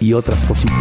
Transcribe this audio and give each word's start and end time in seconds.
y 0.00 0.12
otras 0.12 0.44
cositas. 0.44 0.76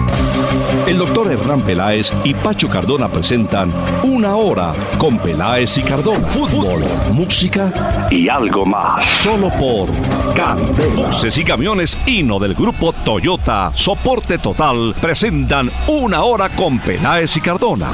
El 0.88 0.98
doctor 0.98 1.32
Hernán 1.32 1.62
Peláez 1.62 2.12
y 2.24 2.34
Pacho 2.34 2.70
Cardona 2.70 3.10
presentan 3.10 3.74
Una 4.04 4.36
Hora 4.36 4.74
con 4.98 5.18
Peláez 5.20 5.78
y 5.78 5.84
Cardona. 5.84 6.28
Fútbol, 6.28 6.84
música 7.14 8.08
y 8.10 8.30
algo 8.30 8.66
más. 8.66 9.06
Solo 9.18 9.50
por 9.50 9.90
Candela. 10.36 11.08
Buses 11.08 11.38
y 11.38 11.44
camiones 11.44 11.98
Hino 12.06 12.40
del 12.40 12.54
grupo 12.54 12.94
Toyota, 12.94 13.72
soporte 13.76 14.38
total, 14.38 14.96
presentan 15.00 15.70
Una 15.88 16.24
Hora 16.24 16.50
con 16.56 16.80
Peláez 16.80 17.36
y 17.38 17.42
Cardona. 17.42 17.88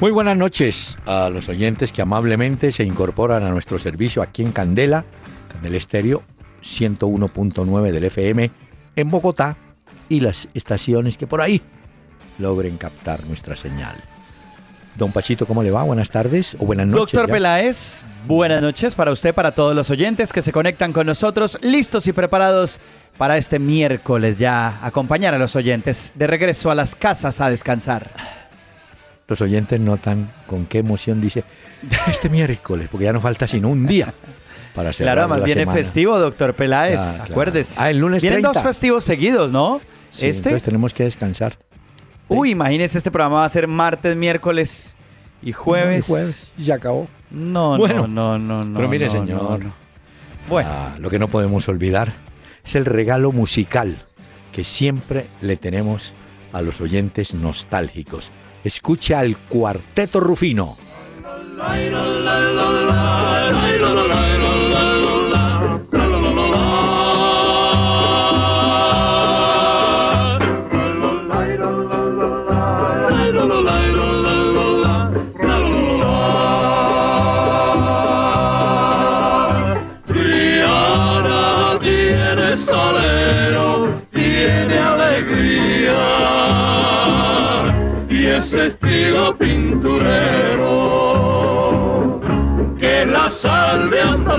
Muy 0.00 0.12
buenas 0.12 0.34
noches 0.34 0.96
a 1.04 1.28
los 1.28 1.50
oyentes 1.50 1.92
que 1.92 2.00
amablemente 2.00 2.72
se 2.72 2.84
incorporan 2.84 3.42
a 3.42 3.50
nuestro 3.50 3.78
servicio 3.78 4.22
aquí 4.22 4.42
en 4.42 4.50
Candela 4.50 5.04
del 5.62 5.74
estéreo 5.74 6.22
101.9 6.62 7.90
del 7.90 8.04
FM 8.04 8.50
en 8.96 9.08
Bogotá 9.08 9.56
y 10.08 10.20
las 10.20 10.48
estaciones 10.54 11.16
que 11.16 11.26
por 11.26 11.40
ahí 11.40 11.60
logren 12.38 12.76
captar 12.76 13.24
nuestra 13.26 13.56
señal. 13.56 13.94
Don 14.96 15.12
Pachito, 15.12 15.46
¿cómo 15.46 15.62
le 15.62 15.70
va? 15.70 15.82
Buenas 15.84 16.10
tardes 16.10 16.56
o 16.58 16.66
buenas 16.66 16.86
noches. 16.86 17.12
Doctor 17.12 17.30
Peláez, 17.30 18.04
buenas 18.26 18.60
noches 18.60 18.94
para 18.94 19.12
usted, 19.12 19.32
para 19.32 19.54
todos 19.54 19.74
los 19.74 19.88
oyentes 19.90 20.32
que 20.32 20.42
se 20.42 20.52
conectan 20.52 20.92
con 20.92 21.06
nosotros, 21.06 21.58
listos 21.62 22.06
y 22.06 22.12
preparados 22.12 22.78
para 23.16 23.38
este 23.38 23.58
miércoles 23.58 24.36
ya 24.38 24.78
acompañar 24.84 25.34
a 25.34 25.38
los 25.38 25.54
oyentes 25.54 26.12
de 26.16 26.26
regreso 26.26 26.70
a 26.70 26.74
las 26.74 26.94
casas 26.94 27.40
a 27.40 27.50
descansar. 27.50 28.10
Los 29.28 29.40
oyentes 29.40 29.78
notan 29.78 30.28
con 30.46 30.66
qué 30.66 30.78
emoción 30.78 31.20
dice 31.20 31.44
este 32.08 32.28
miércoles, 32.28 32.88
porque 32.90 33.04
ya 33.04 33.12
no 33.12 33.20
falta 33.20 33.46
sino 33.46 33.68
un 33.68 33.86
día 33.86 34.12
para 34.74 34.92
Claro, 34.92 35.28
más 35.28 35.42
viene 35.42 35.66
festivo, 35.66 36.18
doctor 36.18 36.54
Peláez, 36.54 37.00
acuérdese. 37.20 37.76
Ah, 37.78 37.90
el 37.90 37.98
lunes 37.98 38.22
Vienen 38.22 38.42
dos 38.42 38.62
festivos 38.62 39.04
seguidos, 39.04 39.50
¿no? 39.50 39.80
Sí, 40.10 40.26
este. 40.26 40.50
Entonces 40.50 40.62
tenemos 40.64 40.94
que 40.94 41.04
descansar. 41.04 41.56
Uy, 42.28 42.50
imagínese, 42.50 42.98
este 42.98 43.10
programa 43.10 43.36
va 43.36 43.44
a 43.44 43.48
ser 43.48 43.66
martes, 43.66 44.14
miércoles 44.16 44.94
y 45.42 45.52
jueves. 45.52 46.08
y 46.08 46.12
jueves, 46.12 46.52
y 46.56 46.64
ya 46.64 46.76
acabó. 46.76 47.08
No, 47.30 47.76
no, 47.78 48.06
no, 48.06 48.38
no, 48.38 48.64
no. 48.64 48.76
Pero 48.76 48.88
mire, 48.88 49.10
señor. 49.10 49.60
bueno. 50.48 50.70
Ah, 50.70 50.94
lo 50.98 51.10
que 51.10 51.18
no 51.18 51.28
podemos 51.28 51.68
olvidar 51.68 52.14
es 52.64 52.74
el 52.74 52.84
regalo 52.84 53.32
musical 53.32 54.06
que 54.52 54.64
siempre 54.64 55.28
le 55.40 55.56
tenemos 55.56 56.12
a 56.52 56.62
los 56.62 56.80
oyentes 56.80 57.34
nostálgicos. 57.34 58.30
Escucha 58.64 59.20
al 59.20 59.36
Cuarteto 59.36 60.20
Rufino. 60.20 60.76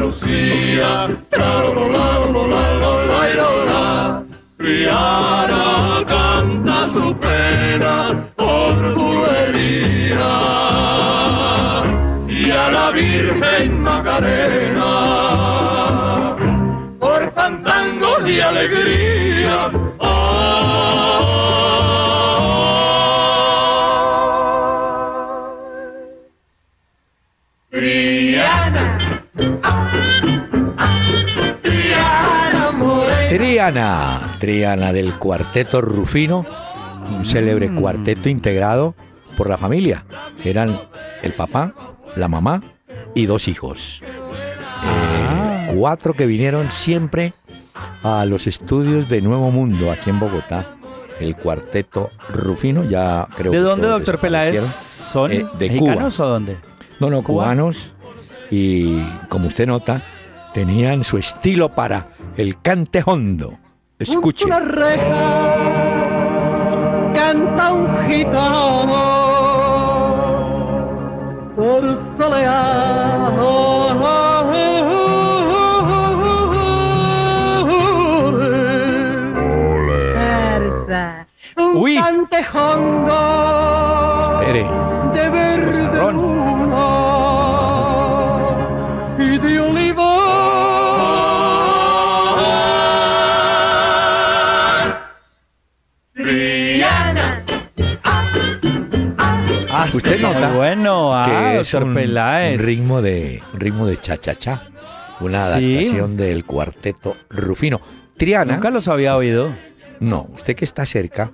Andalucía. 0.02 1.10
Triana 4.58 6.04
canta 6.08 6.88
su 6.94 7.16
pena 7.18 8.32
por 8.36 8.94
tu 8.94 9.26
herida 9.26 10.34
y 12.28 12.52
a 12.52 12.72
la 12.72 12.92
Virgen 12.92 13.82
Macarena 13.82 14.92
por 17.00 17.34
fandangos 17.34 18.28
y 18.28 18.40
alegría 18.40 19.21
Triana, 33.72 34.36
Triana 34.38 34.92
del 34.92 35.18
cuarteto 35.18 35.80
Rufino, 35.80 36.46
un 37.10 37.24
célebre 37.24 37.70
mm. 37.70 37.80
cuarteto 37.80 38.28
integrado 38.28 38.96
por 39.38 39.50
la 39.50 39.58
familia. 39.58 40.04
Eran 40.44 40.78
el 41.24 41.34
papá, 41.36 41.74
la 42.18 42.28
mamá 42.28 42.62
y 43.16 43.28
dos 43.28 43.48
hijos. 43.48 44.04
Ah. 44.82 45.68
Eh, 45.70 45.76
cuatro 45.78 46.14
que 46.14 46.26
vinieron 46.26 46.70
siempre 46.70 47.34
a 48.04 48.26
los 48.26 48.46
estudios 48.46 49.08
de 49.08 49.22
Nuevo 49.22 49.52
Mundo 49.52 49.90
aquí 49.90 50.10
en 50.10 50.20
Bogotá. 50.20 50.76
El 51.22 51.38
cuarteto 51.38 52.10
Rufino, 52.28 52.84
ya 52.84 53.26
creo 53.38 53.54
¿De 53.54 53.60
dónde, 53.60 53.88
doctor 53.88 54.20
Peláez? 54.20 54.60
¿Son 54.60 55.32
eh, 55.32 55.46
de 55.58 55.70
mexicanos 55.70 56.20
o 56.20 56.28
dónde? 56.28 56.58
No, 57.00 57.10
no, 57.10 57.24
cubanos. 57.24 57.94
Y 58.50 59.02
como 59.30 59.48
usted 59.48 59.66
nota, 59.66 60.04
tenían 60.54 61.06
su 61.06 61.18
estilo 61.18 61.74
para 61.74 62.10
el 62.36 62.62
cante 62.62 63.02
hondo. 63.06 63.61
Escuche. 64.02 64.48
La 64.48 64.60
reja, 64.60 65.54
canta 67.14 67.72
un 67.72 67.88
gitano 68.08 68.96
por 71.56 71.98
soleado. 72.18 73.62
Un 81.58 81.78
Uy. 81.78 81.96
cante 81.96 82.44
hondo. 82.54 84.40
Espere. 84.40 84.66
De 85.14 85.30
verde 85.30 86.31
Usted 100.04 100.20
nota 100.20 100.52
bueno, 100.54 101.16
ah, 101.16 101.26
que 101.28 101.60
es 101.60 101.74
un, 101.76 101.94
ritmo 102.58 103.04
de 103.04 103.44
ritmo 103.54 103.86
de 103.86 103.98
cha 103.98 104.18
cha 104.18 104.34
cha, 104.34 104.64
una 105.20 105.46
adaptación 105.46 106.18
del 106.18 106.44
cuarteto 106.44 107.18
Rufino. 107.30 107.80
Triana. 108.18 108.54
Nunca 108.54 108.72
los 108.72 108.88
había 108.88 109.16
oído. 109.16 109.56
No, 110.00 110.26
usted 110.34 110.56
que 110.56 110.66
está 110.66 110.88
cerca, 110.88 111.32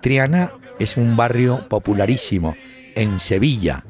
Triana 0.00 0.50
es 0.80 0.96
un 0.96 1.16
barrio 1.16 1.68
popularísimo 1.68 2.56
en 2.96 3.20
Sevilla. 3.20 3.84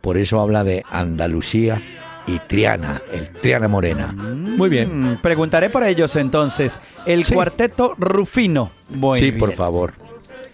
Por 0.00 0.16
eso 0.16 0.40
habla 0.40 0.62
de 0.62 0.84
Andalucía 0.88 1.82
y 2.28 2.38
Triana, 2.38 3.02
el 3.12 3.30
Triana 3.30 3.66
Morena. 3.66 4.12
Muy 4.12 4.68
bien. 4.68 5.14
Mm, 5.14 5.16
preguntaré 5.22 5.70
por 5.70 5.82
ellos 5.82 6.14
entonces. 6.14 6.78
El 7.04 7.26
cuarteto 7.26 7.96
Rufino. 7.98 8.70
sí, 9.16 9.32
por 9.32 9.54
favor. 9.54 9.94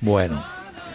Bueno. 0.00 0.42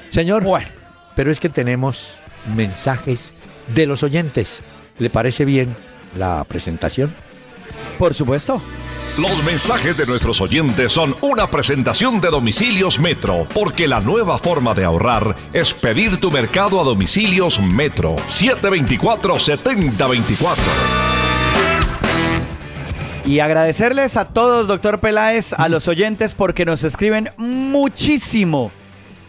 Señor. 0.10 0.44
Bueno. 0.44 0.68
Pero 1.16 1.32
es 1.32 1.40
que 1.40 1.50
tenemos 1.50 2.18
mensajes 2.56 3.32
de 3.74 3.86
los 3.86 4.04
oyentes. 4.04 4.62
¿Le 5.00 5.10
parece 5.10 5.46
bien 5.46 5.76
la 6.18 6.44
presentación? 6.44 7.14
Por 7.98 8.14
supuesto. 8.14 8.62
Los 9.20 9.44
mensajes 9.44 9.98
de 9.98 10.06
nuestros 10.08 10.42
oyentes 10.42 10.92
son 10.92 11.16
una 11.22 11.50
presentación 11.50 12.20
de 12.20 12.30
Domicilios 12.30 13.00
Metro, 13.00 13.48
porque 13.54 13.88
la 13.88 14.00
nueva 14.00 14.40
forma 14.40 14.74
de 14.74 14.84
ahorrar 14.84 15.36
es 15.54 15.74
pedir 15.74 16.20
tu 16.20 16.32
mercado 16.32 16.82
a 16.82 16.84
Domicilios 16.84 17.60
Metro 17.60 18.16
724-7024. 18.16 20.58
Y 23.26 23.40
agradecerles 23.40 24.18
a 24.18 24.28
todos, 24.28 24.68
doctor 24.68 25.00
Peláez, 25.00 25.54
a 25.54 25.70
los 25.70 25.88
oyentes, 25.88 26.36
porque 26.36 26.66
nos 26.66 26.84
escriben 26.84 27.30
muchísimo 27.38 28.72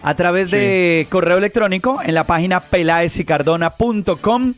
a 0.04 0.14
través 0.14 0.50
de 0.50 1.06
correo 1.08 1.38
electrónico 1.38 1.98
en 2.04 2.12
la 2.12 2.24
página 2.24 2.60
pelaesicardona.com. 2.60 4.52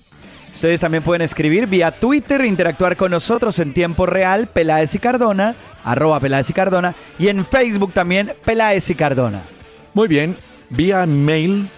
Ustedes 0.53 0.81
también 0.81 1.05
pueden 1.05 1.23
escribir 1.23 1.69
vía 1.69 1.93
Twitter, 1.93 2.45
interactuar 2.45 2.97
con 2.97 3.13
nosotros 3.13 3.61
en 3.61 3.73
tiempo 3.73 4.07
real, 4.07 4.49
Peláez 4.49 4.97
y 4.97 4.99
Cardona, 4.99 5.55
arroba 5.85 6.19
Peláez 6.19 6.51
y 6.51 6.53
Cardona, 6.53 6.97
y 7.17 7.29
en 7.29 7.45
Facebook 7.45 7.93
también, 7.93 8.33
Peláez 8.45 8.91
y 8.91 8.97
Cardona. 8.97 9.43
Muy 9.95 10.09
bien, 10.09 10.37
vía 10.69 11.07
mail, 11.07 11.69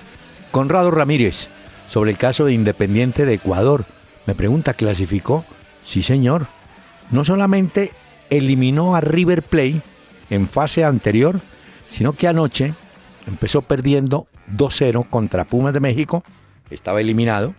Conrado 0.50 0.90
Ramírez, 0.90 1.48
sobre 1.90 2.12
el 2.12 2.16
caso 2.16 2.46
de 2.46 2.54
Independiente 2.54 3.26
de 3.26 3.34
Ecuador. 3.34 3.84
Me 4.24 4.34
pregunta, 4.34 4.72
¿clasificó? 4.72 5.44
Sí, 5.84 6.02
señor. 6.02 6.46
No 7.10 7.22
solamente 7.22 7.92
eliminó 8.30 8.96
a 8.96 9.02
River 9.02 9.42
Plate 9.42 9.82
en 10.30 10.48
fase 10.48 10.84
anterior, 10.84 11.40
sino 11.86 12.14
que 12.14 12.28
anoche 12.28 12.72
empezó 13.28 13.62
perdiendo 13.62 14.26
2-0 14.56 15.08
contra 15.08 15.44
Pumas 15.44 15.74
de 15.74 15.80
México, 15.80 16.24
estaba 16.70 17.00
eliminado, 17.00 17.54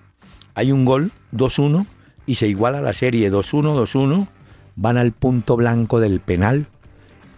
hay 0.56 0.71
un 0.71 0.83
gol, 0.83 1.12
2-1, 1.31 1.86
y 2.25 2.36
se 2.36 2.48
iguala 2.48 2.81
la 2.81 2.94
serie 2.94 3.31
2-1, 3.31 3.75
2-1, 3.75 4.27
van 4.75 4.98
al 4.98 5.12
punto 5.12 5.56
blanco 5.56 6.00
del 6.00 6.19
penal 6.19 6.68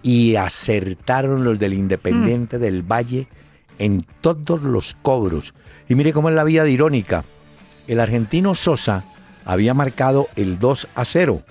y 0.04 0.36
acertaron 0.36 1.44
los 1.44 1.60
del 1.60 1.74
Independiente 1.74 2.58
Mm. 2.58 2.62
del 2.62 2.82
Valle 2.84 3.28
en 3.80 4.06
todos 4.22 4.64
los 4.64 4.96
cobros. 5.02 5.54
Y 5.88 5.96
mire 5.96 6.14
cómo 6.14 6.30
es 6.30 6.36
la 6.36 6.44
vida 6.44 6.64
de 6.64 6.72
irónica. 6.72 7.24
El 7.88 8.00
argentino 8.00 8.56
Sosa 8.56 9.04
había 9.46 9.74
marcado 9.74 10.28
el 10.36 10.60
2 10.60 10.88
a 10.96 11.06
0, 11.06 11.42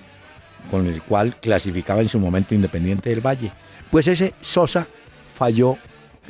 con 0.69 0.87
el 0.87 1.01
cual 1.01 1.35
clasificaba 1.39 2.01
en 2.01 2.09
su 2.09 2.19
momento 2.19 2.55
Independiente 2.55 3.09
del 3.09 3.25
Valle. 3.25 3.51
Pues 3.89 4.07
ese 4.07 4.33
Sosa 4.41 4.87
falló 5.33 5.77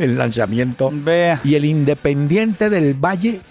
el 0.01 0.17
lanzamiento 0.17 0.89
Vea. 0.93 1.39
y 1.43 1.55
el 1.55 1.65
Independiente 1.65 2.69
del 2.69 2.93
Valle 2.93 3.41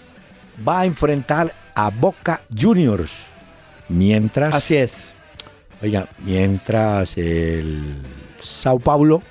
va 0.67 0.81
a 0.81 0.85
enfrentar 0.85 1.53
a 1.75 1.89
Boca 1.89 2.41
Juniors. 2.59 3.11
Mientras, 3.89 4.53
Así 4.53 4.75
es. 4.75 5.13
oiga, 5.81 6.07
mientras 6.25 7.17
el 7.17 7.81
Sao 8.41 8.79
Paulo 8.79 9.21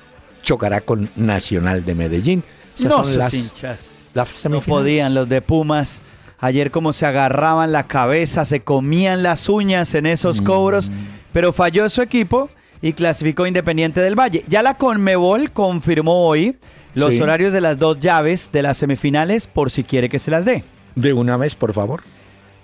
chocará 0.42 0.80
con 0.80 1.08
Nacional 1.16 1.84
de 1.84 1.94
Medellín. 1.94 2.42
Esas 2.78 2.90
No 2.90 3.04
son 3.04 3.18
las, 3.18 3.34
hinchas. 3.34 3.90
las 4.14 4.44
No 4.46 4.60
podían 4.60 5.14
los 5.14 5.28
de 5.28 5.40
Pumas. 5.42 6.00
Ayer 6.38 6.70
como 6.70 6.92
se 6.94 7.04
agarraban 7.04 7.70
la 7.72 7.86
cabeza, 7.86 8.44
se 8.46 8.60
comían 8.60 9.22
las 9.22 9.48
uñas 9.50 9.94
en 9.94 10.04
Mm. 10.04 10.08
esos 10.08 10.40
cobros, 10.40 10.90
pero 11.32 11.52
falló 11.52 11.88
su 11.90 12.00
equipo 12.00 12.48
y 12.80 12.94
clasificó 12.94 13.46
Independiente 13.46 14.00
del 14.00 14.18
Valle. 14.18 14.44
Ya 14.48 14.62
la 14.62 14.78
Conmebol 14.78 15.52
confirmó 15.52 16.26
hoy 16.26 16.56
los 16.94 17.10
Sí. 17.14 17.20
horarios 17.20 17.52
de 17.52 17.60
las 17.60 17.78
dos 17.78 17.98
llaves 18.00 18.50
de 18.52 18.62
las 18.62 18.78
semifinales 18.78 19.46
por 19.46 19.70
si 19.70 19.84
quiere 19.84 20.08
que 20.08 20.18
se 20.18 20.30
las 20.30 20.44
dé. 20.44 20.64
De 20.94 21.12
una 21.12 21.36
vez, 21.36 21.54
por 21.54 21.72
favor. 21.72 22.02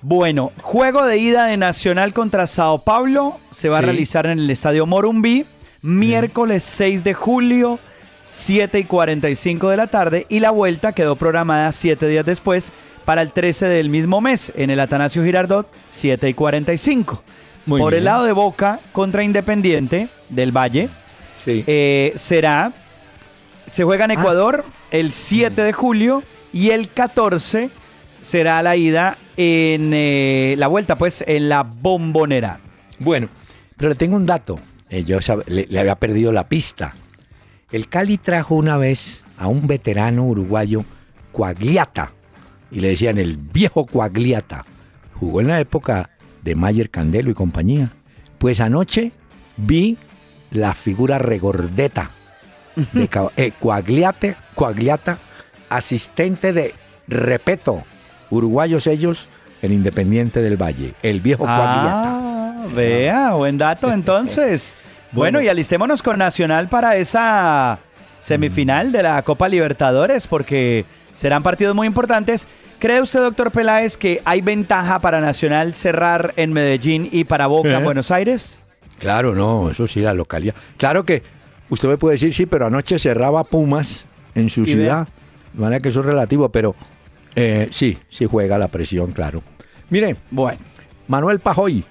Bueno, 0.03 0.53
juego 0.61 1.05
de 1.07 1.19
ida 1.19 1.47
de 1.47 1.57
Nacional 1.57 2.13
contra 2.13 2.47
Sao 2.47 2.83
Paulo 2.83 3.39
se 3.53 3.69
va 3.69 3.79
a 3.79 3.81
realizar 3.83 4.27
en 4.27 4.39
el 4.39 4.51
Estadio 4.51 4.87
Morumbí 4.87 5.45
miércoles 5.83 6.63
6 6.65 7.05
de 7.05 7.15
julio, 7.15 7.79
7 8.27 8.79
y 8.81 8.85
45 8.85 9.69
de 9.71 9.77
la 9.77 9.87
tarde 9.87 10.27
y 10.29 10.41
la 10.41 10.51
vuelta 10.51 10.93
quedó 10.93 11.17
programada 11.17 11.71
siete 11.73 12.09
días 12.09 12.27
después 12.27 12.73
para 13.05 13.23
el 13.23 13.31
13 13.33 13.67
del 13.67 13.89
mismo 13.89 14.21
mes 14.21 14.53
en 14.57 14.71
el 14.71 14.81
Atanasio 14.81 15.23
Girardot, 15.25 15.69
7 15.89 16.29
y 16.29 16.35
45. 16.35 17.23
Muy 17.67 17.81
Por 17.81 17.95
el 17.95 18.05
lado 18.05 18.25
de 18.25 18.33
Boca 18.33 18.81
contra 18.93 19.23
Independiente 19.23 20.09
del 20.29 20.51
Valle 20.57 20.89
Sí. 21.45 21.63
eh, 21.67 22.13
será, 22.17 22.73
se 23.67 23.85
juega 23.85 24.05
en 24.05 24.13
Ah. 24.13 24.15
Ecuador 24.15 24.65
el 24.91 25.13
7 25.13 25.63
de 25.63 25.73
julio 25.73 26.23
y 26.53 26.71
el 26.71 26.89
14 26.89 27.71
será 28.23 28.63
la 28.63 28.77
ida 28.77 29.19
en 29.37 29.93
eh, 29.93 30.55
la 30.59 30.69
vuelta, 30.69 30.97
pues 30.97 31.23
en 31.27 31.49
la 31.49 31.63
bombonera. 31.63 32.61
Bueno, 32.99 33.29
pero 33.77 33.91
le 33.91 33.95
tengo 33.95 34.17
un 34.17 34.27
dato. 34.27 34.59
Eh, 34.89 35.05
yo 35.05 35.19
le, 35.47 35.67
le 35.69 35.81
había 35.81 35.97
perdido 35.97 36.33
la 36.33 36.49
pista. 36.49 36.95
El 37.71 37.89
Cali 37.89 38.19
trajo 38.19 38.55
una 38.55 38.77
vez 38.77 39.25
a 39.39 39.49
un 39.49 39.67
veterano 39.67 40.25
uruguayo, 40.25 40.83
Coagliata, 41.33 42.13
y 42.71 42.81
le 42.81 42.89
decían 42.89 43.19
el 43.19 43.37
viejo 43.37 43.87
Coagliata. 43.87 44.65
Jugó 45.15 45.41
en 45.41 45.49
la 45.49 45.61
época 45.61 46.11
de 46.43 46.55
Mayer 46.55 46.91
Candelo 46.91 47.31
y 47.31 47.35
compañía. 47.35 47.91
Pues 48.39 48.61
anoche 48.61 49.13
vi 49.57 49.97
la 50.51 50.75
figura 50.75 51.19
regordeta 51.19 52.11
de 52.93 53.09
eh, 53.37 53.53
Coagliate, 53.59 54.37
Coagliata, 54.55 55.19
asistente 55.69 56.53
de 56.53 56.75
Repeto, 57.09 57.85
uruguayos 58.31 58.87
ellos, 58.87 59.29
el 59.63 59.73
Independiente 59.73 60.43
del 60.43 60.61
Valle, 60.61 60.95
el 61.03 61.21
viejo 61.21 61.45
Coagliata. 61.45 62.03
Ah, 62.05 62.67
vea, 62.75 63.33
buen 63.33 63.59
dato 63.59 63.93
entonces. 63.93 64.75
bueno, 65.13 65.39
Bueno. 65.39 65.41
y 65.41 65.49
alistémonos 65.49 66.03
con 66.03 66.19
Nacional 66.19 66.69
para 66.69 66.97
esa 66.97 67.79
semifinal 68.21 68.93
de 68.93 69.03
la 69.05 69.23
Copa 69.23 69.49
Libertadores, 69.49 70.27
porque 70.27 70.85
serán 71.17 71.43
partidos 71.43 71.75
muy 71.75 71.87
importantes. 71.87 72.47
¿Cree 72.79 73.01
usted, 73.01 73.21
doctor 73.21 73.51
Peláez, 73.51 73.97
que 73.97 74.21
hay 74.25 74.43
ventaja 74.43 74.99
para 74.99 75.21
Nacional 75.21 75.73
cerrar 75.73 76.35
en 76.37 76.53
Medellín 76.53 77.09
y 77.11 77.25
para 77.25 77.47
Boca 77.47 77.71
en 77.71 77.81
¿Eh? 77.81 77.85
Buenos 77.85 78.11
Aires? 78.11 78.59
Claro, 78.99 79.35
no, 79.35 79.71
eso 79.71 79.87
sí, 79.87 80.01
la 80.01 80.13
localidad. 80.13 80.55
Claro 80.77 81.05
que 81.05 81.23
usted 81.69 81.89
me 81.89 81.97
puede 81.97 82.15
decir, 82.15 82.35
sí, 82.35 82.47
pero 82.47 82.67
anoche 82.67 82.99
cerraba 82.99 83.45
Pumas 83.45 84.07
en 84.35 84.51
su 84.51 84.67
ciudad. 84.67 85.09
De 85.53 85.61
manera 85.61 85.81
que 85.81 85.89
eso 85.89 86.01
es 86.01 86.07
relativo, 86.07 86.49
pero 86.51 86.75
eh, 87.35 87.69
sí, 87.71 87.99
sí 88.09 88.27
juega 88.27 88.59
la 88.59 88.69
presión, 88.69 89.13
claro. 89.13 89.43
Mire, 89.91 90.17
Bueno. 90.31 90.59
Manuel 91.09 91.39
Pajoy, 91.39 91.85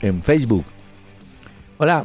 en 0.00 0.22
Facebook. 0.22 0.64
Hola, 1.78 2.04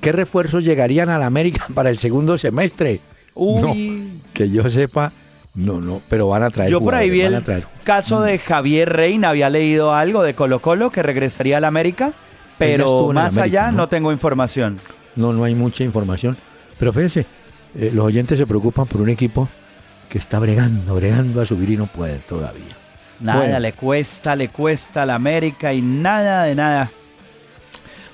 ¿qué 0.00 0.12
refuerzos 0.12 0.64
llegarían 0.64 1.08
a 1.08 1.18
la 1.18 1.26
América 1.26 1.66
para 1.74 1.90
el 1.90 1.98
segundo 1.98 2.36
semestre? 2.36 3.00
Uy. 3.34 4.20
Que 4.34 4.50
yo 4.50 4.68
sepa, 4.68 5.12
no, 5.54 5.80
no, 5.80 6.02
pero 6.10 6.28
van 6.28 6.42
a 6.42 6.50
traer. 6.50 6.70
Yo 6.70 6.80
por 6.80 6.94
ahí 6.94 7.08
vi 7.08 7.22
el 7.22 7.42
caso 7.84 8.20
de 8.20 8.38
Javier 8.38 8.92
Reina, 8.92 9.30
había 9.30 9.48
leído 9.48 9.94
algo 9.94 10.22
de 10.22 10.34
Colo 10.34 10.60
Colo 10.60 10.90
que 10.90 11.02
regresaría 11.02 11.56
a 11.56 11.60
la 11.60 11.68
América, 11.68 12.12
pero 12.58 13.10
más 13.12 13.38
América, 13.38 13.44
allá 13.44 13.70
¿no? 13.70 13.78
¿no? 13.78 13.88
tengo 13.88 14.12
información. 14.12 14.78
No, 15.18 15.32
no 15.32 15.44
hay 15.44 15.54
mucha 15.54 15.84
información. 15.84 16.36
Pero 16.78 16.92
fíjense, 16.92 17.26
eh, 17.76 17.90
los 17.92 18.04
oyentes 18.06 18.38
se 18.38 18.46
preocupan 18.46 18.86
por 18.86 19.00
un 19.02 19.08
equipo 19.10 19.48
que 20.08 20.16
está 20.18 20.38
bregando, 20.38 20.94
bregando 20.94 21.40
a 21.42 21.46
subir 21.46 21.70
y 21.70 21.76
no 21.76 21.86
puede 21.86 22.18
todavía. 22.20 22.74
Nada, 23.20 23.40
Bueno. 23.40 23.58
le 23.60 23.72
cuesta, 23.72 24.34
le 24.36 24.48
cuesta 24.48 25.02
a 25.02 25.06
la 25.06 25.16
América 25.16 25.72
y 25.74 25.82
nada 25.82 26.44
de 26.44 26.54
nada. 26.54 26.90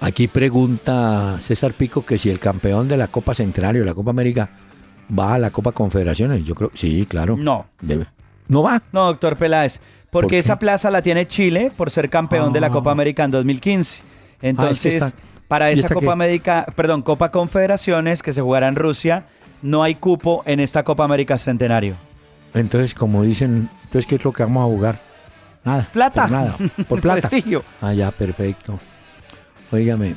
Aquí 0.00 0.28
pregunta 0.28 1.38
César 1.40 1.72
Pico 1.72 2.04
que 2.04 2.18
si 2.18 2.30
el 2.30 2.38
campeón 2.38 2.88
de 2.88 2.96
la 2.96 3.06
Copa 3.08 3.34
Centenario, 3.34 3.82
de 3.82 3.86
la 3.86 3.94
Copa 3.94 4.10
América, 4.10 4.48
va 5.16 5.34
a 5.34 5.38
la 5.38 5.50
Copa 5.50 5.72
Confederaciones. 5.72 6.44
Yo 6.44 6.54
creo, 6.54 6.70
sí, 6.74 7.06
claro. 7.08 7.36
No, 7.38 7.66
Debe. 7.80 8.06
¿No 8.48 8.62
va? 8.62 8.82
no, 8.92 9.06
doctor 9.06 9.36
Peláez, 9.36 9.78
¿Por 10.10 10.22
porque 10.24 10.38
esa 10.38 10.58
plaza 10.58 10.90
la 10.90 11.00
tiene 11.02 11.26
Chile 11.26 11.70
por 11.76 11.90
ser 11.90 12.10
campeón 12.10 12.52
de 12.52 12.60
la 12.60 12.66
Ah. 12.68 12.70
Copa 12.70 12.92
América 12.92 13.24
en 13.24 13.30
2015. 13.30 14.00
Entonces, 14.42 14.94
está- 14.96 15.12
para 15.54 15.72
¿y 15.72 15.78
esa 15.78 15.88
Copa 15.88 16.06
qué? 16.06 16.12
América, 16.12 16.66
perdón, 16.74 17.02
Copa 17.02 17.30
Confederaciones 17.30 18.22
que 18.22 18.32
se 18.32 18.40
jugará 18.40 18.66
en 18.66 18.74
Rusia, 18.74 19.26
no 19.62 19.84
hay 19.84 19.94
cupo 19.94 20.42
en 20.46 20.58
esta 20.58 20.82
Copa 20.82 21.04
América 21.04 21.38
Centenario. 21.38 21.94
Entonces, 22.54 22.92
como 22.92 23.22
dicen, 23.22 23.68
entonces 23.84 24.06
¿qué 24.08 24.16
es 24.16 24.24
lo 24.24 24.32
que 24.32 24.42
vamos 24.42 24.62
a 24.62 24.66
jugar? 24.66 24.98
Nada. 25.64 25.88
Plata. 25.92 26.22
Por 26.22 26.30
nada. 26.32 26.56
Por 26.88 27.00
plata. 27.00 27.28
Prestigio. 27.28 27.62
Ah, 27.80 27.94
ya, 27.94 28.10
perfecto. 28.10 28.80
Óigame, 29.70 30.16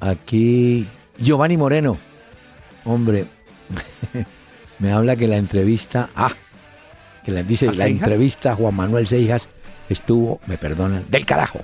aquí 0.00 0.86
Giovanni 1.18 1.56
Moreno, 1.56 1.96
hombre, 2.84 3.26
me 4.78 4.92
habla 4.92 5.16
que 5.16 5.26
la 5.26 5.38
entrevista, 5.38 6.08
ah, 6.14 6.30
que 7.24 7.32
la 7.32 7.42
dice, 7.42 7.66
¿A 7.66 7.72
la 7.72 7.84
Seijas? 7.84 7.90
entrevista 8.02 8.52
a 8.52 8.54
Juan 8.54 8.76
Manuel 8.76 9.08
Seijas 9.08 9.48
estuvo, 9.88 10.40
me 10.46 10.56
perdonan, 10.56 11.04
del 11.08 11.26
carajo. 11.26 11.60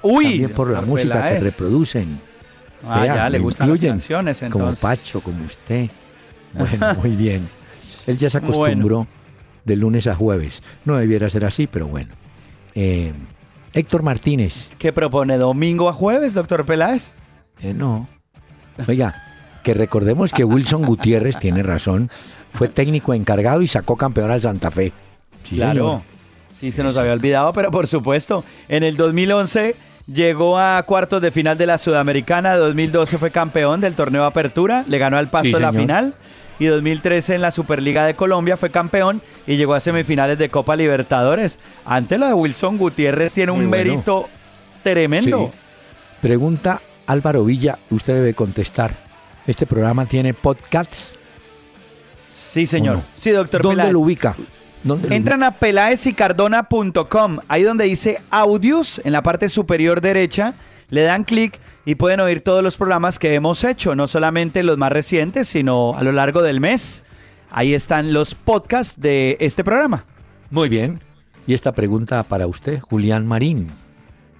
Uy, 0.00 0.24
También 0.24 0.50
por 0.50 0.70
la 0.70 0.80
música 0.80 1.28
que 1.28 1.40
reproducen. 1.40 2.27
Ah, 2.86 3.00
Vea, 3.00 3.14
ya, 3.16 3.30
le 3.30 3.38
gustan 3.38 3.70
las 3.70 3.80
canciones 3.80 4.38
Como 4.38 4.68
entonces. 4.68 4.80
Pacho, 4.80 5.20
como 5.20 5.44
usted. 5.44 5.90
Bueno, 6.54 6.94
muy 7.02 7.10
bien. 7.10 7.48
Él 8.06 8.18
ya 8.18 8.30
se 8.30 8.38
acostumbró 8.38 9.06
de 9.64 9.76
lunes 9.76 10.06
a 10.06 10.14
jueves. 10.14 10.62
No 10.84 10.96
debiera 10.96 11.28
ser 11.28 11.44
así, 11.44 11.66
pero 11.66 11.88
bueno. 11.88 12.10
Eh, 12.74 13.12
Héctor 13.72 14.02
Martínez, 14.02 14.70
¿Qué 14.78 14.92
propone? 14.92 15.36
¿Domingo 15.36 15.88
a 15.88 15.92
jueves, 15.92 16.32
doctor 16.34 16.64
Peláez? 16.64 17.12
Eh, 17.60 17.74
no. 17.74 18.08
Oiga, 18.86 19.14
que 19.62 19.74
recordemos 19.74 20.32
que 20.32 20.44
Wilson 20.44 20.82
Gutiérrez 20.82 21.36
tiene 21.40 21.62
razón. 21.62 22.10
Fue 22.50 22.68
técnico 22.68 23.12
encargado 23.12 23.60
y 23.60 23.68
sacó 23.68 23.96
campeón 23.96 24.30
al 24.30 24.40
Santa 24.40 24.70
Fe. 24.70 24.92
Sí, 25.44 25.56
claro. 25.56 25.74
señor. 25.74 26.02
Sí, 26.58 26.72
se 26.72 26.82
nos 26.82 26.96
había 26.96 27.12
olvidado, 27.12 27.52
pero 27.52 27.70
por 27.70 27.86
supuesto. 27.86 28.44
En 28.68 28.82
el 28.82 28.96
2011 28.96 29.76
llegó 30.12 30.58
a 30.58 30.82
cuartos 30.84 31.22
de 31.22 31.30
final 31.30 31.56
de 31.58 31.66
la 31.66 31.78
Sudamericana. 31.78 32.56
2012 32.56 33.18
fue 33.18 33.30
campeón 33.30 33.80
del 33.80 33.94
torneo 33.94 34.24
Apertura. 34.24 34.84
Le 34.88 34.98
ganó 34.98 35.16
al 35.18 35.28
Pasto 35.28 35.48
Sí, 35.50 35.54
en 35.54 35.62
la 35.62 35.72
final. 35.72 36.14
y 36.58 36.66
2013 36.66 37.36
en 37.36 37.42
la 37.42 37.50
Superliga 37.52 38.04
de 38.04 38.16
Colombia 38.16 38.56
fue 38.56 38.70
campeón 38.70 39.22
y 39.46 39.56
llegó 39.56 39.74
a 39.74 39.80
semifinales 39.80 40.38
de 40.38 40.48
Copa 40.48 40.74
Libertadores. 40.76 41.58
Ante 41.84 42.18
lo 42.18 42.26
de 42.26 42.34
Wilson 42.34 42.78
Gutiérrez 42.78 43.32
tiene 43.32 43.52
un 43.52 43.68
bueno. 43.68 43.84
mérito 43.84 44.28
tremendo. 44.82 45.50
Sí. 45.52 45.58
Pregunta 46.20 46.80
Álvaro 47.06 47.44
Villa, 47.44 47.78
usted 47.90 48.14
debe 48.14 48.34
contestar. 48.34 48.92
¿Este 49.46 49.66
programa 49.66 50.04
tiene 50.06 50.34
podcasts? 50.34 51.14
Sí, 52.34 52.66
señor. 52.66 53.00
Sí, 53.16 53.30
doctor 53.30 53.62
¿Dónde 53.62 53.76
Peláez. 53.76 53.92
lo 53.92 54.00
ubica? 54.00 54.34
¿Dónde 54.84 55.08
lo 55.08 55.14
Entran 55.14 55.42
a 55.42 55.50
peláezicardona.com, 55.52 57.38
ahí 57.48 57.62
donde 57.62 57.84
dice 57.84 58.20
audios, 58.30 59.00
en 59.04 59.12
la 59.12 59.22
parte 59.22 59.48
superior 59.48 60.00
derecha, 60.00 60.54
le 60.90 61.02
dan 61.02 61.24
clic 61.24 61.58
y 61.84 61.94
pueden 61.96 62.20
oír 62.20 62.42
todos 62.42 62.62
los 62.62 62.76
programas 62.76 63.18
que 63.18 63.34
hemos 63.34 63.64
hecho, 63.64 63.94
no 63.94 64.08
solamente 64.08 64.62
los 64.62 64.78
más 64.78 64.92
recientes, 64.92 65.48
sino 65.48 65.94
a 65.94 66.02
lo 66.02 66.12
largo 66.12 66.42
del 66.42 66.60
mes. 66.60 67.04
Ahí 67.50 67.74
están 67.74 68.12
los 68.12 68.34
podcasts 68.34 69.00
de 69.00 69.36
este 69.40 69.64
programa. 69.64 70.04
Muy 70.50 70.68
bien. 70.68 71.00
Y 71.46 71.54
esta 71.54 71.72
pregunta 71.72 72.22
para 72.24 72.46
usted, 72.46 72.80
Julián 72.80 73.26
Marín. 73.26 73.68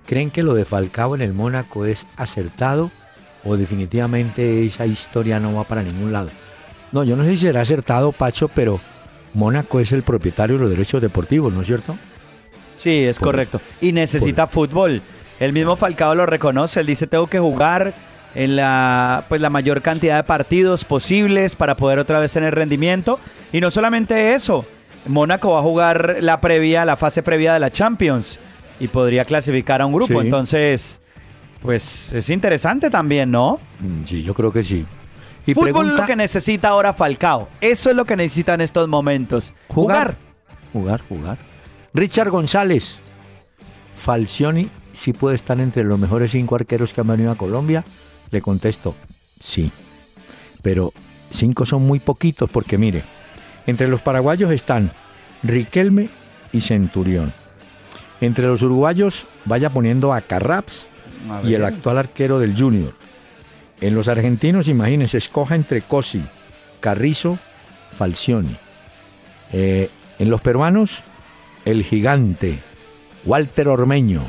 ¿Creen 0.06 0.30
que 0.30 0.42
lo 0.42 0.54
de 0.54 0.64
Falcao 0.64 1.14
en 1.14 1.22
el 1.22 1.32
Mónaco 1.32 1.84
es 1.84 2.06
acertado 2.16 2.90
o 3.44 3.56
definitivamente 3.56 4.66
esa 4.66 4.86
historia 4.86 5.40
no 5.40 5.54
va 5.54 5.64
para 5.64 5.82
ningún 5.82 6.12
lado? 6.12 6.30
No, 6.92 7.04
yo 7.04 7.16
no 7.16 7.24
sé 7.24 7.30
si 7.30 7.38
será 7.38 7.62
acertado, 7.62 8.12
Pacho, 8.12 8.48
pero 8.48 8.80
Mónaco 9.38 9.78
es 9.80 9.92
el 9.92 10.02
propietario 10.02 10.56
de 10.56 10.62
los 10.62 10.70
derechos 10.70 11.00
deportivos, 11.00 11.52
¿no 11.52 11.60
es 11.60 11.66
cierto? 11.68 11.96
Sí, 12.76 13.04
es 13.04 13.18
Por- 13.18 13.28
correcto. 13.28 13.60
Y 13.80 13.92
necesita 13.92 14.46
fútbol. 14.48 15.00
El 15.38 15.52
mismo 15.52 15.76
Falcao 15.76 16.14
lo 16.16 16.26
reconoce. 16.26 16.80
Él 16.80 16.86
dice, 16.86 17.06
tengo 17.06 17.28
que 17.28 17.38
jugar 17.38 17.94
en 18.34 18.56
la, 18.56 19.24
pues, 19.28 19.40
la 19.40 19.48
mayor 19.50 19.80
cantidad 19.80 20.16
de 20.16 20.24
partidos 20.24 20.84
posibles 20.84 21.54
para 21.54 21.76
poder 21.76 22.00
otra 22.00 22.18
vez 22.18 22.32
tener 22.32 22.54
rendimiento. 22.54 23.20
Y 23.52 23.60
no 23.60 23.70
solamente 23.70 24.34
eso. 24.34 24.64
Mónaco 25.06 25.52
va 25.52 25.60
a 25.60 25.62
jugar 25.62 26.16
la 26.20 26.40
previa, 26.40 26.84
la 26.84 26.96
fase 26.96 27.22
previa 27.22 27.54
de 27.54 27.60
la 27.60 27.70
Champions. 27.70 28.38
Y 28.80 28.88
podría 28.88 29.24
clasificar 29.24 29.80
a 29.80 29.86
un 29.86 29.92
grupo. 29.92 30.20
Sí. 30.20 30.26
Entonces, 30.26 31.00
pues 31.62 32.12
es 32.12 32.28
interesante 32.30 32.90
también, 32.90 33.30
¿no? 33.30 33.60
Mm, 33.80 34.04
Sí, 34.04 34.22
yo 34.24 34.34
creo 34.34 34.52
que 34.52 34.62
sí. 34.64 34.84
Y 35.48 35.54
Fútbol 35.54 35.88
es 35.88 35.96
lo 35.96 36.04
que 36.04 36.14
necesita 36.14 36.68
ahora 36.68 36.92
Falcao. 36.92 37.48
Eso 37.62 37.88
es 37.88 37.96
lo 37.96 38.04
que 38.04 38.16
necesita 38.16 38.52
en 38.52 38.60
estos 38.60 38.86
momentos. 38.86 39.54
Jugar. 39.68 40.18
Jugar, 40.74 41.00
jugar. 41.08 41.38
Richard 41.94 42.28
González. 42.28 42.96
Falcioni 43.94 44.68
sí 44.92 45.14
puede 45.14 45.36
estar 45.36 45.58
entre 45.58 45.84
los 45.84 45.98
mejores 45.98 46.32
cinco 46.32 46.54
arqueros 46.54 46.92
que 46.92 47.00
han 47.00 47.06
venido 47.06 47.30
a 47.30 47.36
Colombia. 47.36 47.82
Le 48.30 48.42
contesto, 48.42 48.94
sí. 49.40 49.72
Pero 50.60 50.92
cinco 51.30 51.64
son 51.64 51.80
muy 51.80 51.98
poquitos 51.98 52.50
porque 52.50 52.76
mire, 52.76 53.02
entre 53.66 53.88
los 53.88 54.02
paraguayos 54.02 54.50
están 54.50 54.92
Riquelme 55.42 56.10
y 56.52 56.60
Centurión. 56.60 57.32
Entre 58.20 58.46
los 58.46 58.60
uruguayos 58.60 59.24
vaya 59.46 59.70
poniendo 59.70 60.12
a 60.12 60.20
Carraps 60.20 60.84
A 61.30 61.40
y 61.42 61.54
el 61.54 61.64
actual 61.64 61.96
arquero 61.96 62.38
del 62.38 62.54
Junior. 62.54 62.92
En 63.80 63.94
los 63.94 64.08
argentinos, 64.08 64.66
imagínense, 64.68 65.18
escoja 65.18 65.54
entre 65.54 65.82
Cosi, 65.82 66.22
Carrizo, 66.80 67.38
Falcioni. 67.96 68.56
Eh, 69.52 69.88
en 70.18 70.30
los 70.30 70.40
peruanos, 70.40 71.02
el 71.64 71.84
gigante, 71.84 72.58
Walter 73.24 73.68
Ormeño. 73.68 74.22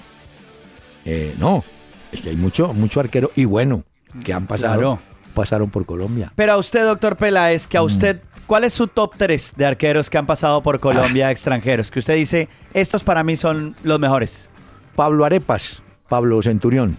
Eh, 1.05 1.33
no, 1.39 1.63
es 2.11 2.21
que 2.21 2.29
hay 2.29 2.35
mucho, 2.35 2.73
mucho 2.73 2.99
arquero 2.99 3.31
y 3.35 3.45
bueno, 3.45 3.83
que 4.23 4.33
han 4.33 4.45
pasado, 4.45 4.73
Claro. 4.79 4.99
pasaron 5.33 5.69
por 5.69 5.85
Colombia. 5.85 6.31
Pero 6.35 6.53
a 6.53 6.57
usted, 6.57 6.83
doctor 6.85 7.17
Peláez, 7.17 7.65
Mm. 7.65 7.69
que 7.69 7.77
a 7.77 7.81
usted, 7.81 8.21
¿cuál 8.45 8.63
es 8.65 8.73
su 8.73 8.87
top 8.87 9.13
3 9.17 9.53
de 9.57 9.65
arqueros 9.65 10.09
que 10.09 10.17
han 10.19 10.25
pasado 10.27 10.61
por 10.61 10.79
Colombia 10.79 11.27
Ah. 11.27 11.31
extranjeros? 11.31 11.89
Que 11.89 11.99
usted 11.99 12.15
dice, 12.15 12.49
estos 12.73 13.03
para 13.03 13.23
mí 13.23 13.35
son 13.35 13.75
los 13.83 13.99
mejores. 13.99 14.47
Pablo 14.95 15.25
Arepas, 15.25 15.81
Pablo 16.07 16.41
Centurión. 16.43 16.97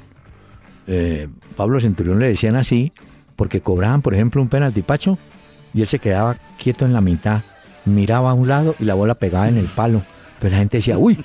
Eh, 0.93 1.29
Pablo 1.57 1.79
Centurión 1.79 2.19
le 2.19 2.27
decían 2.29 2.57
así 2.57 2.93
porque 3.37 3.61
cobraban, 3.61 4.03
por 4.03 4.13
ejemplo, 4.13 4.43
un 4.43 4.49
penalti 4.49 4.83
pacho 4.83 5.17
y 5.73 5.83
él 5.83 5.87
se 5.89 6.01
quedaba 6.01 6.37
quieto 6.59 6.85
en 6.85 6.93
la 6.93 7.01
mitad, 7.01 7.43
miraba 7.85 8.31
a 8.31 8.35
un 8.35 8.49
lado 8.49 8.75
y 8.81 8.85
la 8.85 8.95
bola 8.95 9.15
pegaba 9.15 9.49
en 9.49 9.57
el 9.57 9.67
palo. 9.67 10.03
Pero 10.41 10.53
la 10.53 10.59
gente 10.59 10.79
decía, 10.79 10.99
uy, 10.99 11.17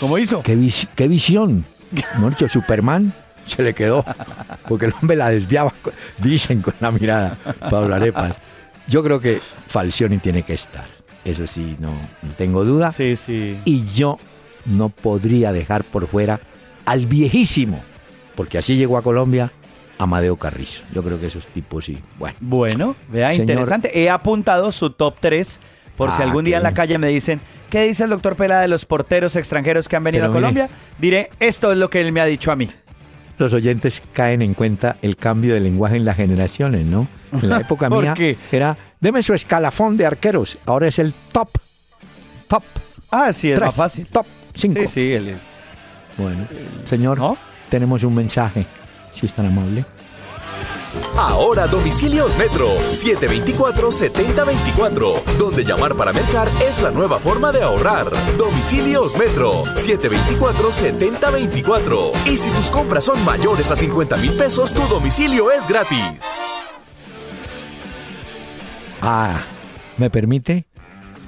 ¿Cómo 0.00 0.16
hizo? 0.16 0.42
qué, 0.42 0.56
vis- 0.56 0.88
qué 0.96 1.08
visión. 1.08 1.64
Mejor 2.14 2.30
dicho, 2.30 2.48
Superman 2.48 3.12
se 3.46 3.62
le 3.62 3.74
quedó 3.74 4.02
porque 4.68 4.86
el 4.86 4.94
hombre 5.00 5.16
la 5.16 5.28
desviaba, 5.30 5.74
dicen 6.18 6.62
con 6.62 6.72
la 6.80 6.90
mirada, 6.90 7.36
Pablo 7.70 7.94
Arepas. 7.94 8.34
Yo 8.88 9.02
creo 9.04 9.20
que 9.20 9.40
Falcioni 9.68 10.18
tiene 10.18 10.42
que 10.42 10.54
estar. 10.54 10.86
Eso 11.24 11.46
sí, 11.46 11.76
no, 11.80 11.90
no 11.90 12.30
tengo 12.38 12.64
duda. 12.64 12.92
Sí, 12.92 13.14
sí. 13.16 13.58
Y 13.66 13.84
yo 13.84 14.18
no 14.64 14.88
podría 14.88 15.52
dejar 15.52 15.84
por 15.84 16.06
fuera 16.06 16.40
al 16.86 17.04
viejísimo, 17.06 17.82
porque 18.40 18.56
así 18.56 18.74
llegó 18.78 18.96
a 18.96 19.02
Colombia, 19.02 19.52
Amadeo 19.98 20.34
Carrizo. 20.36 20.82
Yo 20.94 21.02
creo 21.02 21.20
que 21.20 21.26
esos 21.26 21.46
tipos 21.48 21.84
sí. 21.84 21.98
Bueno, 22.18 22.36
Bueno, 22.40 22.96
vea, 23.10 23.32
Señor- 23.32 23.50
interesante. 23.50 24.00
He 24.00 24.08
apuntado 24.08 24.72
su 24.72 24.88
top 24.88 25.16
3 25.20 25.60
por 25.94 26.10
si 26.10 26.22
Ah, 26.22 26.24
algún 26.24 26.44
qué 26.44 26.48
día 26.48 26.56
en 26.56 26.62
la 26.62 26.72
calle 26.72 26.96
me 26.96 27.08
dicen, 27.08 27.42
¿qué 27.68 27.82
dice 27.86 28.04
el 28.04 28.08
doctor 28.08 28.36
Pela 28.36 28.60
de 28.62 28.68
los 28.68 28.86
porteros 28.86 29.36
extranjeros 29.36 29.90
que 29.90 29.96
han 29.96 30.04
venido 30.04 30.22
Pero 30.22 30.32
a 30.32 30.50
mire. 30.50 30.62
Colombia? 30.62 30.78
Diré, 30.98 31.28
esto 31.38 31.70
es 31.70 31.76
lo 31.76 31.90
que 31.90 32.00
él 32.00 32.12
me 32.12 32.22
ha 32.22 32.24
dicho 32.24 32.50
a 32.50 32.56
mí. 32.56 32.70
los 33.36 33.52
oyentes 33.52 34.02
caen 34.14 34.40
en 34.40 34.54
cuenta 34.54 34.96
el 35.02 35.16
cambio 35.18 35.52
de 35.52 35.60
lenguaje 35.60 35.96
en 35.98 36.06
las 36.06 36.16
generaciones, 36.16 36.86
¿no? 36.86 37.08
En 37.32 37.50
la 37.50 37.58
época 37.60 37.90
¿Por 37.90 38.04
mía 38.04 38.14
qué? 38.14 38.38
era, 38.52 38.74
deme 39.00 39.22
su 39.22 39.34
escalafón 39.34 39.98
de 39.98 40.06
arqueros. 40.06 40.56
Ahora 40.64 40.88
es 40.88 40.98
el 40.98 41.12
top, 41.30 41.50
top, 42.48 42.62
Ah, 43.10 43.34
sí, 43.34 43.50
es 43.50 43.56
tres, 43.58 43.66
más 43.66 43.74
fácil. 43.76 44.06
top, 44.06 44.24
cinco. 44.54 44.80
Sí, 44.80 44.86
sí, 44.86 45.12
el- 45.12 45.36
Bueno, 46.16 46.46
señor, 46.86 47.18
¿no? 47.18 47.36
Tenemos 47.70 48.02
un 48.04 48.14
mensaje, 48.14 48.66
si 49.12 49.24
es 49.26 49.32
tan 49.32 49.46
amable. 49.46 49.84
Ahora 51.16 51.68
domicilios 51.68 52.36
Metro 52.36 52.66
724-7024, 52.92 55.22
donde 55.38 55.62
llamar 55.64 55.94
para 55.94 56.12
mercar 56.12 56.48
es 56.66 56.82
la 56.82 56.90
nueva 56.90 57.18
forma 57.20 57.52
de 57.52 57.62
ahorrar. 57.62 58.06
Domicilios 58.36 59.16
Metro 59.16 59.62
724-7024. 59.76 62.10
Y 62.26 62.36
si 62.36 62.50
tus 62.50 62.72
compras 62.72 63.04
son 63.04 63.24
mayores 63.24 63.70
a 63.70 63.76
50 63.76 64.16
mil 64.16 64.32
pesos, 64.32 64.74
tu 64.74 64.82
domicilio 64.88 65.52
es 65.52 65.68
gratis. 65.68 66.34
Ah, 69.00 69.40
¿me 69.96 70.10
permite, 70.10 70.66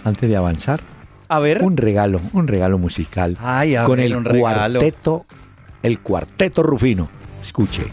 antes 0.05 0.29
de 0.29 0.37
avanzar, 0.37 0.81
A 1.29 1.39
ver. 1.39 1.63
un 1.63 1.77
regalo, 1.79 2.21
un 2.35 2.47
regalo 2.49 2.77
musical 2.79 3.39
Ay, 3.41 3.77
a 3.77 3.85
con 3.85 3.97
ver, 3.97 4.07
el 4.07 4.17
un 4.17 4.25
regalo. 4.25 4.81
El 5.83 6.01
cuarteto 6.01 6.63
Rufino. 6.63 7.09
Escuche. 7.43 7.93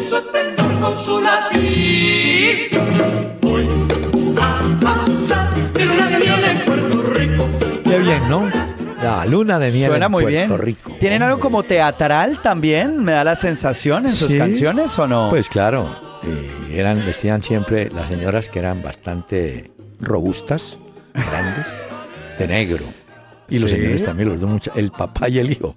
Su 0.00 0.16
esplendor 0.16 0.80
con 0.80 0.96
su 0.96 1.20
latir. 1.20 2.70
Voy 3.40 3.68
a 4.40 4.80
pasar 4.80 5.48
mi 5.74 5.84
luna 5.84 6.08
de 6.08 6.18
miel 6.18 6.44
en 6.44 6.58
Puerto 6.60 7.02
Rico. 7.14 7.48
Qué 7.84 7.98
bien, 7.98 8.28
¿no? 8.28 8.50
La 9.02 9.24
luna 9.26 9.58
de 9.58 9.70
miel 9.70 9.90
Suena 9.90 10.06
en 10.06 10.12
muy 10.12 10.22
Puerto 10.24 10.38
bien. 10.56 10.58
Rico. 10.58 10.96
¿Tienen 10.98 11.22
algo 11.22 11.38
como 11.40 11.62
teatral 11.62 12.40
también? 12.42 13.02
¿Me 13.04 13.12
da 13.12 13.24
la 13.24 13.36
sensación 13.36 14.06
en 14.06 14.12
sus 14.12 14.30
Sí. 14.32 14.38
canciones 14.38 14.98
o 14.98 15.06
no? 15.06 15.28
Pues 15.30 15.48
claro, 15.48 15.88
eh, 16.24 16.50
eran, 16.78 17.04
vestían 17.06 17.42
siempre 17.42 17.90
las 17.90 18.08
señoras 18.08 18.48
que 18.48 18.58
eran 18.58 18.82
bastante 18.82 19.70
robustas, 20.00 20.76
grandes, 21.14 21.66
de 22.38 22.46
negro. 22.48 22.84
Y 23.50 23.60
los 23.60 23.70
Sí. 23.70 23.76
señores 23.76 24.04
también, 24.04 24.28
los 24.28 24.40
dos, 24.40 24.70
el 24.74 24.90
papá 24.90 25.30
y 25.30 25.38
el 25.38 25.50
hijo. 25.50 25.74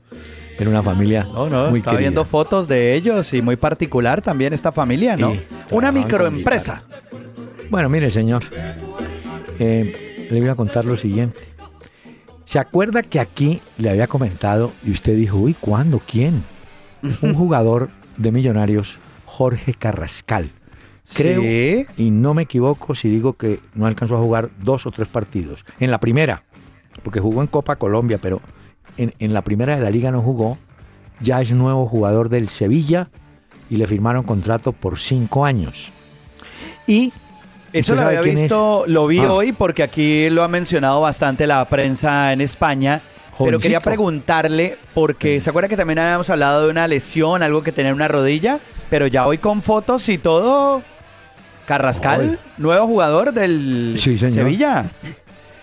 Era 0.59 0.69
una 0.69 0.83
familia 0.83 1.23
No, 1.23 1.49
no, 1.49 1.69
muy 1.69 1.79
estaba 1.79 1.97
querida. 1.97 2.09
viendo 2.09 2.25
fotos 2.25 2.67
de 2.67 2.93
ellos 2.93 3.33
y 3.33 3.41
muy 3.41 3.55
particular 3.55 4.21
también 4.21 4.53
esta 4.53 4.71
familia, 4.71 5.17
¿no? 5.17 5.31
Sí, 5.33 5.39
Una 5.71 5.91
microempresa. 5.91 6.83
Bueno, 7.69 7.89
mire, 7.89 8.11
señor. 8.11 8.43
Eh, 9.59 10.27
le 10.29 10.39
voy 10.39 10.49
a 10.49 10.55
contar 10.55 10.85
lo 10.85 10.97
siguiente. 10.97 11.39
¿Se 12.45 12.59
acuerda 12.59 13.01
que 13.01 13.19
aquí 13.19 13.61
le 13.77 13.89
había 13.89 14.07
comentado 14.07 14.71
y 14.85 14.91
usted 14.91 15.15
dijo, 15.15 15.37
uy, 15.37 15.55
¿cuándo? 15.59 16.01
¿Quién? 16.05 16.43
Un 17.21 17.33
jugador 17.33 17.89
de 18.17 18.31
Millonarios, 18.31 18.97
Jorge 19.25 19.73
Carrascal. 19.73 20.49
Creo, 21.15 21.41
Sí. 21.41 21.85
y 21.97 22.11
no 22.11 22.33
me 22.33 22.43
equivoco 22.43 22.93
si 22.95 23.09
digo 23.09 23.33
que 23.33 23.59
no 23.73 23.85
alcanzó 23.87 24.15
a 24.15 24.19
jugar 24.19 24.49
dos 24.61 24.85
o 24.85 24.91
tres 24.91 25.07
partidos. 25.07 25.65
En 25.79 25.91
la 25.91 25.99
primera, 25.99 26.43
porque 27.03 27.19
jugó 27.19 27.41
en 27.41 27.47
Copa 27.47 27.75
Colombia, 27.77 28.19
pero 28.21 28.41
en, 28.97 29.13
en 29.19 29.33
la 29.33 29.41
primera 29.43 29.75
de 29.75 29.81
la 29.81 29.89
liga 29.89 30.11
no 30.11 30.21
jugó. 30.21 30.57
Ya 31.19 31.41
es 31.41 31.51
nuevo 31.51 31.85
jugador 31.87 32.29
del 32.29 32.49
Sevilla 32.49 33.09
y 33.69 33.77
le 33.77 33.85
firmaron 33.87 34.23
contrato 34.23 34.71
por 34.71 34.97
cinco 34.99 35.45
años. 35.45 35.89
Y 36.87 37.13
Eso 37.73 37.93
¿usted 37.93 38.03
lo 38.03 38.07
había 38.09 38.19
es? 38.21 38.25
visto, 38.25 38.83
lo 38.87 39.07
vi 39.07 39.19
Ah. 39.19 39.31
hoy 39.31 39.51
porque 39.53 39.83
aquí 39.83 40.29
lo 40.29 40.43
ha 40.43 40.47
mencionado 40.47 40.99
bastante 41.01 41.45
la 41.47 41.63
prensa 41.69 42.33
en 42.33 42.41
España. 42.41 43.01
Pero 43.43 43.57
quería 43.59 43.79
preguntarle, 43.79 44.77
porque 44.93 45.39
se 45.41 45.49
acuerda 45.49 45.67
que 45.67 45.77
también 45.77 45.97
habíamos 45.97 46.29
hablado 46.29 46.65
de 46.65 46.69
una 46.71 46.87
lesión, 46.87 47.41
algo 47.41 47.63
que 47.63 47.71
tenía 47.71 47.89
en 47.89 47.95
una 47.95 48.07
rodilla, 48.07 48.59
pero 48.89 49.07
ya 49.07 49.25
hoy 49.25 49.39
con 49.39 49.63
fotos 49.63 50.09
y 50.09 50.19
todo. 50.19 50.83
Carrascal, 51.65 52.21
Hoy. 52.21 52.37
nuevo 52.57 52.85
jugador 52.85 53.33
del 53.33 53.95
Sí. 53.97 54.17
Sevilla. 54.17 54.91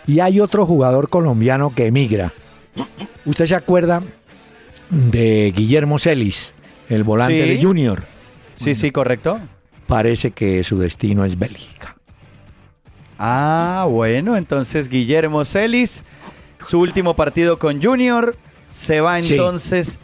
Y 0.06 0.20
hay 0.20 0.40
otro 0.40 0.66
jugador 0.66 1.08
colombiano 1.08 1.72
que 1.74 1.86
emigra. 1.86 2.32
¿Usted 3.24 3.46
se 3.46 3.54
acuerda 3.54 4.02
de 4.90 5.52
Guillermo 5.54 5.98
Celis, 5.98 6.52
el 6.88 7.04
volante 7.04 7.42
Sí. 7.44 7.48
de 7.56 7.62
Junior? 7.62 8.04
Sí, 8.54 8.74
sí, 8.74 8.90
correcto. 8.90 9.40
Parece 9.86 10.30
que 10.32 10.62
su 10.64 10.78
destino 10.78 11.24
es 11.24 11.38
Bélgica. 11.38 11.96
Ah, 13.18 13.86
bueno, 13.90 14.36
entonces 14.36 14.88
Guillermo 14.88 15.44
Celis, 15.44 16.04
su 16.60 16.78
último 16.80 17.16
partido 17.16 17.58
con 17.58 17.82
Junior, 17.82 18.36
se 18.68 19.00
va 19.00 19.20
Sí. 19.22 19.32
entonces 19.34 19.98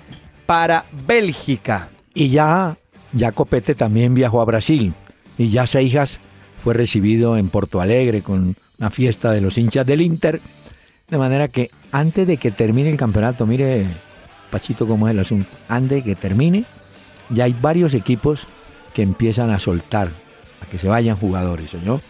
para 0.46 0.84
Bélgica. 1.06 1.88
Y 2.12 2.28
ya, 2.28 2.76
ya 3.12 3.32
Copete 3.32 3.74
también 3.74 4.14
viajó 4.14 4.40
a 4.40 4.44
Brasil. 4.44 4.94
Y 5.38 5.50
ya 5.50 5.66
Seijas 5.66 6.20
fue 6.58 6.74
recibido 6.74 7.36
en 7.36 7.48
Porto 7.48 7.80
Alegre 7.80 8.22
con 8.22 8.54
una 8.78 8.90
fiesta 8.90 9.32
de 9.32 9.40
los 9.40 9.58
hinchas 9.58 9.86
del 9.86 10.00
Inter. 10.00 10.40
De 11.08 11.18
manera 11.18 11.49
que 11.49 11.70
antes 11.92 12.26
de 12.26 12.37
que 12.37 12.50
termine 12.50 12.90
el 12.90 12.96
campeonato, 12.96 13.46
mire, 13.46 13.87
Pachito, 14.50 14.87
cómo 14.87 15.06
es 15.08 15.12
el 15.14 15.20
asunto. 15.20 15.49
Antes 15.68 15.99
de 15.99 16.02
que 16.02 16.14
termine, 16.14 16.64
ya 17.30 17.44
hay 17.44 17.54
varios 17.61 17.94
equipos 17.94 18.46
que 18.94 19.02
empiezan 19.02 19.50
a 19.50 19.61
soltar, 19.61 20.08
a 20.62 20.66
que 20.70 20.78
se 20.78 20.88
vayan 20.88 21.16
jugadores, 21.16 21.70
señor. 21.70 22.00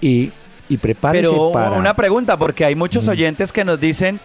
Y, 0.00 0.32
y 0.68 0.76
prepárese 0.78 1.28
Pero 1.28 1.52
para... 1.52 1.72
una 1.72 1.94
pregunta, 1.94 2.36
porque 2.36 2.64
hay 2.64 2.74
muchos 2.74 3.06
oyentes 3.08 3.52
que 3.52 3.64
nos 3.64 3.78
dicen, 3.78 4.18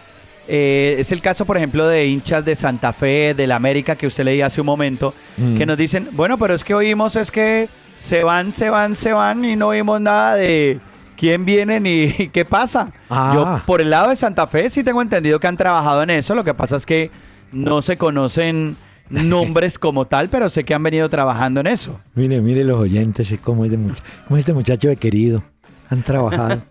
eh, 0.48 0.96
es 0.98 1.12
el 1.12 1.20
caso, 1.20 1.44
por 1.44 1.56
ejemplo, 1.56 1.86
de 1.86 2.06
hinchas 2.06 2.44
de 2.44 2.56
Santa 2.56 2.92
Fe, 2.92 3.34
del 3.34 3.52
América, 3.52 3.94
que 3.96 4.06
usted 4.06 4.24
leía 4.24 4.46
hace 4.46 4.60
un 4.60 4.66
momento, 4.66 5.14
Mm. 5.36 5.56
que 5.58 5.66
nos 5.66 5.76
dicen, 5.76 6.08
bueno, 6.12 6.38
pero 6.38 6.54
es 6.54 6.64
que 6.64 6.74
oímos 6.74 7.14
es 7.16 7.30
que 7.30 7.68
se 7.98 8.24
van, 8.24 8.52
se 8.52 8.70
van, 8.70 8.94
se 8.94 9.12
van 9.12 9.44
y 9.44 9.54
no 9.56 9.68
oímos 9.68 10.00
nada 10.00 10.34
de 10.36 10.80
quién 11.16 11.44
viene 11.44 11.80
ni 11.80 12.12
qué 12.32 12.44
pasa. 12.44 12.92
Ah. 13.10 13.32
Yo, 13.34 13.62
por 13.66 13.80
el 13.80 13.90
lado 13.90 14.10
de 14.10 14.16
Santa 14.16 14.46
Fe, 14.46 14.70
sí 14.70 14.84
tengo 14.84 15.02
entendido 15.02 15.40
que 15.40 15.46
han 15.46 15.56
trabajado 15.56 16.02
en 16.02 16.10
eso, 16.10 16.34
lo 16.34 16.44
que 16.44 16.54
pasa 16.54 16.76
es 16.76 16.86
que 16.86 17.10
no 17.52 17.82
se 17.82 17.96
conocen 17.96 18.76
nombres 19.08 19.78
como 19.78 20.06
tal, 20.06 20.28
pero 20.28 20.48
sé 20.50 20.64
que 20.64 20.74
han 20.74 20.82
venido 20.82 21.08
trabajando 21.08 21.60
en 21.60 21.68
eso. 21.68 22.00
Mire, 22.14 22.40
mire 22.40 22.64
los 22.64 22.78
oyentes, 22.78 23.32
cómo 23.42 23.64
es, 23.64 23.70
de 23.70 23.78
much- 23.78 24.02
cómo 24.26 24.36
es 24.36 24.40
este 24.42 24.52
muchacho 24.52 24.88
de 24.88 24.96
querido. 24.96 25.42
Han 25.90 26.02
trabajado. 26.02 26.60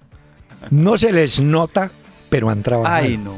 No 0.72 0.98
se 0.98 1.12
les 1.12 1.40
nota, 1.40 1.92
pero 2.28 2.50
han 2.50 2.64
trabajado. 2.64 2.96
Ay, 2.96 3.18
no. 3.18 3.38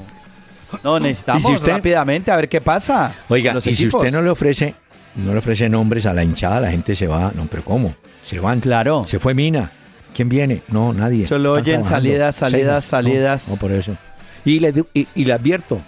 No, 0.81 0.97
necesitamos 0.99 1.43
¿Y 1.43 1.47
si 1.47 1.53
usted- 1.55 1.73
rápidamente 1.73 2.31
a 2.31 2.37
ver 2.37 2.47
qué 2.47 2.61
pasa. 2.61 3.13
Oiga, 3.27 3.53
y 3.65 3.75
si 3.75 3.87
usted 3.87 4.11
no 4.13 4.21
le 4.21 4.29
ofrece, 4.29 4.75
no 5.15 5.33
le 5.33 5.39
ofrece 5.39 5.67
nombres 5.67 6.05
a 6.05 6.13
la 6.13 6.23
hinchada, 6.23 6.62
la 6.62 6.71
gente 6.71 6.95
se 6.95 7.05
va. 7.08 7.32
No, 7.36 7.45
pero 7.51 7.65
¿cómo? 7.65 7.95
Se 8.23 8.39
van. 8.39 8.62
Claro. 8.62 9.03
Se 9.05 9.19
fue 9.19 9.34
Mina. 9.34 9.69
¿Quién 10.17 10.30
viene? 10.30 10.63
No, 10.69 10.93
nadie. 10.93 11.27
Solo 11.27 11.56
Están 11.58 11.62
oyen 11.63 11.82
trabajando. 11.84 11.95
salidas, 12.10 12.36
salidas, 12.36 12.84
Seis, 12.84 12.89
salidas. 12.89 13.49
No, 13.49 13.56
por 13.58 13.71
eso. 13.71 13.95
Y 14.43 14.60
le, 14.60 14.73
y, 14.95 15.08
y 15.13 15.25
le 15.25 15.32
advierto, 15.34 15.80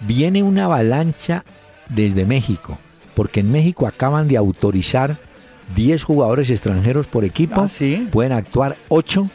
viene 0.00 0.42
una 0.42 0.64
avalancha 0.64 1.44
desde 1.88 2.26
México, 2.26 2.76
porque 3.14 3.40
en 3.40 3.52
México 3.52 3.86
acaban 3.86 4.26
de 4.26 4.36
autorizar 4.36 5.16
10 5.76 6.02
jugadores 6.02 6.50
extranjeros 6.50 7.06
por 7.06 7.24
equipo. 7.24 7.60
Ah, 7.60 7.68
sí. 7.68 8.08
Pueden 8.10 8.32
actuar 8.32 8.76
8, 8.88 9.28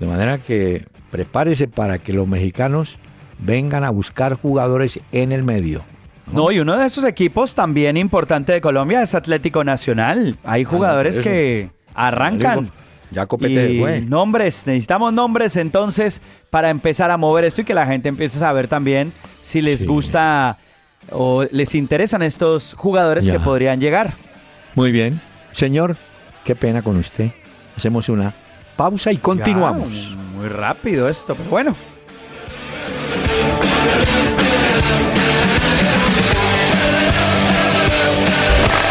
de 0.00 0.06
manera 0.06 0.36
que 0.36 0.84
prepárese 1.10 1.66
para 1.66 1.98
que 1.98 2.12
los 2.12 2.28
mexicanos 2.28 2.98
vengan 3.38 3.84
a 3.84 3.90
buscar 3.90 4.34
jugadores 4.34 5.00
en 5.12 5.32
el 5.32 5.42
medio. 5.44 5.82
No, 6.30 6.52
y 6.52 6.60
uno 6.60 6.76
de 6.76 6.86
esos 6.86 7.04
equipos 7.04 7.54
también 7.54 7.96
importante 7.96 8.52
de 8.52 8.60
Colombia 8.60 9.02
es 9.02 9.14
Atlético 9.14 9.64
Nacional. 9.64 10.36
Hay 10.44 10.60
Ah, 10.60 10.64
no, 10.64 10.70
jugadores 10.70 11.20
que 11.20 11.70
arrancan. 11.94 12.70
Ya 13.12 13.26
copete 13.26 13.72
Y 13.74 13.80
fue. 13.80 14.00
nombres, 14.00 14.62
necesitamos 14.66 15.12
nombres 15.12 15.56
entonces 15.56 16.20
para 16.50 16.70
empezar 16.70 17.10
a 17.10 17.16
mover 17.16 17.44
esto 17.44 17.60
y 17.60 17.64
que 17.64 17.74
la 17.74 17.86
gente 17.86 18.08
empiece 18.08 18.38
a 18.38 18.40
saber 18.40 18.68
también 18.68 19.12
si 19.42 19.60
les 19.60 19.80
Sí. 19.80 19.86
gusta 19.86 20.56
o 21.10 21.44
les 21.52 21.74
interesan 21.74 22.22
estos 22.22 22.74
jugadores 22.74 23.24
Ya. 23.24 23.32
que 23.34 23.40
podrían 23.40 23.80
llegar. 23.80 24.12
Muy 24.74 24.92
bien. 24.92 25.20
Señor, 25.52 25.96
qué 26.44 26.54
pena 26.56 26.80
con 26.82 26.96
usted. 26.96 27.30
Hacemos 27.76 28.08
una 28.08 28.32
pausa 28.76 29.12
y 29.12 29.18
continuamos. 29.18 29.92
Ya, 29.92 30.16
muy 30.36 30.48
rápido 30.48 31.08
esto, 31.08 31.34
pero 31.34 31.50
bueno. 31.50 31.74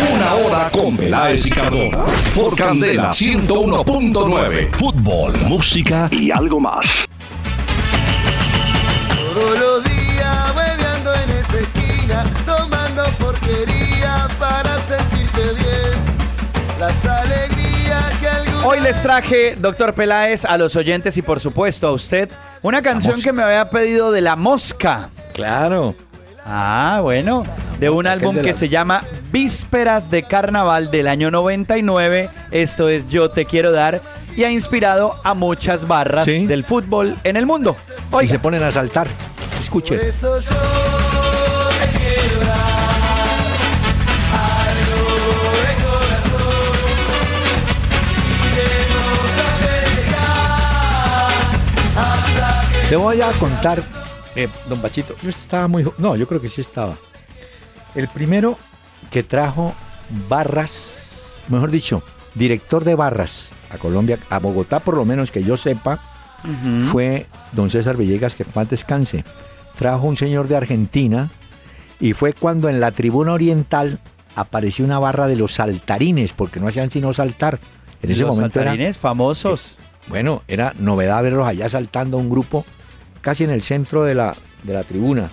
Una 0.09 0.33
hora 0.33 0.69
con 0.71 0.97
Peláez 0.97 1.45
y 1.45 1.49
Cardona. 1.49 1.99
Por 2.33 2.55
Candela 2.55 3.11
101.9. 3.11 4.71
Fútbol, 4.77 5.33
música 5.47 6.09
y 6.11 6.31
algo 6.31 6.59
más. 6.59 6.85
Todos 9.09 9.59
los 9.59 9.83
días 9.83 10.55
bebiendo 10.55 11.13
en 11.13 11.29
esa 11.29 11.59
esquina, 11.59 12.23
tomando 12.45 13.03
porquería 13.19 14.27
para 14.39 14.79
sentirte 14.81 15.53
bien. 15.53 16.79
Las 16.79 17.05
alegrías 17.05 18.17
que 18.19 18.27
algún 18.27 18.63
Hoy 18.65 18.79
les 18.79 19.01
traje, 19.03 19.55
doctor 19.55 19.93
Peláez, 19.93 20.45
a 20.45 20.57
los 20.57 20.75
oyentes 20.75 21.15
y 21.17 21.21
por 21.21 21.39
supuesto 21.39 21.87
a 21.87 21.91
usted, 21.91 22.29
una 22.61 22.81
canción 22.81 23.21
que 23.21 23.31
me 23.31 23.43
había 23.43 23.69
pedido 23.69 24.11
de 24.11 24.21
La 24.21 24.35
Mosca. 24.35 25.09
Claro. 25.33 25.95
Ah, 26.45 26.99
bueno, 27.03 27.43
de 27.79 27.89
un 27.89 28.07
álbum 28.07 28.35
que 28.37 28.53
se 28.53 28.67
llama 28.67 29.03
Vísperas 29.31 30.09
de 30.09 30.23
Carnaval 30.23 30.89
del 30.91 31.07
año 31.07 31.29
99. 31.31 32.29
Esto 32.51 32.89
es 32.89 33.07
Yo 33.07 33.29
Te 33.29 33.45
Quiero 33.45 33.71
Dar 33.71 34.01
y 34.35 34.43
ha 34.43 34.49
inspirado 34.51 35.15
a 35.23 35.33
muchas 35.33 35.87
barras 35.87 36.25
Sí. 36.25 36.47
del 36.47 36.63
fútbol 36.63 37.15
en 37.23 37.37
el 37.37 37.45
mundo. 37.45 37.75
Y 38.11 38.15
Oiga, 38.15 38.31
se 38.31 38.39
ponen 38.39 38.63
a 38.63 38.71
saltar. 38.71 39.07
Por 39.07 39.59
Escuche. 39.59 40.07
eso 40.07 40.39
yo 40.39 40.49
te 40.49 41.97
quiero 41.99 42.39
dar 42.39 42.59
algo 44.33 45.05
de 45.61 45.73
corazón 45.83 46.73
y 48.25 48.55
de 48.55 48.69
no 48.89 49.03
saber 49.37 49.85
dejar 49.95 51.31
hasta 51.97 52.81
que 52.81 52.87
Te 52.89 52.95
voy 52.95 53.21
a 53.21 53.31
contar, 53.33 53.83
eh, 54.35 54.47
don 54.69 54.81
Bachito. 54.81 55.15
Yo 55.21 55.29
estaba 55.29 55.67
muy. 55.67 55.85
No, 55.97 56.15
yo 56.15 56.27
creo 56.27 56.41
que 56.41 56.49
sí 56.49 56.61
estaba. 56.61 56.97
El 57.95 58.07
primero 58.07 58.57
que 59.09 59.23
trajo 59.23 59.73
barras, 60.29 61.41
mejor 61.49 61.71
dicho, 61.71 62.03
director 62.35 62.83
de 62.83 62.95
barras 62.95 63.49
a 63.69 63.77
Colombia, 63.77 64.19
a 64.29 64.39
Bogotá, 64.39 64.79
por 64.79 64.95
lo 64.95 65.05
menos 65.05 65.31
que 65.31 65.43
yo 65.43 65.57
sepa, 65.57 65.99
fue 66.91 67.27
don 67.51 67.69
César 67.69 67.97
Villegas, 67.97 68.35
que 68.35 68.45
paz 68.45 68.69
descanse. 68.69 69.23
Trajo 69.77 70.07
un 70.07 70.17
señor 70.17 70.47
de 70.47 70.57
Argentina 70.57 71.29
y 71.99 72.13
fue 72.13 72.33
cuando 72.33 72.67
en 72.69 72.79
la 72.79 72.91
tribuna 72.91 73.33
oriental 73.33 73.99
apareció 74.35 74.85
una 74.85 74.99
barra 74.99 75.27
de 75.27 75.35
los 75.35 75.53
saltarines, 75.53 76.33
porque 76.33 76.59
no 76.59 76.67
hacían 76.67 76.91
sino 76.91 77.13
saltar. 77.13 77.59
En 78.01 78.11
ese 78.11 78.23
los 78.23 78.35
momento 78.35 78.59
saltarines 78.59 78.97
famosos. 78.97 79.77
bueno, 80.07 80.41
era 80.47 80.73
novedad 80.79 81.21
verlos 81.21 81.47
allá 81.47 81.69
saltando 81.69 82.17
un 82.17 82.29
grupo 82.29 82.65
casi 83.21 83.43
en 83.43 83.49
el 83.49 83.63
centro 83.63 84.03
de 84.03 84.15
la, 84.15 84.35
de 84.63 84.73
la 84.73 84.83
tribuna. 84.83 85.31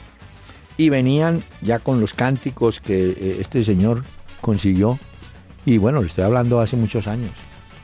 Y 0.77 0.91
venían 0.91 1.43
ya 1.61 1.81
con 1.81 2.01
los 2.01 2.15
cánticos 2.15 2.81
que 2.81 3.11
eh, 3.11 3.37
este 3.41 3.65
señor 3.65 4.05
consiguió. 4.41 4.99
Y 5.67 5.79
bueno, 5.79 6.01
le 6.01 6.07
estoy 6.07 6.25
hablando 6.25 6.61
hace 6.61 6.77
muchos 6.77 7.07
años. 7.09 7.33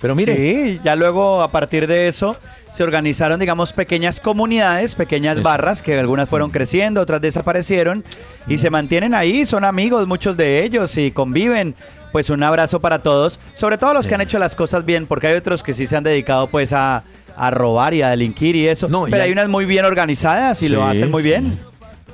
Pero 0.04 0.14
mire, 0.14 0.36
Sí, 0.36 0.80
ya 0.84 0.96
luego 0.96 1.40
a 1.40 1.50
partir 1.50 1.86
de 1.86 2.08
eso 2.08 2.36
se 2.68 2.82
organizaron, 2.82 3.40
digamos, 3.40 3.72
pequeñas 3.72 4.20
comunidades, 4.20 4.96
pequeñas 4.96 5.36
Eso. 5.36 5.42
barras 5.44 5.80
que 5.80 5.98
algunas 5.98 6.28
fueron 6.28 6.50
creciendo, 6.50 7.00
otras 7.00 7.22
desaparecieron 7.22 8.04
y 8.46 8.58
se 8.58 8.68
mantienen 8.68 9.14
ahí, 9.14 9.46
son 9.46 9.64
amigos 9.64 10.06
muchos 10.06 10.36
de 10.36 10.62
ellos 10.62 10.94
y 10.98 11.10
conviven. 11.10 11.74
Pues 12.12 12.28
un 12.28 12.42
abrazo 12.42 12.80
para 12.80 12.98
todos, 13.02 13.40
sobre 13.54 13.78
todo 13.78 13.94
los 13.94 14.06
que 14.06 14.14
han 14.14 14.20
hecho 14.20 14.38
las 14.38 14.54
cosas 14.54 14.84
bien, 14.84 15.06
porque 15.06 15.28
hay 15.28 15.36
otros 15.36 15.62
que 15.62 15.72
sí 15.72 15.86
se 15.86 15.96
han 15.96 16.04
dedicado 16.04 16.48
pues 16.48 16.74
a, 16.74 17.02
a 17.34 17.50
robar 17.50 17.94
y 17.94 18.02
a 18.02 18.10
delinquir 18.10 18.56
y 18.56 18.68
eso. 18.68 18.90
No, 18.90 19.04
Pero 19.04 19.16
hay- 19.16 19.22
hay 19.22 19.32
unas 19.32 19.48
muy 19.48 19.64
bien 19.64 19.86
organizadas 19.86 20.60
y 20.60 20.68
lo 20.68 20.84
hacen 20.84 21.10
muy 21.10 21.22
bien. 21.22 21.58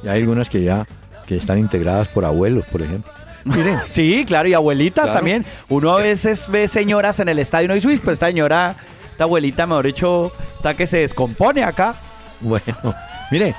y 0.04 0.06
hay 0.06 0.20
algunas 0.20 0.48
que 0.48 0.62
ya 0.62 0.86
que 1.26 1.36
están 1.36 1.58
integradas 1.58 2.06
por 2.06 2.24
abuelos, 2.24 2.64
por 2.66 2.82
ejemplo. 2.82 3.10
Miren, 3.44 3.78
Sí, 3.86 4.24
claro, 4.26 4.48
y 4.48 4.54
abuelitas 4.54 5.04
Claro. 5.04 5.18
también. 5.18 5.44
Uno 5.68 5.92
a 5.92 6.00
veces 6.00 6.48
ve 6.48 6.68
señoras 6.68 7.20
en 7.20 7.28
el 7.28 7.38
estadio 7.38 7.66
y 7.66 7.68
no 7.68 7.74
dice, 7.74 7.88
"Uy, 7.88 7.98
pero 7.98 8.12
esta 8.12 8.26
señora, 8.26 8.76
esta 9.10 9.24
abuelita, 9.24 9.66
mejor 9.66 9.86
dicho, 9.86 10.32
está 10.54 10.74
que 10.74 10.86
se 10.86 10.98
descompone 10.98 11.62
acá. 11.64 11.96
Bueno, 12.40 12.94
mire, 13.30 13.54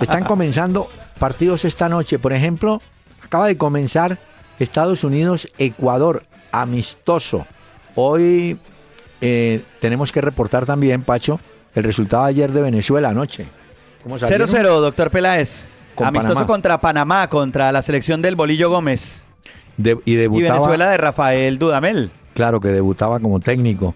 están 0.00 0.24
comenzando 0.24 0.88
partidos 1.18 1.64
esta 1.64 1.88
noche. 1.88 2.18
Por 2.18 2.32
ejemplo, 2.32 2.80
acaba 3.22 3.46
de 3.46 3.56
comenzar 3.56 4.18
Estados 4.58 5.04
Unidos-Ecuador, 5.04 6.24
amistoso. 6.52 7.46
Hoy 7.94 8.58
eh, 9.20 9.62
tenemos 9.80 10.12
que 10.12 10.20
reportar 10.20 10.66
también, 10.66 11.02
Pacho, 11.02 11.40
el 11.74 11.84
resultado 11.84 12.24
ayer 12.24 12.52
de 12.52 12.60
Venezuela 12.62 13.08
anoche. 13.10 13.46
¿Cómo 14.02 14.18
salieron? 14.18 14.48
0-0, 14.48 14.80
doctor 14.80 15.10
Peláez. 15.10 15.68
Con 15.98 16.06
Amistoso 16.08 16.34
Panamá. 16.34 16.46
contra 16.46 16.80
Panamá, 16.80 17.28
contra 17.28 17.72
la 17.72 17.82
selección 17.82 18.22
del 18.22 18.36
Bolillo 18.36 18.70
Gómez. 18.70 19.24
De- 19.76 19.98
y 20.04 20.12
Y 20.12 20.14
debutaba, 20.16 20.54
Venezuela 20.54 20.90
de 20.90 20.96
Rafael 20.96 21.58
Dudamel. 21.58 22.10
claro 22.34 22.60
que 22.60 22.68
debutaba 22.68 23.20
como 23.20 23.40
técnico. 23.40 23.94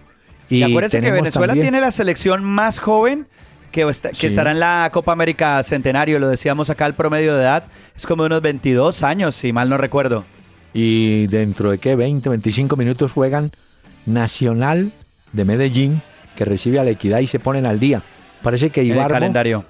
Y, 0.49 0.57
Y 0.57 0.63
acuérdense 0.63 0.99
que 1.01 1.11
Venezuela 1.11 1.47
también- 1.53 1.65
tiene 1.71 1.81
la 1.81 1.91
selección 1.91 2.43
más 2.43 2.79
joven 2.79 3.27
que, 3.71 3.81
está- 3.89 4.09
que 4.09 4.15
Sí. 4.15 4.27
estará 4.27 4.51
en 4.51 4.59
la 4.59 4.89
Copa 4.93 5.11
América 5.13 5.61
Centenario. 5.63 6.19
Lo 6.19 6.27
decíamos 6.27 6.69
acá, 6.69 6.85
el 6.85 6.93
promedio 6.93 7.35
de 7.35 7.41
edad 7.41 7.63
es 7.95 8.05
como 8.05 8.23
de 8.23 8.27
unos 8.27 8.41
22 8.41 9.01
años, 9.03 9.35
si 9.35 9.51
mal 9.51 9.69
no 9.69 9.77
recuerdo. 9.77 10.25
Y 10.73 11.27
dentro 11.27 11.71
de 11.71 11.77
qué, 11.79 11.95
20, 11.95 12.29
25 12.29 12.75
minutos 12.75 13.11
juegan 13.11 13.51
Nacional 14.05 14.91
de 15.31 15.45
Medellín, 15.45 16.01
que 16.35 16.45
recibe 16.45 16.79
a 16.79 16.83
la 16.83 16.91
equidad 16.91 17.19
y 17.19 17.27
se 17.27 17.39
ponen 17.39 17.65
al 17.65 17.79
día. 17.79 18.03
Parece 18.41 18.69
que 18.69 18.81
En 18.81 18.87
el 18.91 18.93
Ibarbo, 18.97 19.13
calendario. 19.13 19.65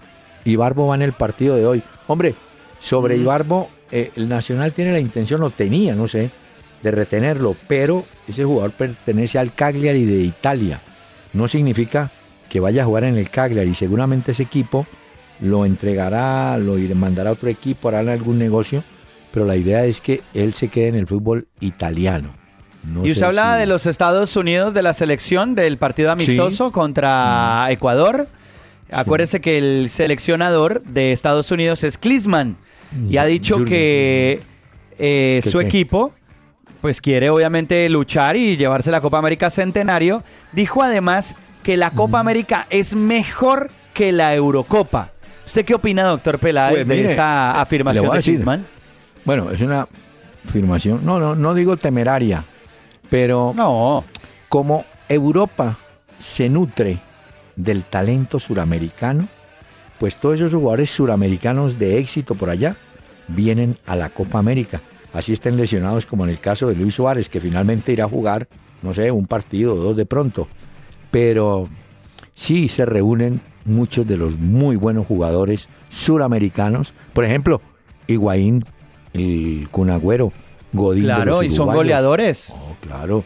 Ibarbo 0.46 0.88
va 0.88 0.96
en 0.96 1.02
el 1.04 1.14
partido 1.14 1.56
de 1.56 1.66
hoy. 1.66 1.84
Hombre, 2.08 2.36
sobre 2.80 3.18
Mm. 3.18 3.22
Ibarbo, 3.22 3.70
eh, 3.92 4.12
el 4.16 4.28
Nacional 4.30 4.72
tiene 4.74 4.92
la 4.92 5.00
intención, 5.00 5.42
o 5.44 5.50
tenía, 5.50 5.96
no 5.96 6.08
sé, 6.08 6.30
de 6.82 6.92
retenerlo, 6.92 7.56
pero 7.68 8.04
ese 8.28 8.44
jugador 8.44 8.72
pertenece 8.72 9.40
al 9.40 9.54
Cagliari 9.54 10.04
de 10.06 10.20
Italia. 10.20 10.82
No 11.32 11.48
significa 11.48 12.12
que 12.50 12.60
vaya 12.60 12.84
a 12.84 12.86
jugar 12.86 13.06
en 13.06 13.18
el 13.18 13.30
Cagliari. 13.30 13.74
Seguramente 13.74 14.34
ese 14.34 14.44
equipo 14.44 14.86
lo 15.40 15.66
entregará, 15.66 16.58
lo 16.58 16.76
mandará 16.96 17.30
a 17.30 17.34
otro 17.34 17.50
equipo, 17.50 17.88
harán 17.88 18.10
algún 18.10 18.38
negocio, 18.38 18.84
pero 19.34 19.46
la 19.46 19.56
idea 19.56 19.86
es 19.86 20.02
que 20.02 20.22
él 20.34 20.54
se 20.54 20.68
quede 20.68 20.90
en 20.90 20.96
el 20.96 21.08
fútbol 21.08 21.48
italiano. 21.62 22.36
No 22.86 23.06
y 23.06 23.12
usted 23.12 23.24
hablaba 23.28 23.54
si- 23.56 23.62
de 23.62 23.66
los 23.66 23.86
Estados 23.86 24.36
Unidos, 24.36 24.74
de 24.74 24.82
la 24.84 24.94
selección, 24.94 25.56
del 25.56 25.78
partido 25.78 26.12
amistoso 26.12 26.68
Mm. 26.70 26.72
contra 26.74 27.66
Ecuador. 27.70 28.28
Acuérdese 28.94 29.42
que 29.42 29.58
el 29.58 29.90
seleccionador 29.90 30.84
de 30.84 31.12
Estados 31.12 31.52
Unidos 31.52 31.84
es 31.84 31.98
Klinsmann 31.98 32.58
y 33.10 33.18
ha 33.18 33.26
dicho 33.26 33.66
que 33.66 34.42
eh, 35.00 35.40
¿Qué 35.44 35.50
su 35.50 35.60
qué? 35.60 35.66
equipo 35.66 36.14
pues 36.82 37.00
quiere 37.00 37.30
obviamente 37.30 37.88
luchar 37.90 38.36
y 38.36 38.58
llevarse 38.58 38.92
la 38.92 39.00
Copa 39.00 39.18
América 39.18 39.50
Centenario. 39.50 40.22
Dijo 40.52 40.84
además 40.84 41.36
que 41.64 41.78
la. 41.78 41.92
Copa 41.92 42.20
América 42.20 42.68
es 42.70 42.94
mejor 42.94 43.72
que 43.94 44.12
la 44.12 44.36
Eurocopa. 44.36 45.12
¿Usted 45.46 45.64
qué 45.64 45.76
opina, 45.76 46.04
doctor 46.04 46.40
Peláez, 46.40 46.86
Pues, 46.86 46.88
de 46.88 47.06
esa 47.06 47.62
afirmación 47.62 48.12
de. 48.12 48.22
Klinsmann? 48.22 48.66
Bueno, 49.24 49.50
es 49.50 49.62
una 49.62 49.88
afirmación, 50.46 51.06
no, 51.06 51.22
no, 51.22 51.36
no 51.36 51.54
digo 51.54 51.78
temeraria, 51.78 52.44
pero 53.10 53.54
No, 53.56 54.04
como 54.50 54.84
Europa 55.08 55.78
se 56.20 56.50
nutre 56.50 56.98
del 57.56 57.84
talento 57.84 58.40
suramericano, 58.40 59.28
pues 60.00 60.18
todos 60.18 60.36
esos 60.36 60.54
jugadores 60.54 60.90
suramericanos 60.90 61.80
de 61.80 62.00
éxito 62.00 62.36
por 62.36 62.50
allá 62.50 62.76
vienen 63.28 63.78
a 63.86 63.96
la 63.96 64.10
Copa 64.10 64.40
América. 64.40 64.82
Así 65.14 65.34
estén 65.34 65.58
lesionados 65.58 66.06
como 66.06 66.24
en 66.24 66.32
el 66.32 66.40
caso 66.40 66.68
de 66.68 66.76
Luis 66.76 66.96
Suárez, 66.96 67.30
que 67.30 67.40
finalmente 67.40 67.94
irá 67.94 68.06
a 68.06 68.10
jugar, 68.10 68.48
no 68.82 68.94
sé, 68.94 69.12
un 69.12 69.28
partido 69.28 69.74
o 69.74 69.78
dos 69.78 69.96
de 69.96 70.06
pronto. 70.06 70.48
Pero 71.12 71.70
sí 72.34 72.68
se 72.68 72.86
reúnen 72.86 73.42
muchos 73.66 74.08
de 74.08 74.18
los 74.18 74.38
muy 74.40 74.76
buenos 74.76 75.06
jugadores 75.06 75.70
suramericanos. 75.90 76.94
Por 77.14 77.26
ejemplo, 77.26 77.62
Higuaín, 78.08 78.66
el 79.14 79.68
Cunagüero, 79.70 80.34
Godín. 80.74 81.04
de 81.04 81.10
claro, 81.10 81.32
los 81.42 81.46
y 81.46 81.56
son 81.56 81.68
goleadores. 81.74 82.52
Oh, 82.56 82.76
claro. 82.82 83.24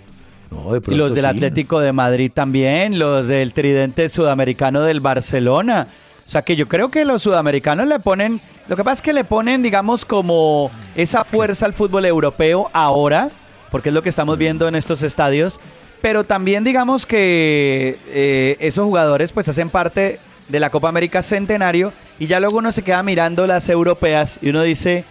No, 0.52 0.74
de 0.74 0.82
Y 0.94 0.96
los 0.96 1.14
del 1.14 1.26
sí. 1.26 1.30
Atlético 1.30 1.80
de 1.80 1.92
Madrid 1.94 2.32
también, 2.34 3.00
los 3.00 3.28
del 3.28 3.54
tridente 3.54 4.10
sudamericano 4.10 4.82
del 4.82 5.00
Barcelona. 5.02 5.88
O 6.26 6.30
sea 6.30 6.42
que 6.42 6.56
yo 6.56 6.68
creo 6.68 6.90
que 6.90 7.06
los 7.06 7.22
sudamericanos 7.24 7.88
le 7.88 8.00
ponen, 8.00 8.42
lo 8.68 8.76
que 8.76 8.84
pasa 8.84 8.96
es 8.96 9.02
que 9.02 9.14
le 9.14 9.24
ponen, 9.24 9.64
digamos, 9.64 10.04
como 10.06 10.72
esa 10.96 11.24
fuerza 11.24 11.66
al 11.66 11.74
fútbol 11.74 12.06
europeo 12.06 12.70
ahora, 12.74 13.30
porque 13.72 13.90
es 13.90 13.96
lo 13.96 14.04
que 14.04 14.10
estamos 14.10 14.38
viendo 14.38 14.68
en 14.68 14.76
estos 14.76 15.04
estadios, 15.04 15.60
pero 16.02 16.24
también 16.26 16.64
digamos 16.64 17.06
que 17.06 17.98
eh, 18.10 18.58
esos 18.60 18.86
jugadores 18.86 19.32
pues 19.32 19.48
hacen 19.48 19.70
parte 19.70 20.20
de 20.50 20.60
la 20.60 20.70
Copa 20.70 20.90
América 20.90 21.22
Centenario 21.22 21.92
y 22.20 22.28
ya 22.28 22.40
luego 22.40 22.58
uno 22.58 22.72
se 22.72 22.84
queda 22.84 23.04
mirando 23.04 23.48
las 23.48 23.68
europeas 23.70 24.40
y 24.42 24.50
uno 24.50 24.64
dice, 24.64 25.06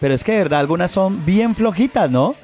pero 0.00 0.14
es 0.14 0.24
que 0.24 0.32
de 0.32 0.38
verdad 0.38 0.60
algunas 0.60 0.90
son 0.90 1.24
bien 1.24 1.54
flojitas, 1.54 2.10
¿no? 2.10 2.34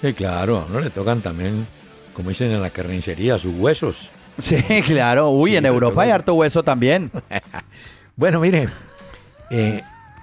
Sí, 0.00 0.12
claro, 0.14 0.58
a 0.58 0.66
uno 0.66 0.80
le 0.80 0.90
tocan 0.90 1.20
también, 1.20 1.66
como 2.12 2.28
dicen 2.30 2.50
en 2.50 2.62
la 2.62 2.70
carnicería, 2.70 3.38
sus 3.38 3.54
huesos. 3.54 4.08
Sí, 4.38 4.56
claro. 4.86 5.30
Uy, 5.30 5.50
Sí, 5.50 5.56
en 5.56 5.66
Europa 5.66 6.02
hay 6.02 6.10
harto 6.10 6.34
hueso 6.34 6.62
también. 6.62 7.10
Bueno, 8.14 8.40
mire, 8.40 8.68
eh, 9.50 9.80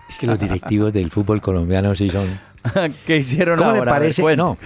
es 0.07 0.17
que 0.19 0.27
los 0.27 0.39
directivos 0.39 0.93
del 0.93 1.09
fútbol 1.09 1.41
colombiano 1.41 1.95
sí 1.95 2.11
son... 2.11 2.39
¿Qué 3.05 3.17
hicieron 3.17 3.57
¿Cómo 3.57 3.71
ahora? 3.71 3.81
ver, 3.81 3.89
parece? 3.89 4.21
cuente. 4.21 4.37
No, 4.37 4.57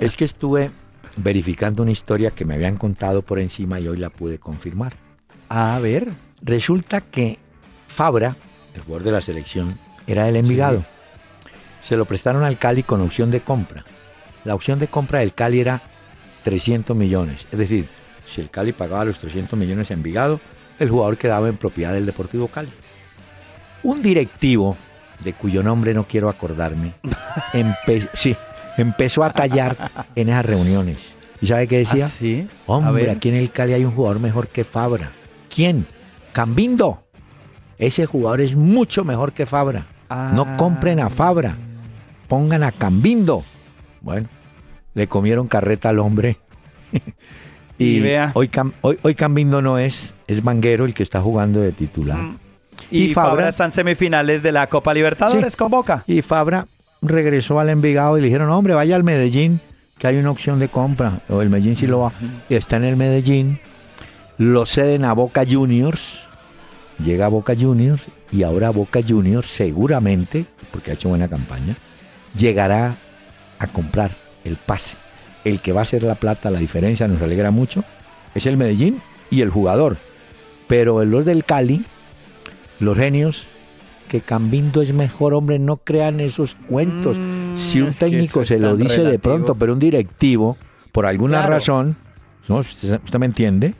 es 0.00 0.16
que 0.16 0.24
estuve 0.24 0.70
verificando 1.16 1.82
una 1.82 1.92
historia 1.92 2.30
que 2.30 2.46
me 2.46 2.54
habían 2.54 2.76
contado 2.78 3.20
por 3.20 3.38
encima 3.38 3.78
y 3.80 3.86
hoy 3.86 3.98
la 3.98 4.08
pude 4.08 4.38
confirmar. 4.38 4.94
A 5.50 5.78
ver. 5.78 6.08
Resulta 6.40 7.02
que 7.02 7.38
Fabra, 7.86 8.34
el 8.74 8.80
jugador 8.80 9.04
de 9.04 9.12
la 9.12 9.20
selección, 9.20 9.78
era 10.06 10.24
del 10.24 10.36
Envigado. 10.36 10.82
Se 11.82 11.96
lo 11.96 12.06
prestaron 12.06 12.44
al 12.44 12.56
Cali 12.56 12.82
con 12.82 13.02
opción 13.02 13.30
de 13.30 13.40
compra. 13.40 13.84
La 14.44 14.54
opción 14.54 14.78
de 14.78 14.88
compra 14.88 15.18
del 15.20 15.34
Cali 15.34 15.60
era 15.60 15.82
300 16.42 16.96
millones. 16.96 17.46
Es 17.52 17.58
decir, 17.58 17.86
si 18.26 18.40
el 18.40 18.50
Cali 18.50 18.72
pagaba 18.72 19.04
los 19.04 19.18
300 19.18 19.58
millones 19.58 19.90
a 19.90 19.94
Envigado, 19.94 20.40
el 20.78 20.90
jugador 20.90 21.16
quedaba 21.16 21.48
en 21.48 21.56
propiedad 21.56 21.92
del 21.92 22.06
Deportivo 22.06 22.48
Cali. 22.48 22.68
Un 23.82 24.02
directivo, 24.02 24.76
de 25.24 25.32
cuyo 25.32 25.62
nombre 25.62 25.94
no 25.94 26.04
quiero 26.04 26.28
acordarme, 26.28 26.92
empe- 27.52 28.08
sí, 28.14 28.36
empezó 28.76 29.24
a 29.24 29.32
tallar 29.32 29.90
en 30.14 30.28
esas 30.28 30.44
reuniones. 30.44 31.12
¿Y 31.40 31.46
sabe 31.46 31.66
qué 31.66 31.78
decía? 31.78 32.06
¿Ah, 32.06 32.08
sí? 32.10 32.46
Hombre, 32.66 33.10
aquí 33.10 33.30
en 33.30 33.36
el 33.36 33.50
Cali 33.50 33.72
hay 33.72 33.84
un 33.84 33.92
jugador 33.92 34.20
mejor 34.20 34.48
que 34.48 34.64
Fabra. 34.64 35.12
¿Quién? 35.54 35.86
Cambindo. 36.32 37.02
Ese 37.78 38.04
jugador 38.04 38.42
es 38.42 38.54
mucho 38.54 39.04
mejor 39.04 39.32
que 39.32 39.46
Fabra. 39.46 39.86
Ah. 40.10 40.32
No 40.34 40.56
compren 40.58 41.00
a 41.00 41.08
Fabra. 41.08 41.56
Pongan 42.28 42.62
a 42.62 42.72
Cambindo. 42.72 43.42
Bueno, 44.02 44.28
le 44.94 45.06
comieron 45.08 45.46
carreta 45.46 45.88
al 45.90 45.98
hombre. 45.98 46.38
y 47.78 47.84
Y 47.96 48.00
vea. 48.00 48.32
Hoy, 48.34 48.48
Cam- 48.48 48.72
hoy, 48.82 48.98
hoy 49.02 49.14
Cambindo 49.14 49.62
no 49.62 49.78
es, 49.78 50.14
es 50.26 50.42
Vanguero 50.42 50.84
el 50.84 50.94
que 50.94 51.02
está 51.02 51.20
jugando 51.20 51.60
de 51.60 51.72
titular. 51.72 52.18
Mm. 52.18 52.38
Y, 52.90 53.02
Y 53.04 53.14
Fabra 53.14 53.30
Fabra- 53.30 53.48
está 53.48 53.64
en 53.66 53.70
semifinales 53.70 54.42
de 54.42 54.52
la 54.52 54.66
Copa 54.68 54.92
Libertadores 54.94 55.52
Sí. 55.52 55.58
con 55.58 55.70
Boca. 55.70 56.02
Y 56.06 56.22
Fabra 56.22 56.66
regresó 57.02 57.60
al 57.60 57.68
Envigado 57.70 58.18
y 58.18 58.20
le 58.20 58.26
dijeron, 58.26 58.50
hombre, 58.50 58.74
vaya 58.74 58.96
al 58.96 59.04
Medellín, 59.04 59.60
que 59.98 60.06
hay 60.06 60.16
una 60.16 60.30
opción 60.30 60.58
de 60.58 60.68
compra. 60.68 61.20
O 61.28 61.40
el 61.42 61.50
Medellín 61.50 61.76
sí 61.76 61.86
lo 61.86 62.00
va. 62.00 62.12
Y 62.48 62.54
está 62.54 62.76
en 62.76 62.84
el 62.84 62.96
Medellín. 62.96 63.60
Lo 64.38 64.66
ceden 64.66 65.04
a 65.04 65.12
Boca 65.12 65.44
Juniors. 65.48 66.24
Llega 66.98 67.26
a 67.26 67.28
Boca 67.28 67.54
Juniors 67.58 68.04
y 68.32 68.42
ahora 68.42 68.70
Boca 68.70 69.00
Juniors 69.06 69.46
seguramente, 69.48 70.44
porque 70.70 70.90
ha 70.90 70.94
hecho 70.94 71.08
buena 71.08 71.28
campaña, 71.28 71.76
llegará 72.36 72.94
a 73.58 73.66
comprar 73.68 74.10
el 74.44 74.56
pase. 74.56 74.96
El 75.44 75.60
que 75.60 75.72
va 75.72 75.80
a 75.80 75.82
hacer 75.82 76.02
la 76.02 76.14
plata, 76.14 76.50
la 76.50 76.58
diferencia, 76.58 77.08
nos 77.08 77.22
alegra 77.22 77.50
mucho, 77.50 77.84
es 78.34 78.46
el 78.46 78.56
Medellín 78.56 79.00
y 79.30 79.40
el 79.42 79.50
jugador. 79.50 79.96
Pero 80.66 81.04
los 81.04 81.24
del 81.24 81.44
Cali, 81.44 81.84
los 82.78 82.96
genios, 82.96 83.46
que 84.08 84.20
Cambindo 84.20 84.82
es 84.82 84.92
mejor, 84.92 85.34
hombre, 85.34 85.58
no 85.58 85.78
crean 85.78 86.20
esos 86.20 86.56
cuentos. 86.68 87.18
Mm, 87.18 87.56
si 87.56 87.80
un 87.80 87.92
técnico 87.92 88.44
se 88.44 88.58
lo 88.58 88.76
dice 88.76 89.02
de 89.02 89.18
pronto, 89.18 89.54
pero 89.54 89.72
un 89.72 89.78
directivo, 89.78 90.56
por 90.92 91.06
alguna 91.06 91.38
Claro. 91.38 91.52
razón, 91.54 91.96
¿no? 92.48 92.56
¿Usted, 92.56 93.00
usted 93.04 93.18
me 93.18 93.26
entiende? 93.26 93.74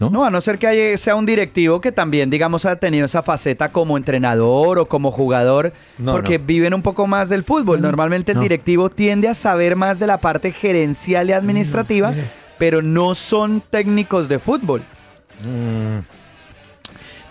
¿No? 0.00 0.10
No, 0.10 0.24
a 0.24 0.30
no 0.30 0.40
ser 0.40 0.58
que 0.58 0.66
haya- 0.68 0.96
sea 0.96 1.16
un 1.16 1.26
directivo 1.26 1.80
que 1.80 1.90
también, 1.90 2.30
digamos, 2.30 2.64
ha 2.66 2.76
tenido 2.76 3.06
esa 3.06 3.22
faceta 3.22 3.70
como 3.70 3.96
entrenador 3.96 4.78
o 4.78 4.86
como 4.86 5.10
jugador, 5.10 5.72
No, 5.98 6.12
porque 6.12 6.38
no. 6.38 6.44
viven 6.46 6.72
un 6.74 6.82
poco 6.82 7.06
más 7.08 7.28
del 7.28 7.42
fútbol. 7.42 7.80
Normalmente 7.80 8.30
el 8.32 8.38
directivo 8.40 8.90
tiende 8.90 9.26
a 9.28 9.34
saber 9.34 9.74
más 9.74 9.98
de 9.98 10.06
la 10.06 10.18
parte 10.18 10.52
gerencial 10.52 11.28
y 11.30 11.32
administrativa, 11.32 12.10
mire. 12.12 12.24
pero 12.58 12.80
no 12.80 13.16
son 13.16 13.60
técnicos 13.70 14.28
de 14.28 14.38
fútbol. 14.38 14.82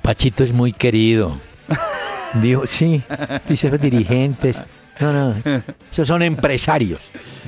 Pachito 0.02 0.44
es 0.44 0.54
muy 0.54 0.74
querido. 0.74 1.38
Dijo, 2.42 2.66
sí, 2.68 3.02
dice 3.48 3.70
los 3.70 3.80
dirigentes. 3.82 4.62
No, 5.00 5.14
no, 5.14 5.36
esos 5.92 6.08
son 6.08 6.22
empresarios. 6.24 7.00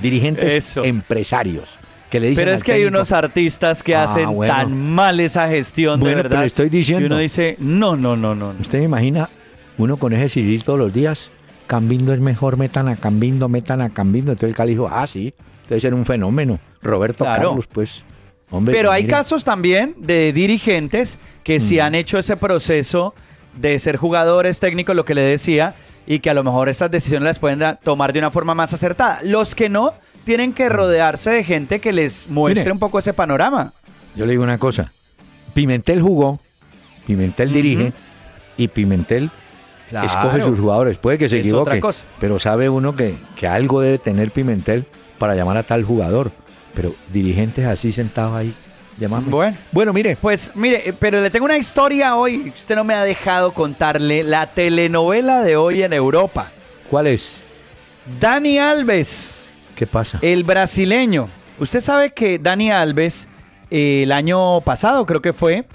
Dirigentes 0.01 0.53
Eso. 0.53 0.83
empresarios. 0.83 1.78
Que 2.09 2.19
le 2.19 2.29
dicen 2.29 2.43
Pero 2.43 2.55
es 2.55 2.63
que 2.63 2.71
hay 2.71 2.85
unos 2.85 3.11
artistas 3.11 3.83
que 3.83 3.95
Ah, 3.95 4.05
hacen 4.05 4.31
bueno. 4.33 4.53
tan 4.53 4.75
mal 4.75 5.19
esa 5.19 5.47
gestión, 5.47 5.99
Bueno, 5.99 6.17
de 6.17 6.23
verdad. 6.23 6.45
estoy 6.45 6.69
diciendo. 6.69 7.03
Y 7.03 7.05
uno 7.07 7.17
dice, 7.17 7.55
no, 7.59 7.95
no, 7.95 8.15
no, 8.15 8.33
no. 8.33 8.53
¿Usted 8.59 8.79
me 8.79 8.85
imagina 8.85 9.29
uno 9.77 9.97
con 9.97 10.13
ese 10.13 10.27
Cyril 10.29 10.63
todos 10.63 10.79
los 10.79 10.93
días? 10.93 11.29
Cambindo 11.67 12.13
es 12.13 12.19
mejor, 12.19 12.57
metan 12.57 12.87
a 12.87 12.95
Cambindo, 12.95 13.47
metan 13.47 13.81
a 13.81 13.89
Cambindo. 13.91 14.31
Entonces 14.31 14.49
el 14.49 14.55
Cali 14.55 14.71
dijo, 14.71 14.89
ah, 14.91 15.05
sí, 15.05 15.33
debe 15.67 15.79
ser 15.79 15.93
un 15.93 16.03
fenómeno. 16.05 16.59
Roberto 16.81 17.25
Claro. 17.25 17.49
Carlos, 17.49 17.67
pues. 17.71 18.03
Hombre, 18.51 18.73
Pero 18.73 18.91
hay 18.91 19.05
casos 19.05 19.43
también 19.43 19.93
de 19.99 20.33
dirigentes 20.33 21.19
que 21.43 21.59
sí 21.59 21.75
Mm. 21.77 21.81
han 21.81 21.93
hecho 21.95 22.17
ese 22.17 22.35
proceso 22.37 23.13
de 23.55 23.77
ser 23.77 23.97
jugadores 23.97 24.59
técnicos, 24.59 24.95
lo 24.95 25.05
que 25.05 25.13
le 25.13 25.21
decía, 25.21 25.75
y 26.07 26.17
que 26.19 26.31
a 26.31 26.33
lo 26.33 26.43
mejor 26.43 26.69
esas 26.69 26.89
decisiones 26.89 27.25
las 27.27 27.37
pueden 27.37 27.61
tomar 27.83 28.11
de 28.13 28.17
una 28.19 28.31
forma 28.31 28.55
más 28.55 28.73
acertada. 28.73 29.19
Los 29.23 29.53
que 29.53 29.69
no, 29.69 29.93
tienen 30.23 30.53
que 30.53 30.69
rodearse 30.69 31.29
de 31.31 31.43
gente 31.43 31.79
que 31.79 31.91
les 31.91 32.27
muestre 32.29 32.63
Mire. 32.63 32.71
un 32.73 32.79
poco 32.79 32.99
ese 32.99 33.13
panorama. 33.13 33.73
Yo 34.15 34.25
le 34.25 34.31
digo 34.31 34.43
una 34.43 34.57
cosa. 34.57 34.91
Pimentel 35.53 36.01
jugó, 36.01 36.39
Pimentel 37.07 37.51
dirige 37.51 37.93
y 38.57 38.67
Pimentel 38.67 39.29
escoge 40.03 40.41
sus 40.41 40.59
jugadores. 40.59 40.97
Puede 40.97 41.17
que 41.17 41.29
se 41.29 41.39
Es 41.39 41.47
equivoque, 41.47 41.81
pero 42.19 42.39
sabe 42.39 42.69
uno 42.69 42.95
que, 42.95 43.15
que 43.35 43.47
algo 43.47 43.81
debe 43.81 43.97
tener 43.97 44.31
Pimentel 44.31 44.85
para 45.17 45.35
llamar 45.35 45.57
a 45.57 45.63
tal 45.63 45.83
jugador. 45.83 46.31
Pero 46.75 46.93
dirigentes 47.11 47.65
así 47.65 47.91
sentados 47.91 48.35
ahí, 48.35 48.53
llamando. 48.97 49.31
Bueno. 49.31 49.57
Bueno, 49.71 49.91
mire, 49.91 50.17
Pues 50.21 50.51
mire, 50.55 50.89
eh, 50.89 50.93
pero 50.97 51.19
le 51.19 51.29
tengo 51.29 51.45
una 51.45 51.57
historia 51.57 52.15
hoy. 52.15 52.53
Usted 52.55 52.75
no 52.75 52.83
me 52.83 52.93
ha 52.93 53.03
dejado 53.03 53.51
contarle 53.53 54.23
la 54.23 54.45
telenovela 54.47 55.41
de 55.41 55.57
hoy 55.57 55.83
en 55.83 55.93
Europa. 55.93 56.51
¿cuál 56.89 57.07
es? 57.07 57.33
Dani 58.19 58.57
Alves. 58.59 59.48
¿Qué 59.79 59.87
pasa? 59.87 60.19
El 60.21 60.43
brasileño. 60.43 61.29
Usted 61.57 61.79
sabe 61.79 62.11
que 62.11 62.37
Dani 62.37 62.69
Alves 62.69 63.29
eh, 63.71 64.03
el 64.03 64.11
año 64.11 64.59
pasado, 64.59 65.05
creo 65.05 65.21
que 65.21 65.31
fue, 65.31 65.65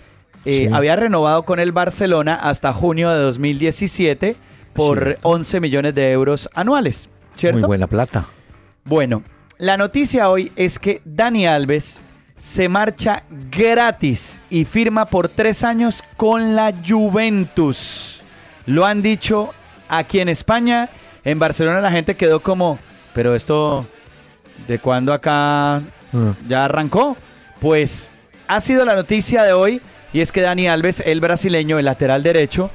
eh, 0.44 0.66
Sí. 0.68 0.74
había 0.74 0.94
renovado 0.94 1.44
con 1.44 1.58
el 1.58 1.72
Barcelona 1.72 2.34
hasta 2.34 2.74
junio 2.74 3.08
de 3.08 3.18
2017 3.22 4.36
por 4.74 5.02
Cierto. 5.02 5.20
11 5.22 5.60
millones 5.60 5.94
de 5.94 6.12
euros 6.12 6.50
anuales. 6.52 7.08
¿Cierto? 7.34 7.60
Muy 7.60 7.66
buena 7.66 7.86
plata. 7.86 8.26
Bueno, 8.84 9.22
la 9.56 9.78
noticia 9.78 10.28
hoy 10.28 10.52
es 10.54 10.78
que 10.78 11.00
Dani 11.06 11.46
Alves 11.46 12.02
se 12.36 12.68
marcha 12.68 13.22
gratis 13.50 14.38
y 14.50 14.66
firma 14.66 15.06
por 15.06 15.30
tres 15.30 15.64
años 15.64 16.04
con 16.18 16.54
la 16.54 16.74
Juventus. 16.86 18.20
Lo 18.66 18.84
han 18.84 19.00
dicho 19.00 19.54
aquí 19.88 20.20
en 20.20 20.28
España. 20.28 20.90
En 21.24 21.38
Barcelona 21.38 21.80
la 21.80 21.90
gente 21.90 22.16
quedó 22.16 22.40
como, 22.40 22.78
pero 23.14 23.34
esto, 23.34 23.86
¿de 24.68 24.78
cuándo 24.78 25.12
acá 25.12 25.80
Mm. 26.12 26.30
ya 26.48 26.64
arrancó? 26.66 27.16
Pues 27.60 28.10
ha 28.46 28.60
sido 28.60 28.84
la 28.84 28.94
noticia 28.94 29.42
de 29.42 29.52
hoy 29.52 29.80
y 30.12 30.20
es 30.20 30.30
que 30.32 30.40
Dani 30.42 30.68
Alves, 30.68 31.02
el 31.06 31.20
brasileño, 31.20 31.78
el 31.78 31.86
lateral 31.86 32.22
derecho, 32.22 32.70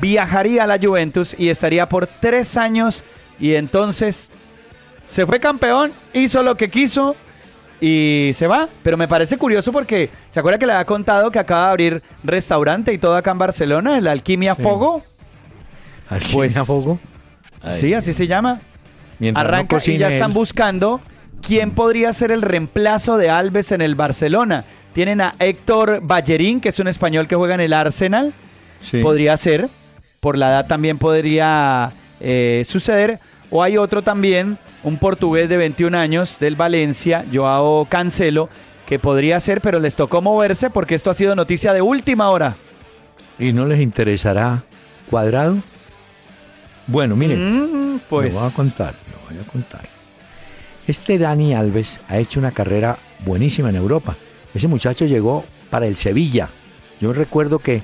viajaría 0.00 0.64
a 0.64 0.66
la 0.66 0.78
Juventus 0.82 1.34
y 1.38 1.48
estaría 1.48 1.88
por 1.88 2.06
tres 2.06 2.56
años 2.56 3.04
y 3.40 3.54
entonces 3.54 4.30
se 5.04 5.26
fue 5.26 5.40
campeón, 5.40 5.92
hizo 6.12 6.42
lo 6.42 6.56
que 6.56 6.68
quiso 6.68 7.16
y 7.80 8.32
se 8.34 8.46
va. 8.46 8.68
Pero 8.82 8.96
me 8.96 9.08
parece 9.08 9.38
curioso 9.38 9.72
porque 9.72 10.10
se 10.28 10.40
acuerda 10.40 10.58
que 10.58 10.66
le 10.66 10.72
había 10.72 10.84
contado 10.84 11.30
que 11.30 11.38
acaba 11.38 11.64
de 11.66 11.70
abrir 11.70 12.02
restaurante 12.22 12.92
y 12.92 12.98
todo 12.98 13.16
acá 13.16 13.30
en 13.30 13.38
Barcelona, 13.38 13.96
el 13.98 14.06
Alquimia 14.06 14.54
Fogo. 14.54 15.02
Alquimia 16.08 16.34
Pues- 16.36 16.58
Fogo. 16.66 16.98
Ay, 17.62 17.80
sí, 17.80 17.94
así 17.94 18.12
se 18.12 18.26
llama. 18.26 18.60
Mientras 19.18 19.44
no 19.44 19.48
Arranca 19.48 19.78
y 19.84 19.98
ya 19.98 20.08
están 20.08 20.30
él. 20.30 20.34
buscando 20.34 21.00
quién 21.42 21.72
podría 21.72 22.12
ser 22.12 22.32
el 22.32 22.42
reemplazo 22.42 23.16
de 23.16 23.30
Alves 23.30 23.72
en 23.72 23.80
el 23.80 23.94
Barcelona. 23.94 24.64
Tienen 24.92 25.20
a 25.20 25.34
Héctor 25.38 26.00
Ballerín, 26.02 26.60
que 26.60 26.68
es 26.68 26.78
un 26.78 26.88
español 26.88 27.26
que 27.26 27.36
juega 27.36 27.54
en 27.54 27.60
el 27.60 27.72
Arsenal. 27.72 28.32
Sí. 28.80 29.02
Podría 29.02 29.36
ser. 29.36 29.68
Por 30.20 30.38
la 30.38 30.48
edad 30.50 30.66
también 30.66 30.98
podría 30.98 31.92
eh, 32.20 32.62
suceder. 32.66 33.18
O 33.50 33.62
hay 33.62 33.76
otro 33.76 34.02
también, 34.02 34.58
un 34.82 34.98
portugués 34.98 35.48
de 35.48 35.56
21 35.56 35.96
años 35.96 36.38
del 36.40 36.56
Valencia, 36.56 37.24
Joao 37.32 37.84
Cancelo, 37.84 38.48
que 38.86 38.98
podría 38.98 39.38
ser, 39.40 39.60
pero 39.60 39.80
les 39.80 39.96
tocó 39.96 40.22
moverse 40.22 40.70
porque 40.70 40.94
esto 40.94 41.10
ha 41.10 41.14
sido 41.14 41.36
noticia 41.36 41.72
de 41.72 41.82
última 41.82 42.30
hora. 42.30 42.56
¿Y 43.38 43.52
no 43.52 43.66
les 43.66 43.80
interesará 43.80 44.62
cuadrado? 45.10 45.56
Bueno, 46.86 47.16
mire, 47.16 47.36
Mm, 47.36 48.00
pues. 48.08 48.34
lo 48.34 48.40
voy 48.40 48.50
a 48.50 48.54
contar, 48.54 48.94
lo 49.10 49.34
voy 49.34 49.42
a 49.44 49.46
contar. 49.50 49.88
Este 50.86 51.18
Dani 51.18 51.54
Alves 51.54 52.00
ha 52.08 52.18
hecho 52.18 52.38
una 52.40 52.50
carrera 52.52 52.98
buenísima 53.24 53.70
en 53.70 53.76
Europa. 53.76 54.16
Ese 54.54 54.68
muchacho 54.68 55.06
llegó 55.06 55.44
para 55.70 55.86
el 55.86 55.96
Sevilla. 55.96 56.48
Yo 57.00 57.12
recuerdo 57.12 57.58
que 57.58 57.82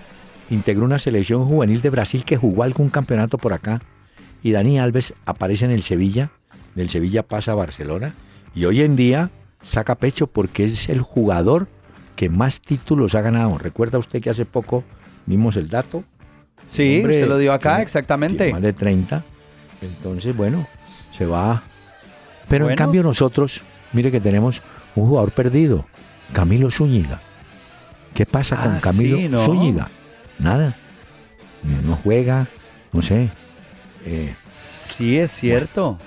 integró 0.51 0.85
una 0.85 0.99
selección 0.99 1.45
juvenil 1.47 1.81
de 1.81 1.91
Brasil 1.91 2.25
que 2.25 2.37
jugó 2.37 2.63
algún 2.63 2.91
campeonato 2.91 3.39
por 3.39 3.53
acá. 3.53 3.81
Y 4.43 4.53
Dani 4.53 4.79
Alves 4.79 5.15
aparece 5.25 5.65
en 5.65 5.71
el 5.71 5.83
Sevilla. 5.83 6.31
Del 6.75 6.91
Sevilla 6.91 7.23
pasa 7.23 7.53
a 7.53 7.57
Barcelona. 7.57 8.13
Y 8.55 8.65
hoy 8.67 8.83
en 8.83 8.97
día 8.97 9.31
saca 9.63 9.95
pecho 9.95 10.27
porque 10.27 10.65
es 10.65 10.89
el 10.89 11.01
jugador 11.01 11.69
que 12.17 12.29
más 12.29 12.61
títulos 12.61 13.15
ha 13.15 13.23
ganado. 13.23 13.57
¿Recuerda 13.59 13.99
usted 13.99 14.21
que 14.21 14.31
hace 14.31 14.45
poco 14.45 14.85
vimos 15.27 15.57
el 15.57 15.69
dato? 15.69 16.05
Sí, 16.69 16.97
Hombre, 16.99 17.17
usted 17.17 17.29
lo 17.29 17.39
dio 17.39 17.53
acá, 17.53 17.71
tiene- 17.71 17.83
exactamente. 17.83 18.37
tiene 18.45 18.53
Más 18.53 18.63
de 18.63 18.73
30. 18.73 19.23
Entonces, 19.83 20.37
bueno, 20.37 20.67
se 21.17 21.27
va. 21.27 21.63
Pero 22.49 22.69
en 22.71 22.77
cambio 22.77 23.03
nosotros, 23.03 23.61
mire 23.93 24.11
que 24.11 24.21
tenemos 24.21 24.61
un 24.97 25.09
jugador 25.09 25.31
perdido, 25.33 25.87
Camilo 26.33 26.71
Zúñiga. 26.71 27.21
¿Qué 28.15 28.27
pasa 28.27 28.57
con 28.57 28.73
Ah, 28.73 28.79
Camilo 28.83 29.17
sí, 29.17 29.29
¿no? 29.29 29.45
Zúñiga? 29.45 29.89
Nada. 30.39 30.75
No 31.85 31.97
juega, 32.03 32.49
no 32.93 33.03
sé. 33.03 33.31
Eh, 34.05 34.35
Sí, 34.51 35.19
es 35.19 35.31
cierto. 35.31 35.99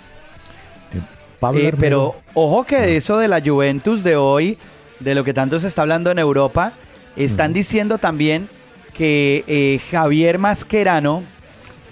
Pablo 1.39 1.59
Eh, 1.61 1.73
pero 1.77 2.15
ojo 2.33 2.63
que 2.63 2.79
de 2.79 2.97
eso 2.97 3.17
de 3.17 3.27
la 3.27 3.41
Juventus 3.41 4.03
de 4.03 4.15
hoy, 4.15 4.57
de 4.99 5.13
lo 5.15 5.23
que 5.23 5.33
tanto 5.33 5.59
se 5.59 5.67
está 5.67 5.81
hablando 5.81 6.09
en 6.11 6.19
Europa, 6.19 6.71
están 7.15 7.53
diciendo 7.53 7.97
también 7.97 8.49
que 8.93 9.43
eh, 9.47 9.79
Javier 9.91 10.39
Mascherano 10.39 11.23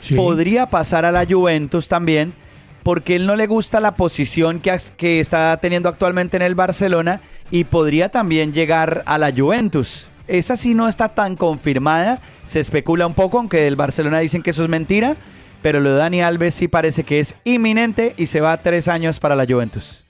Sí. 0.01 0.15
podría 0.15 0.65
pasar 0.67 1.05
a 1.05 1.11
la 1.11 1.27
Juventus 1.29 1.87
también, 1.87 2.33
porque 2.81 3.15
él 3.15 3.27
no 3.27 3.35
le 3.35 3.45
gusta 3.45 3.79
la 3.79 3.95
posición 3.95 4.59
que, 4.59 4.75
que 4.97 5.19
está 5.19 5.55
teniendo 5.61 5.89
actualmente 5.89 6.37
en 6.37 6.41
el 6.43 6.55
Barcelona 6.55 7.21
y 7.51 7.65
podría 7.65 8.09
también 8.09 8.51
llegar 8.51 9.03
a 9.05 9.19
la 9.19 9.31
Juventus. 9.31 10.07
Esa 10.27 10.57
sí 10.57 10.73
no 10.73 10.87
está 10.87 11.09
tan 11.09 11.35
confirmada, 11.35 12.19
se 12.41 12.59
especula 12.59 13.05
un 13.05 13.13
poco, 13.13 13.37
aunque 13.37 13.57
del 13.57 13.75
Barcelona 13.75 14.17
dicen 14.19 14.41
que 14.41 14.49
eso 14.49 14.63
es 14.63 14.69
mentira, 14.69 15.17
pero 15.61 15.79
lo 15.79 15.91
de 15.91 15.97
Dani 15.97 16.21
Alves 16.23 16.55
sí 16.55 16.67
parece 16.67 17.03
que 17.03 17.19
es 17.19 17.35
inminente 17.43 18.15
y 18.17 18.25
se 18.25 18.41
va 18.41 18.53
a 18.53 18.63
tres 18.63 18.87
años 18.87 19.19
para 19.19 19.35
la 19.35 19.45
Juventus. 19.45 20.01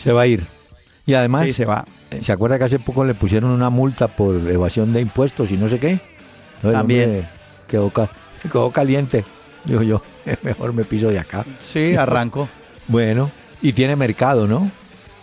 Se 0.00 0.12
va 0.12 0.22
a 0.22 0.26
ir. 0.28 0.44
Y 1.04 1.14
además, 1.14 1.46
Sí, 1.46 1.52
se 1.52 1.64
va. 1.64 1.84
¿se 2.22 2.30
acuerda 2.30 2.58
que 2.58 2.64
hace 2.64 2.78
poco 2.78 3.02
le 3.04 3.14
pusieron 3.14 3.50
una 3.50 3.70
multa 3.70 4.06
por 4.06 4.36
evasión 4.48 4.92
de 4.92 5.00
impuestos 5.00 5.50
y 5.50 5.56
no 5.56 5.68
sé 5.68 5.80
qué? 5.80 5.98
No, 6.66 6.72
También. 6.72 7.28
Quedó, 7.68 7.92
quedó 8.42 8.70
caliente. 8.70 9.24
Digo 9.64 9.82
yo, 9.82 10.02
mejor 10.42 10.72
me 10.72 10.84
piso 10.84 11.08
de 11.08 11.18
acá. 11.18 11.44
Sí, 11.58 11.94
arranco. 11.96 12.48
Bueno, 12.88 13.32
y 13.60 13.72
tiene 13.72 13.96
mercado, 13.96 14.46
¿no? 14.46 14.70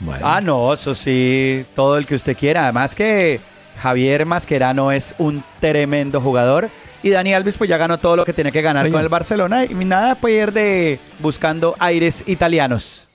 Bueno, 0.02 0.28
Ah, 0.28 0.42
no, 0.42 0.74
eso 0.74 0.94
sí, 0.94 1.64
todo 1.74 1.98
el 1.98 2.06
que 2.06 2.16
usted 2.16 2.36
quiera. 2.36 2.64
Además 2.64 2.94
que 2.94 3.40
Javier 3.78 4.26
Mascherano 4.26 4.92
es 4.92 5.16
un 5.18 5.42
tremendo 5.62 6.20
jugador. 6.20 6.70
Y 7.04 7.10
Dani 7.10 7.34
Alves 7.34 7.58
pues 7.58 7.70
ya 7.70 7.78
ganó 7.78 8.00
todo 8.00 8.18
lo 8.18 8.26
que 8.26 8.34
tenía 8.34 8.52
que 8.52 8.62
ganar 8.62 8.84
Oye. 8.84 8.92
con 8.92 9.02
el 9.02 9.08
Barcelona. 9.08 9.64
Y 9.64 9.74
nada 9.74 10.16
pierde 10.16 11.00
buscando 11.20 11.74
aires 11.80 12.26
italianos. 12.28 13.08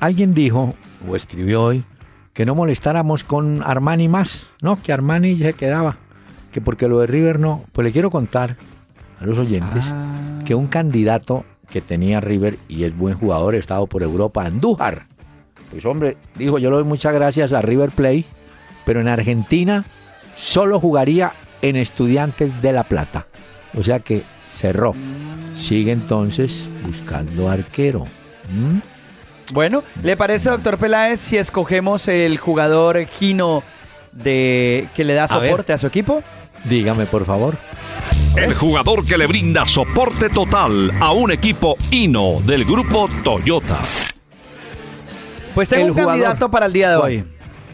alguien 0.00 0.34
dijo, 0.34 0.74
o 1.08 1.16
escribió 1.16 1.62
hoy, 1.62 1.82
que 2.34 2.44
no 2.44 2.54
molestáramos 2.54 3.24
con 3.24 3.62
Armani 3.62 4.08
más, 4.08 4.48
¿no? 4.60 4.78
Que 4.82 4.92
Armani 4.92 5.38
ya 5.38 5.46
se 5.46 5.52
quedaba. 5.54 5.96
Que 6.54 6.62
porque 6.62 6.88
lo 6.88 7.00
de 7.00 7.06
River 7.06 7.38
no. 7.38 7.64
Pues 7.72 7.84
le 7.84 7.92
quiero 7.92 8.10
contar 8.10 8.56
a 9.20 9.26
los 9.26 9.36
oyentes 9.38 9.84
Ah. 9.86 10.40
que 10.46 10.54
un 10.54 10.68
candidato 10.68 11.44
que 11.70 11.82
tenía 11.82 12.20
River 12.20 12.56
y 12.68 12.84
es 12.84 12.96
buen 12.96 13.18
jugador, 13.18 13.54
estado 13.54 13.86
por 13.86 14.02
Europa, 14.02 14.46
Andújar. 14.46 15.06
Pues 15.70 15.84
hombre, 15.84 16.16
dijo, 16.36 16.58
yo 16.58 16.70
le 16.70 16.76
doy 16.76 16.84
muchas 16.84 17.12
gracias 17.12 17.52
a 17.52 17.60
River 17.60 17.90
Play 17.90 18.24
pero 18.84 19.00
en 19.00 19.08
Argentina 19.08 19.84
solo 20.36 20.78
jugaría 20.78 21.32
en 21.62 21.76
Estudiantes 21.76 22.60
de 22.62 22.72
La 22.72 22.84
Plata. 22.84 23.26
O 23.76 23.82
sea 23.82 23.98
que 24.00 24.22
cerró. 24.52 24.94
Sigue 25.56 25.92
entonces 25.92 26.68
buscando 26.86 27.48
arquero. 27.48 28.04
¿Mm? 28.50 28.78
Bueno, 29.52 29.82
¿le 30.02 30.16
parece, 30.16 30.50
doctor 30.50 30.78
Peláez, 30.78 31.20
si 31.20 31.36
escogemos 31.36 32.08
el 32.08 32.38
jugador 32.38 33.04
Gino 33.06 33.62
de 34.12 34.88
que 34.94 35.04
le 35.04 35.14
da 35.14 35.24
A 35.24 35.28
soporte 35.28 35.72
a 35.72 35.78
su 35.78 35.86
equipo? 35.86 36.22
Dígame, 36.64 37.06
por 37.06 37.24
favor. 37.24 37.56
El 38.36 38.54
jugador 38.54 39.04
que 39.06 39.18
le 39.18 39.26
brinda 39.26 39.66
soporte 39.66 40.28
total 40.28 40.92
a 41.00 41.12
un 41.12 41.30
equipo 41.30 41.76
Hino 41.90 42.40
del 42.44 42.64
grupo 42.64 43.08
Toyota. 43.22 43.78
Pues 45.54 45.68
tengo 45.68 45.84
El 45.84 45.90
un 45.90 45.94
jugador. 45.96 46.12
candidato 46.22 46.50
para 46.50 46.66
el 46.66 46.72
día 46.72 46.90
de 46.90 46.96
¿Cuál? 46.96 47.10
hoy. 47.12 47.24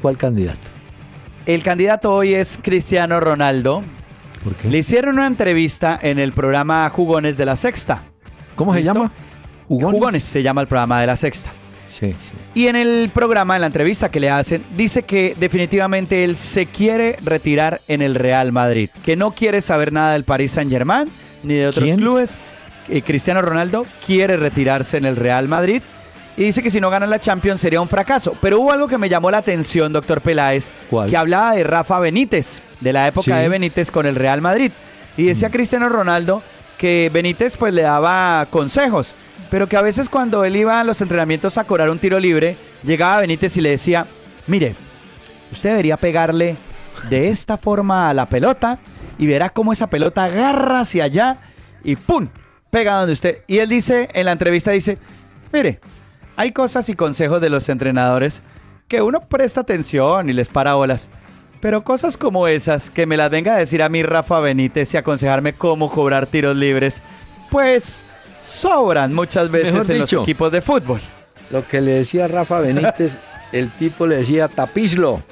¿Cuál 0.03 0.17
candidato? 0.19 0.61
El 1.47 1.63
candidato 1.63 2.15
hoy 2.15 2.35
es 2.35 2.59
Cristiano 2.63 3.21
Ronaldo. 3.21 3.83
¿Por 4.45 4.55
qué? 4.57 4.69
Le 4.69 4.79
hicieron 4.79 5.15
una 5.15 5.27
entrevista 5.27 5.99
en 6.01 6.19
el 6.19 6.33
programa 6.33 6.89
Jugones 6.91 7.37
de 7.37 7.47
la 7.47 7.57
Sexta. 7.57 8.05
¿Cómo 8.55 8.75
se 8.75 8.83
llama? 8.83 9.11
¿Jugones? 9.69 9.93
Jugones 9.99 10.25
se 10.25 10.43
llama 10.43 10.61
el 10.61 10.67
programa 10.67 11.01
de 11.01 11.07
la 11.07 11.17
Sexta. 11.17 11.51
Sí, 12.01 12.13
sí. 12.13 12.17
Y 12.55 12.67
en 12.69 12.77
el 12.77 13.11
programa, 13.13 13.55
en 13.57 13.61
la 13.61 13.67
entrevista 13.67 14.11
que 14.11 14.19
le 14.21 14.31
hacen, 14.31 14.65
dice 14.77 15.03
que 15.03 15.37
definitivamente 15.39 16.25
él 16.25 16.37
se 16.37 16.67
quiere 16.67 17.17
retirar 17.23 17.81
en 17.89 18.01
el 18.03 18.15
Real 18.15 18.51
Madrid, 18.53 18.89
que 19.05 19.17
no 19.17 19.31
quiere 19.33 19.61
saber 19.61 19.93
nada 19.93 20.15
del 20.15 20.25
Paris 20.25 20.53
Saint 20.53 20.71
Germain 20.71 21.09
ni 21.43 21.55
de 21.55 21.67
otros 21.69 21.85
¿Quién? 21.85 21.99
clubes. 21.99 22.37
Eh, 22.89 23.03
Cristiano 23.03 23.43
Ronaldo 23.43 23.87
quiere 24.05 24.37
retirarse 24.37 24.97
en 24.97 25.05
el 25.05 25.15
Real 25.17 25.47
Madrid 25.47 25.83
y 26.37 26.45
dice 26.45 26.63
que 26.63 26.71
si 26.71 26.81
no 26.81 26.89
gana 26.91 27.07
la 27.07 27.21
Champions 27.21 27.61
sería 27.61 27.81
un 27.83 27.89
fracaso. 27.89 28.35
Pero 28.41 28.61
hubo 28.61 28.73
algo 28.73 28.89
que 28.89 28.97
me 28.99 29.09
llamó 29.09 29.31
la 29.31 29.39
atención, 29.39 29.93
doctor 29.93 30.23
Peláez, 30.23 30.71
¿Cuál? 30.89 31.11
que 31.11 31.17
hablaba 31.17 31.55
de 31.55 31.65
Rafa 31.65 31.99
Benítez, 32.01 32.63
de 32.81 32.93
la 32.95 33.07
época 33.07 33.37
Sí. 33.37 33.43
de 33.43 33.49
Benítez 33.49 33.91
con 33.91 34.07
el 34.07 34.17
Real 34.17 34.41
Madrid. 34.41 34.73
Y 35.19 35.25
decía 35.25 35.51
Cristiano 35.51 35.89
Ronaldo 35.91 36.43
que 36.79 37.11
Benítez 37.13 37.59
pues 37.59 37.75
le 37.75 37.83
daba 37.83 38.47
consejos, 38.49 39.15
pero 39.51 39.69
que 39.69 39.77
a 39.77 39.83
veces 39.83 40.09
cuando 40.09 40.45
él 40.45 40.57
iba 40.57 40.81
a 40.81 40.85
los 40.85 41.01
entrenamientos 41.01 41.59
a 41.59 41.65
cobrar 41.65 41.91
un 41.91 41.99
tiro 41.99 42.21
libre, 42.21 42.57
llegaba 42.85 43.21
Benítez 43.21 43.57
y 43.57 43.61
le 43.61 43.71
decía, 43.71 44.07
mire, 44.47 44.75
usted 45.51 45.71
debería 45.71 45.97
pegarle 45.97 46.57
de 47.09 47.29
esta 47.29 47.57
forma 47.57 48.09
a 48.09 48.15
la 48.15 48.27
pelota 48.27 48.79
y 49.19 49.27
verá 49.27 49.51
cómo 49.51 49.73
esa 49.73 49.91
pelota 49.91 50.25
agarra 50.25 50.81
hacia 50.81 51.05
allá 51.05 51.39
y 51.83 51.97
¡pum! 51.97 52.29
pega 52.71 52.99
donde 52.99 53.13
usted. 53.13 53.43
Y 53.49 53.59
él 53.59 53.69
dice, 53.69 54.09
en 54.15 54.27
la 54.27 54.33
entrevista 54.33 54.71
dice, 54.71 54.99
mire, 55.53 55.81
hay 56.37 56.53
cosas 56.53 56.89
y 56.89 56.95
consejos 56.95 57.41
de 57.41 57.51
los 57.51 57.69
entrenadores 57.69 58.43
que 58.87 59.03
uno 59.03 59.21
presta 59.21 59.63
atención 59.63 60.31
y 60.31 60.33
les 60.33 60.49
para 60.49 60.75
bolas. 60.75 61.11
Pero 61.61 61.85
cosas 61.85 62.17
como 62.17 62.49
esas, 62.49 62.89
que 62.89 63.07
me 63.07 63.17
las 63.17 63.31
venga 63.31 63.55
a 63.55 63.59
decir 63.59 63.83
a 63.83 63.89
mí 63.89 64.03
Rafa 64.03 64.41
Benítez 64.41 64.95
y 64.95 64.97
aconsejarme 64.97 65.53
cómo 65.53 65.91
cobrar 65.91 66.27
tiros 66.27 66.57
libres, 66.57 67.03
pues 67.51 68.05
sobran 68.41 69.15
muchas 69.15 69.51
veces 69.51 69.75
Mejor 69.75 69.91
en 69.91 70.01
dicho. 70.03 70.17
los 70.17 70.25
equipos 70.25 70.53
de 70.53 70.61
fútbol. 70.61 71.01
Lo 71.51 71.67
que 71.67 71.81
le 71.81 71.93
decía 71.93 72.29
Rafa 72.29 72.61
Benítez, 72.61 73.13
el 73.53 73.71
tipo 73.73 74.07
le 74.07 74.17
decía 74.17 74.49
tapizlo, 74.49 75.23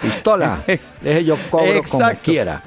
pistola. 0.00 0.62
Deje 1.02 1.24
yo 1.24 1.36
cobro 1.50 1.82
como 1.90 2.10
quiera. 2.22 2.62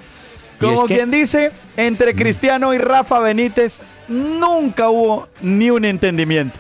Y 0.60 0.60
Como 0.66 0.82
es 0.84 0.88
que- 0.88 0.96
quien 0.96 1.12
dice, 1.12 1.52
entre 1.78 2.16
Cristiano 2.16 2.74
y 2.74 2.78
Rafa 2.80 3.20
Benítez 3.20 3.82
nunca 4.08 4.90
hubo 4.90 5.28
ni 5.42 5.70
un 5.70 5.86
entendimiento. 5.86 6.60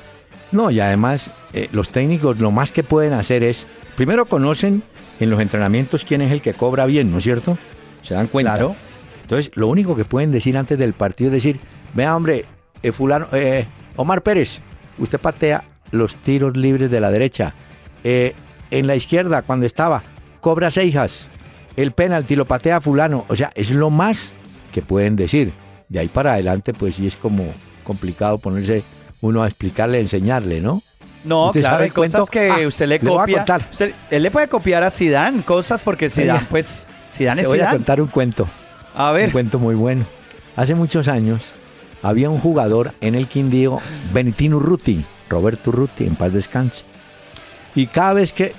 No, 0.52 0.72
y 0.72 0.80
además 0.80 1.30
eh, 1.54 1.68
los 1.72 1.90
técnicos 1.90 2.40
lo 2.40 2.52
más 2.52 2.72
que 2.72 2.84
pueden 2.84 3.14
hacer 3.14 3.44
es, 3.44 3.66
primero 3.96 4.26
conocen 4.26 4.82
en 5.20 5.30
los 5.30 5.42
entrenamientos 5.42 6.06
quién 6.06 6.22
es 6.22 6.32
el 6.32 6.42
que 6.42 6.54
cobra 6.54 6.86
bien, 6.86 7.12
¿no 7.12 7.18
es 7.18 7.24
cierto? 7.24 7.58
Se 8.04 8.14
dan 8.14 8.28
cuenta. 8.28 8.52
Claro. 8.54 8.76
Entonces, 9.24 9.52
lo 9.56 9.68
único 9.68 9.96
que 9.96 10.06
pueden 10.06 10.32
decir 10.32 10.58
antes 10.58 10.78
del 10.78 10.94
partido 10.94 11.30
es 11.32 11.34
decir, 11.34 11.60
vea 11.94 12.16
hombre, 12.16 12.46
eh, 12.84 12.92
fulano, 12.92 13.28
eh, 13.32 13.66
Omar 13.96 14.22
Pérez, 14.22 14.60
usted 14.98 15.20
patea 15.20 15.64
los 15.92 16.16
tiros 16.18 16.56
libres 16.58 16.90
de 16.92 17.00
la 17.00 17.12
derecha. 17.12 17.54
Eh, 18.04 18.34
en 18.72 18.88
la 18.88 18.96
izquierda, 18.96 19.42
cuando 19.42 19.66
estaba, 19.66 20.04
cobra 20.42 20.70
seijas. 20.72 21.28
El 21.76 21.92
penalti 21.92 22.36
lo 22.36 22.46
patea 22.46 22.82
fulano. 22.82 23.26
O 23.30 23.36
sea, 23.36 23.52
es 23.56 23.72
lo 23.72 23.90
más 23.90 24.34
que 24.74 24.82
pueden 24.82 25.16
decir. 25.16 25.54
De 25.90 26.00
ahí 26.00 26.08
para 26.08 26.34
adelante, 26.34 26.74
pues 26.74 26.96
sí 26.96 27.08
es 27.08 27.16
como 27.16 27.46
complicado 27.84 28.38
ponerse 28.38 28.84
uno 29.22 29.44
a 29.44 29.48
explicarle, 29.48 30.00
a 30.00 30.02
enseñarle, 30.02 30.60
¿no? 30.60 30.82
No, 31.24 31.48
¿Usted 31.48 31.62
claro, 31.62 31.84
hay 31.84 31.90
cosas 31.90 32.30
que 32.30 32.50
Ah, 32.50 32.68
usted 32.68 32.88
le 32.88 33.00
copia. 33.00 33.46
Usted- 33.72 33.94
él 34.12 34.24
le 34.24 34.32
puede 34.32 34.48
copiar 34.48 34.84
a 34.84 34.90
Zidane 34.92 35.42
cosas 35.42 35.82
porque 35.82 36.10
Oiga. 36.18 36.46
pues, 36.50 36.88
Zidane 37.14 37.42
Te 37.42 37.46
es 37.46 37.48
voy 37.50 37.60
a 37.60 37.70
contar 37.70 38.02
un 38.02 38.08
cuento. 38.08 38.48
A 38.96 39.10
Un 39.10 39.16
ver, 39.16 39.32
cuento 39.32 39.60
muy 39.60 39.76
bueno. 39.76 40.06
Hace 40.56 40.76
muchos 40.76 41.08
años 41.08 41.52
había 42.04 42.30
un 42.30 42.40
jugador 42.40 42.94
en 43.02 43.16
el 43.16 43.28
Quindío, 43.28 43.80
Benitino 44.14 44.58
Urruti, 44.58 45.04
Roberto 45.30 45.72
Urruti, 45.72 46.06
en 46.06 46.16
paz 46.16 46.34
descanse. 46.34 46.84
Y 47.76 47.88
cada 47.88 48.14
vez 48.14 48.34
que 48.34 48.54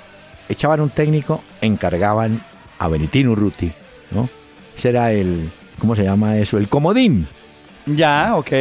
echaban 0.49 0.81
un 0.81 0.91
técnico, 0.91 1.43
encargaban 1.61 2.41
a 2.79 2.89
Benitino 2.89 3.33
Urruti, 3.33 3.73
¿no? 4.11 4.29
Ese 4.77 4.91
era 4.91 5.13
el, 5.13 5.51
¿cómo 5.79 5.97
se 5.97 6.05
llama 6.05 6.37
eso? 6.37 6.59
El 6.59 6.69
comodín. 6.69 7.27
ya, 7.87 8.37
ok. 8.37 8.53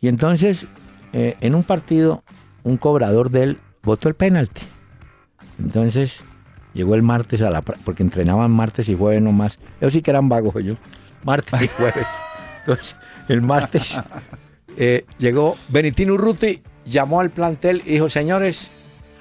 Y 0.00 0.08
entonces, 0.08 0.66
eh, 1.12 1.36
en 1.40 1.54
un 1.54 1.62
partido, 1.62 2.22
un 2.64 2.76
cobrador 2.76 3.30
de 3.30 3.42
él 3.42 3.58
votó 3.82 4.08
el 4.08 4.14
penalti. 4.14 4.62
Entonces, 5.58 6.22
llegó 6.72 6.94
el 6.94 7.02
martes 7.02 7.42
a 7.42 7.50
la... 7.50 7.62
porque 7.62 8.02
entrenaban 8.02 8.50
martes 8.50 8.88
y 8.88 8.96
jueves 8.96 9.22
nomás. 9.22 9.58
Ellos 9.80 9.92
sí 9.92 10.02
que 10.02 10.10
eran 10.10 10.28
vagos 10.28 10.56
ellos. 10.56 10.78
Martes 11.22 11.62
y 11.62 11.68
jueves. 11.68 12.06
Entonces, 12.60 12.96
el 13.32 13.42
martes 13.42 13.96
eh, 14.76 15.04
llegó 15.18 15.56
Benitino 15.68 16.14
Urruti, 16.14 16.62
llamó 16.84 17.20
al 17.20 17.30
plantel 17.30 17.82
y 17.86 17.92
dijo, 17.92 18.08
señores, 18.08 18.68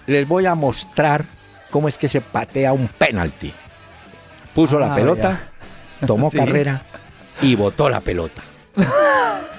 les 0.08 0.28
voy 0.28 0.46
a 0.46 0.56
mostrar 0.56 1.26
cómo 1.70 1.88
es 1.88 1.98
que 1.98 2.08
se 2.08 2.22
patea 2.22 2.74
un 2.74 2.88
penalti. 2.88 3.54
Puso 4.56 4.80
la 4.80 4.94
Ah, 4.94 4.96
pelota, 4.96 5.40
tomó 6.06 6.30
Sí. 6.32 6.38
carrera 6.38 6.82
y 7.42 7.56
botó 7.56 7.90
la 7.90 8.02
pelota. 8.02 8.42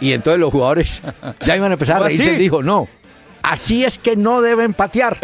Y 0.00 0.12
entonces 0.12 0.40
los 0.40 0.50
jugadores 0.50 1.02
ya 1.44 1.56
iban 1.56 1.70
a 1.70 1.74
empezar 1.74 1.96
a 1.96 1.98
¿Cómo 1.98 2.08
reírse. 2.08 2.30
Él 2.30 2.38
dijo, 2.38 2.62
no, 2.62 2.88
así 3.42 3.84
es 3.84 3.98
que 3.98 4.16
no 4.16 4.40
deben 4.40 4.72
patear. 4.74 5.16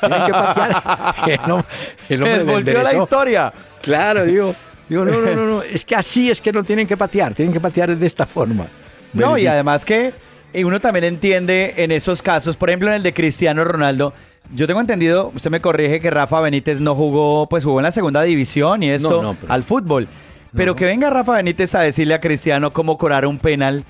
Tienen 0.00 0.24
que 0.26 0.32
patear. 0.32 1.14
El 2.08 2.20
el 2.20 2.20
le 2.20 2.42
volteó 2.44 2.82
la 2.82 2.94
historia. 2.94 3.52
Claro, 3.80 4.24
digo, 4.24 4.54
digo, 4.88 5.04
no, 5.04 5.12
no, 5.20 5.34
no, 5.34 5.44
no, 5.46 5.62
es 5.62 5.84
que 5.84 5.94
así 5.94 6.30
es 6.30 6.40
que 6.40 6.52
no 6.52 6.62
tienen 6.64 6.86
que 6.86 6.96
patear, 6.96 7.34
tienen 7.34 7.52
que 7.52 7.60
patear 7.60 7.96
de 7.96 8.06
esta 8.06 8.26
forma. 8.26 8.66
No, 9.12 9.38
y 9.38 9.46
además 9.46 9.84
que 9.84 10.12
eh, 10.52 10.64
uno 10.64 10.80
también 10.80 11.04
entiende 11.04 11.74
en 11.78 11.92
esos 11.92 12.20
casos, 12.22 12.56
por 12.56 12.68
ejemplo 12.70 12.88
en 12.88 12.94
el 12.96 13.02
de 13.02 13.14
Cristiano 13.14 13.64
Ronaldo, 13.64 14.12
yo 14.54 14.66
tengo 14.66 14.80
entendido, 14.80 15.32
usted 15.34 15.50
me 15.50 15.60
corrige 15.60 16.00
que 16.00 16.10
Rafa 16.10 16.40
Benítez 16.40 16.78
no 16.80 16.94
jugó, 16.94 17.48
pues 17.48 17.64
jugó 17.64 17.78
en 17.80 17.84
la 17.84 17.90
segunda 17.92 18.22
división 18.22 18.82
y 18.82 18.90
esto 18.90 19.10
No, 19.10 19.22
no, 19.22 19.34
pero- 19.40 19.52
al 19.52 19.62
fútbol. 19.62 20.08
Pero 20.56 20.76
que 20.76 20.84
venga 20.84 21.10
Rafa 21.10 21.32
Benítez 21.32 21.74
a 21.74 21.80
decirle 21.80 22.14
a 22.14 22.20
Cristiano 22.20 22.72
cómo 22.72 22.96
cobrar 22.96 23.26
un 23.26 23.38
penal, 23.38 23.84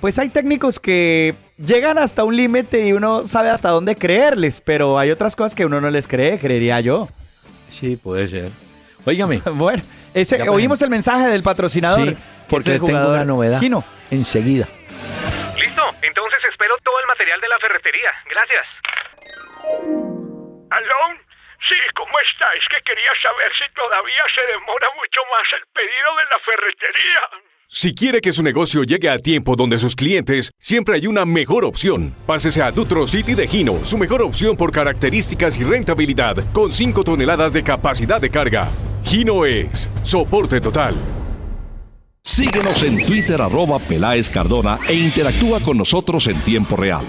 pues 0.00 0.18
hay 0.18 0.30
técnicos 0.30 0.80
que 0.80 1.34
llegan 1.58 1.98
hasta 1.98 2.24
un 2.24 2.34
límite 2.34 2.86
y 2.86 2.92
uno 2.92 3.26
sabe 3.26 3.50
hasta 3.50 3.68
dónde 3.68 3.94
creerles, 3.94 4.62
pero 4.62 4.98
hay 4.98 5.10
otras 5.10 5.36
cosas 5.36 5.54
que 5.54 5.66
uno 5.66 5.80
no 5.82 5.90
les 5.90 6.08
cree, 6.08 6.38
creería 6.38 6.80
yo. 6.80 7.08
Sí, 7.68 7.96
puede 7.96 8.28
ser. 8.28 8.50
Óigame, 9.04 9.42
Bueno, 9.54 9.82
ese, 10.14 10.38
Ya, 10.38 10.44
por 10.46 10.54
oímos 10.54 10.80
el 10.82 10.90
mensaje 10.90 11.26
del 11.28 11.42
patrocinador. 11.42 12.08
sí, 12.08 12.16
porque 12.48 12.70
el 12.70 12.74
tengo 12.76 12.86
jugador 12.88 13.14
una 13.14 13.24
novedad 13.24 13.60
Gino. 13.60 13.84
enseguida. 14.10 14.66
Listo, 15.58 15.82
entonces 16.02 16.38
espero 16.50 16.74
todo 16.84 16.98
el 17.00 17.06
material 17.06 17.40
de 17.40 17.48
la 17.48 17.58
ferretería. 17.58 18.10
Gracias. 18.30 18.66
¿Aló? 20.70 21.00
Sí, 21.68 21.74
¿cómo 21.96 22.12
está? 22.32 22.46
Es 22.56 22.64
que 22.70 22.80
quería 22.84 23.10
saber 23.22 23.50
si 23.58 23.74
todavía 23.74 24.22
se 24.34 24.40
demora 24.52 24.86
mucho 24.96 25.20
más 25.32 25.46
el 25.58 25.64
pedido 25.72 26.10
de 26.16 26.24
la 26.30 26.38
ferretería. 26.44 27.22
Si 27.70 27.94
quiere 27.94 28.20
que 28.22 28.32
su 28.32 28.42
negocio 28.42 28.82
llegue 28.84 29.10
a 29.10 29.18
tiempo 29.18 29.54
donde 29.54 29.78
sus 29.78 29.94
clientes, 29.94 30.50
siempre 30.58 30.94
hay 30.94 31.06
una 31.06 31.26
mejor 31.26 31.64
opción. 31.66 32.14
Pásese 32.26 32.62
a 32.62 32.70
Dutro 32.70 33.06
City 33.06 33.34
de 33.34 33.46
Gino, 33.46 33.84
su 33.84 33.98
mejor 33.98 34.22
opción 34.22 34.56
por 34.56 34.72
características 34.72 35.58
y 35.58 35.64
rentabilidad, 35.64 36.36
con 36.52 36.70
5 36.72 37.04
toneladas 37.04 37.52
de 37.52 37.62
capacidad 37.62 38.20
de 38.20 38.30
carga. 38.30 38.68
Gino 39.08 39.44
es 39.46 39.88
soporte 40.02 40.60
total. 40.60 40.94
Síguenos 42.22 42.82
en 42.82 43.04
Twitter 43.06 43.40
arroba 43.40 43.78
Peláez 43.78 44.28
Cardona 44.28 44.78
e 44.88 44.94
interactúa 44.94 45.60
con 45.60 45.78
nosotros 45.78 46.26
en 46.26 46.36
tiempo 46.40 46.76
real. 46.76 47.04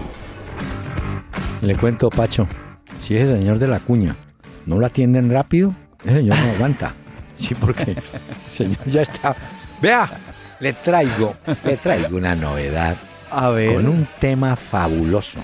Le 1.61 1.75
cuento, 1.75 2.09
Pacho, 2.09 2.47
si 3.05 3.15
ese 3.17 3.37
señor 3.37 3.59
de 3.59 3.67
la 3.67 3.79
cuña 3.79 4.15
no 4.65 4.79
lo 4.79 4.85
atienden 4.85 5.29
rápido, 5.29 5.75
ese 6.05 6.15
señor 6.17 6.37
no 6.37 6.51
aguanta. 6.51 6.93
Sí, 7.39 7.55
porque 7.55 7.91
el 7.91 7.97
señor 8.53 8.85
ya 8.85 9.01
está. 9.03 9.33
Vea, 9.81 10.09
le 10.59 10.73
traigo, 10.73 11.35
le 11.63 11.77
traigo 11.77 12.17
una 12.17 12.35
novedad 12.35 12.97
A 13.31 13.47
ver. 13.47 13.75
con 13.75 13.87
un 13.87 14.05
tema 14.19 14.57
fabuloso. 14.57 15.39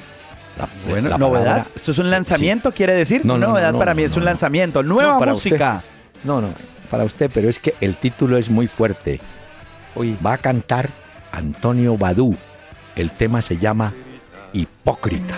La- 0.58 0.68
Bueno, 0.90 1.08
la 1.08 1.18
novedad. 1.18 1.44
palabra- 1.46 1.68
¿Esto 1.74 1.92
es 1.92 1.98
un 2.00 2.10
lanzamiento, 2.12 2.74
quiere 2.74 2.94
decir? 2.96 3.26
No, 3.26 3.38
no, 3.38 3.40
no, 3.40 3.48
novedad 3.54 3.72
no, 3.72 3.80
para 3.80 3.94
mí 3.94 4.02
no, 4.02 4.08
es 4.08 4.14
un 4.18 4.24
no. 4.24 4.26
lanzamiento. 4.26 4.84
Nueva 4.84 5.14
No, 5.14 5.20
para 5.20 5.32
música. 5.32 5.84
No, 6.26 6.42
no, 6.42 6.50
para 6.90 7.04
usted, 7.04 7.30
pero 7.34 7.48
es 7.50 7.60
que 7.60 7.76
el 7.82 7.96
título 7.96 8.38
es 8.38 8.50
muy 8.50 8.68
fuerte. 8.68 9.20
Uy, 9.96 10.18
Va 10.26 10.34
a 10.34 10.38
cantar 10.38 10.90
Antonio 11.32 11.98
Badú. 11.98 12.36
El 12.96 13.12
tema 13.12 13.42
se 13.42 13.58
llama 13.58 13.94
Hipócrita. 14.54 15.36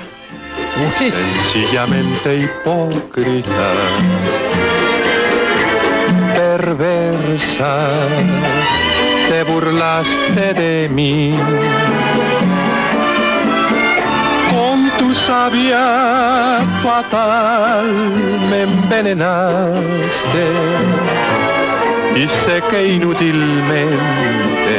sencillamente 0.97 2.41
hipócrita, 2.41 3.73
perversa, 6.35 7.89
te 9.29 9.43
burlaste 9.43 10.53
de 10.53 10.89
mí. 10.89 11.33
Sabia 15.27 16.63
fatal 16.81 17.87
me 18.49 18.61
envenenaste 18.63 20.45
y 22.15 22.29
sé 22.29 22.63
que 22.69 22.87
inútilmente 22.93 24.77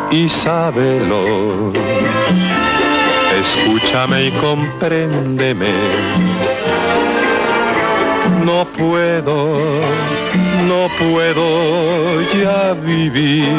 y 0.09 0.27
sábelo. 0.27 1.71
Escúchame 3.41 4.25
y 4.25 4.31
compréndeme. 4.31 5.71
No 8.43 8.65
puedo, 8.65 9.81
no 10.67 10.87
puedo 10.97 12.21
ya 12.31 12.73
vivir. 12.73 13.49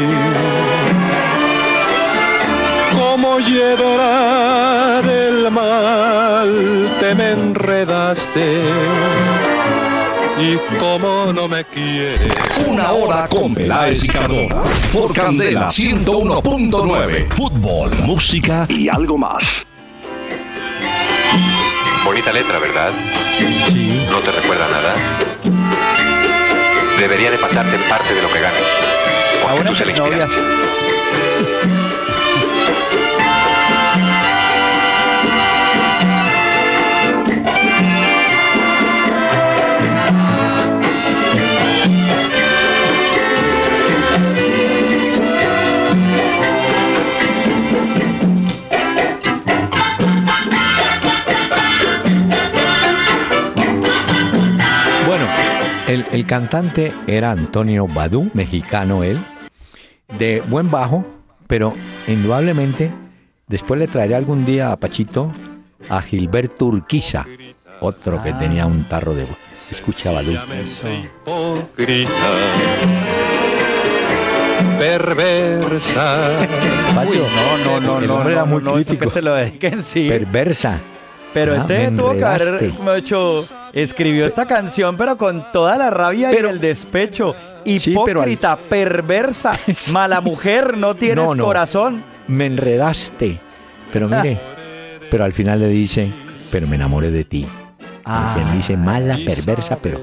Como 2.92 3.38
llevar 3.40 5.04
el 5.04 5.50
mal, 5.50 6.96
te 7.00 7.14
me 7.14 7.30
enredaste. 7.32 8.62
Y 10.38 10.56
como 10.78 11.32
no 11.32 11.48
me 11.48 11.64
quieres. 11.64 12.26
Una 12.66 12.90
hora 12.92 13.28
con 13.28 13.54
Peláez 13.54 14.04
y 14.04 14.08
Cardona. 14.08 14.56
Por 14.92 15.12
Candela 15.12 15.68
101.9. 15.68 17.28
Fútbol, 17.34 17.90
música 18.04 18.66
y 18.68 18.88
algo 18.88 19.16
más. 19.16 19.44
Bonita 22.04 22.32
letra, 22.32 22.58
¿verdad? 22.58 22.92
Sí. 23.66 24.06
¿No 24.10 24.18
te 24.18 24.32
recuerda 24.32 24.68
nada? 24.68 25.63
Debería 26.98 27.30
de 27.30 27.38
pasarte 27.38 27.78
parte 27.88 28.14
de 28.14 28.22
lo 28.22 28.28
que 28.28 28.40
ganes. 28.40 28.60
a 29.46 29.54
Porque 29.54 29.68
tú 29.68 29.74
se 29.74 29.86
le. 29.86 30.83
El, 55.88 56.04
el 56.12 56.26
cantante 56.26 56.92
era 57.06 57.30
Antonio 57.32 57.86
Badú, 57.86 58.30
mexicano 58.34 59.02
él, 59.02 59.18
de 60.18 60.42
buen 60.48 60.70
bajo, 60.70 61.04
pero 61.46 61.74
indudablemente 62.06 62.90
después 63.46 63.78
le 63.80 63.88
traeré 63.88 64.14
algún 64.14 64.44
día 64.44 64.72
a 64.72 64.76
Pachito 64.76 65.32
a 65.88 66.00
Gilberto 66.00 66.66
Urquiza, 66.66 67.26
otro 67.80 68.20
que 68.22 68.32
tenía 68.32 68.66
un 68.66 68.84
tarro 68.84 69.14
de... 69.14 69.26
Escucha 69.70 70.10
Badú. 70.12 70.32
Perversa. 75.04 76.36
Pacho, 76.94 77.26
No, 77.36 77.58
no, 77.58 77.80
no, 77.80 77.98
el 78.00 78.06
no, 78.06 78.14
hombre 78.16 78.34
no, 78.34 78.40
era 78.40 78.44
muy 78.44 78.62
no, 78.62 78.74
crítico. 78.74 79.04
que 79.04 79.10
se 79.10 79.22
lo 79.22 79.34
dediquen, 79.34 79.82
sí. 79.82 80.08
Perversa. 80.08 80.80
Pero 81.32 81.54
Ah, 81.54 81.58
este 81.58 81.90
tuvo 81.90 82.12
que 82.14 82.24
haber 82.24 82.72
hecho, 82.96 83.44
escribió 83.74 84.26
esta 84.26 84.46
canción, 84.46 84.96
pero 84.96 85.16
con 85.18 85.50
toda 85.52 85.76
la 85.76 85.90
rabia 85.90 86.30
Pero- 86.30 86.48
y 86.48 86.52
el 86.52 86.60
despecho. 86.60 87.34
Sí, 87.64 87.94
pero 88.04 88.20
al- 88.22 88.28
Hipócrita, 88.30 88.56
perversa, 88.56 89.58
mala 89.92 90.20
mujer, 90.20 90.76
no 90.76 90.94
tienes 90.94 91.24
No, 91.24 91.34
no. 91.34 91.44
corazón. 91.44 92.04
Me 92.28 92.46
enredaste. 92.46 93.40
Pero 93.92 94.08
mire, 94.08 94.38
pero 95.10 95.24
al 95.24 95.32
final 95.32 95.60
le 95.60 95.68
dice, 95.68 96.10
pero 96.50 96.66
me 96.66 96.76
enamoré 96.76 97.10
de 97.10 97.24
ti. 97.24 97.46
Ah. 98.04 98.32
Quien 98.34 98.52
dice, 98.56 98.76
mala, 98.76 99.18
perversa, 99.24 99.78
pero... 99.80 99.98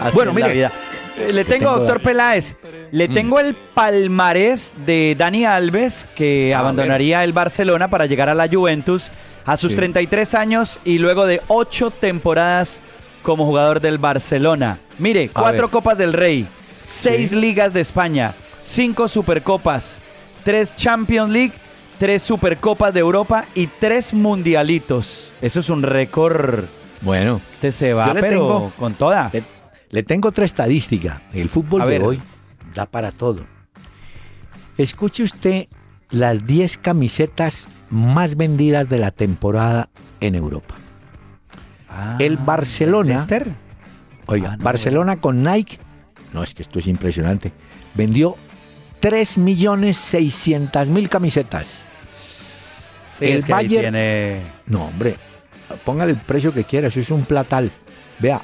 Así 0.00 0.14
Bueno, 0.14 0.30
es 0.32 0.38
la 0.38 0.46
mire. 0.46 0.54
vida. 0.54 0.72
Eh, 1.16 1.32
Le 1.32 1.44
tengo, 1.44 1.70
doctor 1.76 2.00
Peláez, 2.00 2.56
le 2.90 3.08
tengo 3.08 3.38
el 3.40 3.54
palmarés 3.54 4.74
de 4.84 5.14
Dani 5.16 5.44
Alves, 5.44 6.06
que 6.16 6.52
A 6.54 6.58
abandonaría 6.60 7.22
el 7.24 7.32
Barcelona 7.32 7.88
para 7.88 8.06
llegar 8.06 8.28
a 8.28 8.34
la 8.34 8.48
Juventus 8.48 9.10
a 9.46 9.56
sus 9.56 9.72
Sí. 9.72 9.76
33 9.76 10.34
años 10.34 10.78
y 10.84 10.98
luego 10.98 11.26
de 11.26 11.40
ocho 11.48 11.90
temporadas 11.90 12.80
como 13.22 13.44
jugador 13.46 13.80
del 13.80 13.98
Barcelona. 13.98 14.78
Mire, 14.98 15.30
A 15.34 15.40
cuatro 15.40 15.62
ver. 15.62 15.70
Copas 15.70 15.98
del 15.98 16.12
Rey, 16.12 16.46
seis 16.80 17.30
Sí. 17.30 17.36
Ligas 17.36 17.72
de 17.72 17.80
España, 17.80 18.34
cinco 18.60 19.06
Supercopas, 19.08 19.98
tres 20.44 20.74
Champions 20.74 21.30
League, 21.30 21.52
tres 21.98 22.22
Supercopas 22.22 22.92
de 22.92 23.00
Europa 23.00 23.44
y 23.54 23.66
tres 23.68 24.12
Mundialitos. 24.14 25.30
Eso 25.40 25.60
es 25.60 25.68
un 25.68 25.82
récord. 25.82 26.64
Bueno, 27.02 27.40
Este 27.52 27.70
se 27.70 27.92
va, 27.92 28.12
pero 28.14 28.28
tengo- 28.28 28.72
con 28.78 28.94
toda. 28.94 29.30
Le 29.94 30.02
tengo 30.02 30.28
otra 30.28 30.44
estadística. 30.44 31.22
El 31.32 31.48
fútbol 31.48 31.80
A 31.82 31.86
de 31.86 31.92
ver. 31.98 32.02
hoy 32.02 32.20
da 32.74 32.84
para 32.86 33.12
todo. 33.12 33.46
Escuche 34.76 35.22
usted 35.22 35.68
las 36.10 36.44
10 36.44 36.78
camisetas 36.78 37.68
más 37.90 38.36
vendidas 38.36 38.88
de 38.88 38.98
la 38.98 39.12
temporada 39.12 39.88
en 40.20 40.34
Europa. 40.34 40.74
Ah, 41.88 42.16
el 42.18 42.36
Barcelona, 42.38 43.10
Leicester. 43.10 43.52
oiga, 44.26 44.54
Ah, 44.54 44.56
no, 44.56 44.64
Barcelona 44.64 45.16
con 45.20 45.44
Nike, 45.44 45.78
no 46.32 46.42
es 46.42 46.54
que 46.54 46.62
esto 46.62 46.80
es 46.80 46.88
impresionante, 46.88 47.52
vendió 47.94 48.34
3.600.000 49.00 51.08
camisetas. 51.08 51.68
Sí, 53.16 53.26
el 53.26 53.38
es 53.38 53.44
que 53.44 53.52
Bayern- 53.52 53.80
tiene... 53.80 54.40
No, 54.66 54.86
hombre, 54.86 55.14
póngale 55.84 56.10
el 56.12 56.18
precio 56.18 56.52
que 56.52 56.64
quiera, 56.64 56.88
eso 56.88 56.98
es 56.98 57.10
un 57.10 57.24
platal. 57.24 57.70
Vea, 58.18 58.40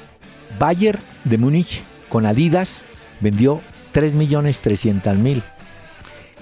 Bayern 0.59 0.99
de 1.23 1.37
Múnich 1.37 1.81
con 2.09 2.25
Adidas 2.25 2.83
vendió 3.19 3.61
3.300.000. 3.93 5.41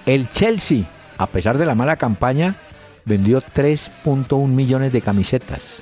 El 0.06 0.30
Chelsea, 0.30 0.84
a 1.18 1.28
pesar 1.28 1.58
de 1.58 1.66
la 1.66 1.76
mala 1.76 1.96
campaña, 1.96 2.56
vendió 3.06 3.42
3.1 3.42 4.48
millones 4.48 4.92
de 4.92 5.02
camisetas. 5.02 5.82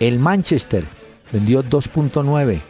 El 0.00 0.18
Manchester 0.18 0.84
vendió 1.32 1.64
2.9. 1.64 2.60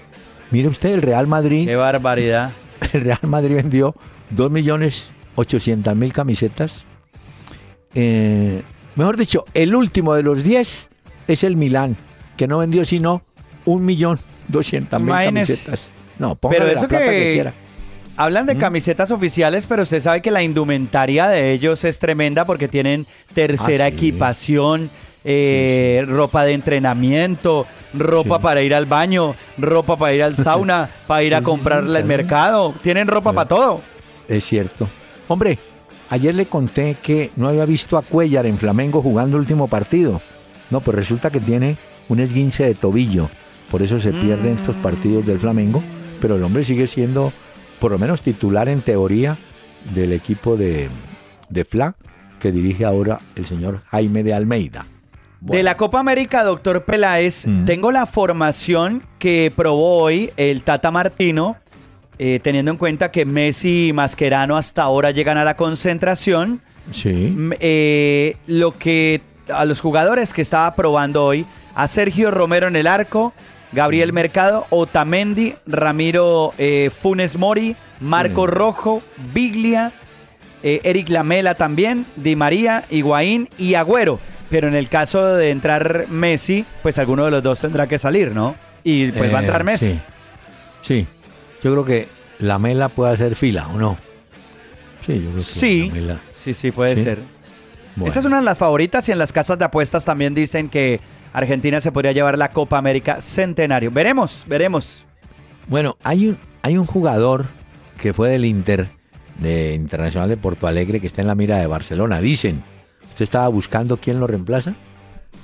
Mire 0.51 0.69
usted, 0.69 0.95
el 0.95 1.03
Real 1.03 1.27
Madrid, 1.27 1.67
Qué 1.67 1.77
barbaridad. 1.77 2.53
el 2.93 3.01
Real 3.01 3.19
Madrid 3.23 3.57
vendió 3.57 3.95
2 4.31 4.51
millones 4.51 5.11
800 5.37 5.97
mil 5.97 6.13
camisetas. 6.13 6.85
Eh, 7.95 8.63
mejor 8.95 9.17
dicho, 9.17 9.45
el 9.55 9.75
último 9.75 10.15
de 10.15 10.23
los 10.23 10.45
10 10.45 10.89
es 11.29 11.45
el 11.45 11.57
Milán, 11.57 11.97
que 12.37 12.47
no 12.47 12.59
vendió 12.59 12.85
sino 12.85 13.23
1 13.65 13.83
millón 13.85 14.19
200 14.49 15.01
mil 15.01 15.15
camisetas. 15.15 15.89
No, 16.19 16.35
póngale 16.37 16.61
Pero 16.61 16.73
la 16.73 16.79
eso 16.79 16.89
plata 16.89 17.05
que, 17.05 17.11
que- 17.11 17.33
quiera. 17.35 17.55
Hablan 18.17 18.47
de 18.47 18.57
camisetas 18.57 19.11
oficiales, 19.11 19.67
pero 19.67 19.83
usted 19.83 20.01
sabe 20.01 20.23
que 20.23 20.31
la 20.31 20.41
indumentaria 20.43 21.27
de 21.27 21.51
ellos 21.53 21.83
es 21.83 21.99
tremenda 21.99 22.45
porque 22.45 22.69
tienen 22.69 23.07
tercera 23.35 23.87
Ah, 23.87 23.91
sí. 23.91 23.95
equipación, 23.97 24.89
eh, 25.25 26.05
ropa 26.07 26.45
de 26.45 26.53
entrenamiento, 26.53 27.67
ropa 27.93 28.39
para 28.39 28.63
ir 28.63 28.73
al 28.73 28.87
baño, 28.87 29.35
ropa 29.59 29.97
para 29.97 30.15
ir 30.15 30.23
al 30.23 30.37
sauna, 30.37 30.89
para 31.09 31.25
ir 31.25 31.35
a 31.35 31.41
sí, 31.41 31.47
al 31.97 32.05
mercado. 32.05 32.73
Tienen 32.85 33.09
ropa 33.09 33.33
para 33.33 33.49
todo. 33.49 33.81
Es 34.29 34.45
cierto. 34.45 34.89
Hombre, 35.27 35.59
ayer 36.11 36.37
le 36.37 36.47
conté 36.47 36.97
que 37.03 37.33
no 37.35 37.49
había 37.49 37.65
visto 37.65 37.99
a 37.99 38.03
Cuellar 38.03 38.47
en 38.47 38.59
Flamengo 38.59 39.03
jugando 39.03 39.37
el 39.39 39.41
último 39.41 39.67
partido. 39.67 40.23
No, 40.71 40.81
pues 40.81 40.95
resulta 40.95 41.31
que 41.31 41.41
tiene 41.41 41.77
un 42.09 42.21
esguince 42.21 42.65
de 42.65 42.75
tobillo. 42.77 43.29
Por 43.75 43.83
eso 43.83 43.99
se 43.99 44.13
pierden 44.13 44.55
estos 44.55 44.77
partidos 44.77 45.27
del 45.27 45.37
Flamengo. 45.41 45.83
Pero 46.21 46.37
el 46.37 46.45
hombre 46.45 46.63
sigue 46.63 46.87
siendo, 46.87 47.33
por 47.81 47.91
lo 47.91 47.99
menos, 47.99 48.23
titular 48.23 48.69
en 48.69 48.83
teoría 48.83 49.37
del 49.93 50.13
equipo 50.13 50.57
de, 50.57 50.89
de 51.49 51.65
FLA, 51.65 51.97
que 52.39 52.53
dirige 52.53 52.85
ahora 52.85 53.19
el 53.35 53.47
señor 53.47 53.81
Jaime 53.91 54.23
de 54.23 54.33
Almeida. 54.33 54.87
De 55.41 55.65
la 55.65 55.77
Copa 55.77 55.99
América, 55.99 56.45
doctor 56.45 56.85
Peláez, 56.85 57.49
Mm. 57.49 57.65
tengo 57.65 57.91
la 57.91 58.07
formación 58.07 59.03
que 59.19 59.53
probó 59.57 60.03
hoy 60.05 60.31
el 60.37 60.63
Tata 60.63 60.93
Martino, 60.93 61.57
eh, 62.21 62.39
teniendo 62.45 62.71
en 62.71 62.77
cuenta 62.77 63.11
que 63.11 63.25
Messi 63.25 63.89
y 63.89 63.93
Mascherano 63.93 64.57
hasta 64.57 64.85
ahora 64.85 65.11
llegan 65.11 65.37
a 65.37 65.43
la 65.43 65.57
concentración. 65.57 66.61
Sí. 66.93 67.13
Mm, 67.13 67.53
eh, 67.59 68.37
lo 68.47 68.71
que 68.71 69.21
a 69.53 69.65
los 69.65 69.81
jugadores 69.81 70.33
que 70.33 70.43
estaba 70.43 70.73
probando 70.77 71.25
hoy. 71.25 71.45
A 71.77 71.89
Sergio 71.89 72.31
Romero 72.31 72.69
en 72.69 72.77
el 72.77 72.87
arco, 72.87 73.33
Gabriel 73.75 74.13
Mercado, 74.13 74.67
Otamendi, 74.71 75.55
Ramiro 75.67 76.53
eh, 76.59 76.91
Funes 76.97 77.37
Mori, 77.37 77.75
Marco 78.01 78.47
Rojo, 78.47 79.03
Biglia, 79.35 79.93
eh, 80.63 80.81
Eric 80.85 81.09
Lamela 81.11 81.55
también, 81.55 82.07
Di 82.17 82.37
María, 82.37 82.85
Higuaín 82.91 83.49
y 83.59 83.75
Agüero. 83.75 84.19
Pero 84.51 84.69
en 84.69 84.75
el 84.75 84.89
caso 84.89 85.35
de 85.35 85.51
entrar 85.51 86.07
Messi, 86.09 86.65
pues 86.83 86.99
alguno 86.99 87.25
de 87.25 87.31
los 87.33 87.43
dos 87.43 87.61
tendrá 87.61 87.87
que 87.87 87.99
salir, 87.99 88.33
¿no? 88.33 88.55
Y 88.85 89.11
pues 89.13 89.33
va 89.33 89.39
a 89.39 89.41
entrar 89.41 89.63
Eh, 89.63 89.65
Messi. 89.65 89.87
Sí. 89.93 90.01
Sí. 90.83 91.07
Yo 91.63 91.73
creo 91.73 91.85
que 91.85 92.09
la 92.39 92.59
mela 92.59 92.89
puede 92.89 93.15
hacer 93.15 93.35
fila, 93.37 93.67
¿o 93.75 93.79
no? 93.79 93.97
Sí, 95.07 95.15
yo 95.15 95.31
creo 95.31 95.35
que 95.37 95.41
Sí, 95.43 95.91
Lamela- 95.91 96.21
sí, 96.45 96.55
sí, 96.55 96.71
puede 96.71 96.97
Sí. 96.97 97.03
ser. 97.05 97.19
Bueno. 97.97 98.09
Esta 98.09 98.21
es 98.21 98.27
una 98.27 98.39
de 98.39 98.45
las 98.45 98.59
favoritas 98.59 99.09
y 99.09 99.13
en 99.13 99.19
las 99.19 99.33
casas 99.33 99.59
de 99.59 99.65
apuestas 99.65 100.05
también 100.05 100.35
dicen 100.35 100.69
que 100.69 101.01
Argentina 101.35 101.81
se 101.81 101.93
podría 101.93 102.13
llevar 102.13 102.39
la 102.39 102.51
Copa 102.51 102.79
América 102.79 103.21
Centenario. 103.21 103.91
Veremos, 103.91 104.45
veremos. 104.47 105.05
Bueno, 105.67 105.97
hay 106.05 106.29
un, 106.29 106.39
hay 106.63 106.79
un 106.79 106.87
jugador 106.87 107.47
que 108.01 108.13
fue 108.13 108.31
del 108.31 108.45
Inter, 108.45 108.91
de 109.41 109.75
Internacional 109.75 110.29
de 110.29 110.37
Porto 110.37 110.69
Alegre, 110.69 111.01
que 111.01 111.09
está 111.09 111.23
en 111.23 111.27
la 111.27 111.35
mira 111.35 111.59
de 111.59 111.67
Barcelona. 111.67 112.21
Dicen, 112.21 112.63
¿usted 113.03 113.25
estaba 113.25 113.49
buscando 113.49 113.97
quién 113.97 114.21
lo 114.21 114.29
reemplaza? 114.29 114.75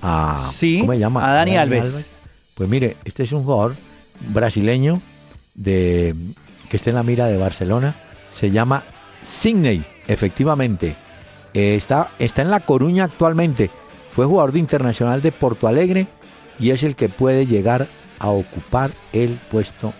A, 0.01 0.49
Sí, 0.55 0.78
¿Cómo 0.80 0.93
se 0.93 1.01
llama? 1.01 1.28
a 1.28 1.34
Dani 1.34 1.57
Alves. 1.57 2.07
Pues 2.55 2.70
mire, 2.70 2.97
este 3.05 3.24
es 3.24 3.32
un 3.32 3.43
jugador 3.43 3.74
brasileño 4.28 5.01
de, 5.55 6.14
que 6.68 6.76
está 6.76 6.91
en 6.91 6.97
la 6.97 7.03
mira 7.03 7.26
de 7.26 7.36
Barcelona. 7.36 7.97
Se 8.32 8.53
llama 8.53 8.84
Sidney, 9.24 9.82
efectivamente. 10.07 10.95
Eh, 11.53 11.74
está, 11.74 12.11
está 12.20 12.43
en 12.43 12.51
La 12.51 12.61
Coruña 12.61 13.05
actualmente. 13.05 13.70
Fue 14.11 14.26
jugador 14.26 14.52
de 14.52 14.58
Internacional 14.58 15.22
de 15.22 15.32
Porto 15.32 15.66
Alegre 15.66 16.06
y 16.58 16.70
es 16.70 16.82
el 16.82 16.96
que 16.96 17.08
puede 17.08 17.46
llegar 17.46 17.86
a 18.18 18.28
ocupar 18.28 18.90
el 19.12 19.38
puesto 19.50 19.92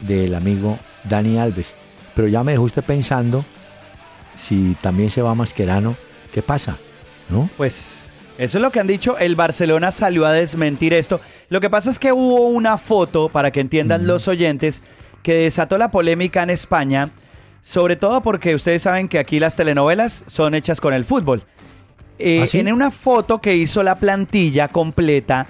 del 0.00 0.34
amigo 0.34 0.78
Dani 1.04 1.38
Alves. 1.38 1.68
Pero 2.14 2.28
ya 2.28 2.44
me 2.44 2.52
dejó 2.52 2.64
usted 2.64 2.84
pensando 2.84 3.44
si 4.40 4.76
también 4.80 5.10
se 5.10 5.22
va 5.22 5.34
Mascherano, 5.34 5.96
¿qué 6.32 6.42
pasa? 6.42 6.76
¿No? 7.30 7.48
Pues 7.56 8.12
eso 8.38 8.58
es 8.58 8.62
lo 8.62 8.70
que 8.70 8.80
han 8.80 8.86
dicho. 8.86 9.16
El 9.18 9.36
Barcelona 9.36 9.90
salió 9.90 10.26
a 10.26 10.32
desmentir 10.32 10.92
esto. 10.92 11.20
Lo 11.48 11.60
que 11.60 11.70
pasa 11.70 11.90
es 11.90 11.98
que 11.98 12.12
hubo 12.12 12.48
una 12.48 12.76
foto, 12.78 13.28
para 13.28 13.50
que 13.50 13.60
entiendan 13.60 14.06
los 14.06 14.28
oyentes, 14.28 14.82
que 15.22 15.34
desató 15.34 15.78
la 15.78 15.90
polémica 15.90 16.42
en 16.42 16.50
España, 16.50 17.10
sobre 17.60 17.96
todo 17.96 18.20
porque 18.22 18.54
ustedes 18.54 18.82
saben 18.82 19.08
que 19.08 19.18
aquí 19.18 19.40
las 19.40 19.56
telenovelas 19.56 20.24
son 20.26 20.54
hechas 20.54 20.80
con 20.80 20.92
el 20.92 21.04
fútbol. 21.04 21.44
Eh, 22.18 22.42
¿Ah, 22.42 22.46
sí? 22.46 22.58
En 22.58 22.72
una 22.72 22.90
foto 22.90 23.40
que 23.40 23.56
hizo 23.56 23.82
la 23.82 23.96
plantilla 23.96 24.68
completa 24.68 25.46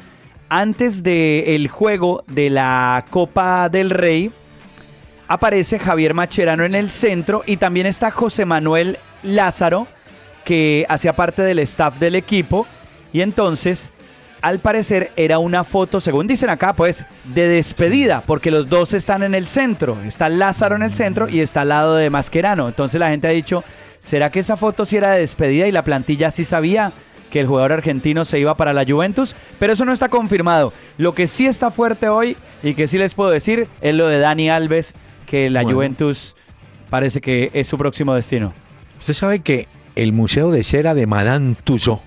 antes 0.49 1.03
del 1.03 1.69
juego 1.69 2.25
de 2.27 2.51
la 2.51 3.05
Copa 3.11 3.69
del 3.69 3.91
Rey, 3.91 4.31
aparece 5.29 5.79
Javier 5.79 6.15
Macherano 6.15 6.65
en 6.65 6.75
el 6.75 6.91
centro 6.91 7.43
y 7.47 7.57
también 7.57 7.87
está 7.87 8.11
José 8.11 8.45
Manuel 8.45 8.99
Lázaro, 9.23 9.87
que 10.45 10.87
hacía 10.89 11.17
parte 11.17 11.43
del 11.43 11.59
staff 11.61 11.99
del 11.99 12.15
equipo. 12.15 12.67
Y 13.13 13.21
entonces, 13.23 13.89
al 14.43 14.59
parecer, 14.59 15.13
era 15.17 15.39
una 15.39 15.65
foto, 15.65 16.01
según 16.01 16.27
dicen 16.27 16.51
acá, 16.51 16.75
pues, 16.75 17.07
de 17.25 17.49
despedida, 17.49 18.23
porque 18.27 18.51
los 18.51 18.69
dos 18.69 18.93
están 18.93 19.23
en 19.23 19.35
el 19.35 19.47
centro. 19.47 19.97
Está 20.07 20.29
Lázaro 20.29 20.77
en 20.77 20.83
el 20.83 20.95
centro 20.95 21.29
y 21.29 21.41
está 21.41 21.63
al 21.63 21.71
lado 21.71 21.97
de 21.97 22.11
Mascherano. 22.11 22.69
Entonces 22.69 23.01
la 23.01 23.09
gente 23.09 23.27
ha 23.27 23.31
dicho, 23.31 23.65
¿será 24.05 24.31
que 24.31 24.41
esa 24.41 24.57
foto 24.57 24.85
sí 24.87 24.97
era 24.97 25.13
de 25.13 25.21
despedida 25.21 25.67
y 25.67 25.73
la 25.73 25.83
plantilla 25.83 26.31
sí 26.31 26.45
sabía? 26.45 26.93
que 27.31 27.41
el 27.41 27.49
jugador 27.49 27.73
argentino 27.73 28.25
se 28.25 28.39
iba 28.39 28.55
para 28.57 28.73
la 28.73 28.85
Juventus, 28.85 29.35
pero 29.59 29.73
eso 29.73 29.85
no 29.85 29.93
está 29.93 30.09
confirmado. 30.09 30.73
Lo 30.99 31.17
que 31.17 31.27
sí 31.27 31.47
está 31.47 31.73
fuerte 31.73 32.09
hoy 32.09 32.37
y 32.63 32.75
que 32.75 32.87
sí 32.87 32.97
les 32.97 33.13
puedo 33.15 33.29
decir 33.31 33.67
es 33.81 33.93
lo 33.97 34.07
de 34.07 34.21
Dani 34.21 34.51
Alves, 34.51 34.95
que 35.27 35.51
la 35.51 35.63
Bueno. 35.65 35.75
Juventus 35.79 36.37
parece 36.91 37.21
que 37.21 37.51
es 37.53 37.67
su 37.67 37.77
próximo 37.77 38.15
destino. 38.15 38.55
Usted 39.01 39.15
sabe 39.15 39.41
que 39.41 39.67
el 39.97 40.13
Museo 40.13 40.53
de 40.53 40.63
Cera 40.63 40.95
de 40.95 41.09
Madame 41.09 41.57
Tussauds 41.65 42.03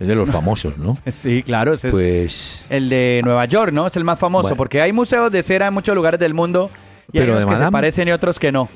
es 0.00 0.08
de 0.08 0.14
los 0.14 0.30
famosos, 0.32 0.78
¿no? 0.78 0.96
Sí, 1.08 1.42
claro, 1.42 1.74
ese 1.74 1.88
es 1.88 1.92
Pues 1.92 2.64
el 2.70 2.88
de 2.88 3.20
Nueva 3.22 3.44
York, 3.44 3.72
¿no? 3.74 3.86
Es 3.86 3.96
el 3.96 4.04
más 4.04 4.18
famoso, 4.18 4.44
Bueno. 4.44 4.56
porque 4.56 4.80
hay 4.80 4.94
museos 4.94 5.30
de 5.30 5.42
cera 5.42 5.66
en 5.66 5.74
muchos 5.74 5.94
lugares 5.94 6.18
del 6.18 6.32
mundo 6.32 6.70
y 7.12 7.18
hay 7.18 7.24
Pero 7.24 7.32
unos 7.32 7.44
de 7.44 7.50
que 7.50 7.56
se 7.56 7.60
Madame- 7.64 7.72
parecen 7.72 8.08
y 8.08 8.12
otros 8.12 8.38
que 8.38 8.50
no. 8.50 8.70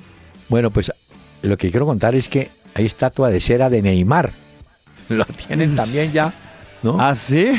Bueno, 0.51 0.71
pues 0.71 0.93
lo 1.41 1.57
que 1.57 1.71
quiero 1.71 1.87
contar 1.87 2.15
es 2.15 2.29
que 2.29 2.51
hay 2.75 2.87
estatua 2.87 3.31
de 3.31 3.41
cera 3.41 3.71
de 3.71 3.83
Neymar. 3.83 4.31
Lo 5.09 5.25
tienen 5.25 5.77
también 5.77 6.13
ya, 6.13 6.33
¿no? 6.83 7.01
¿Ah, 7.01 7.15
sí? 7.15 7.53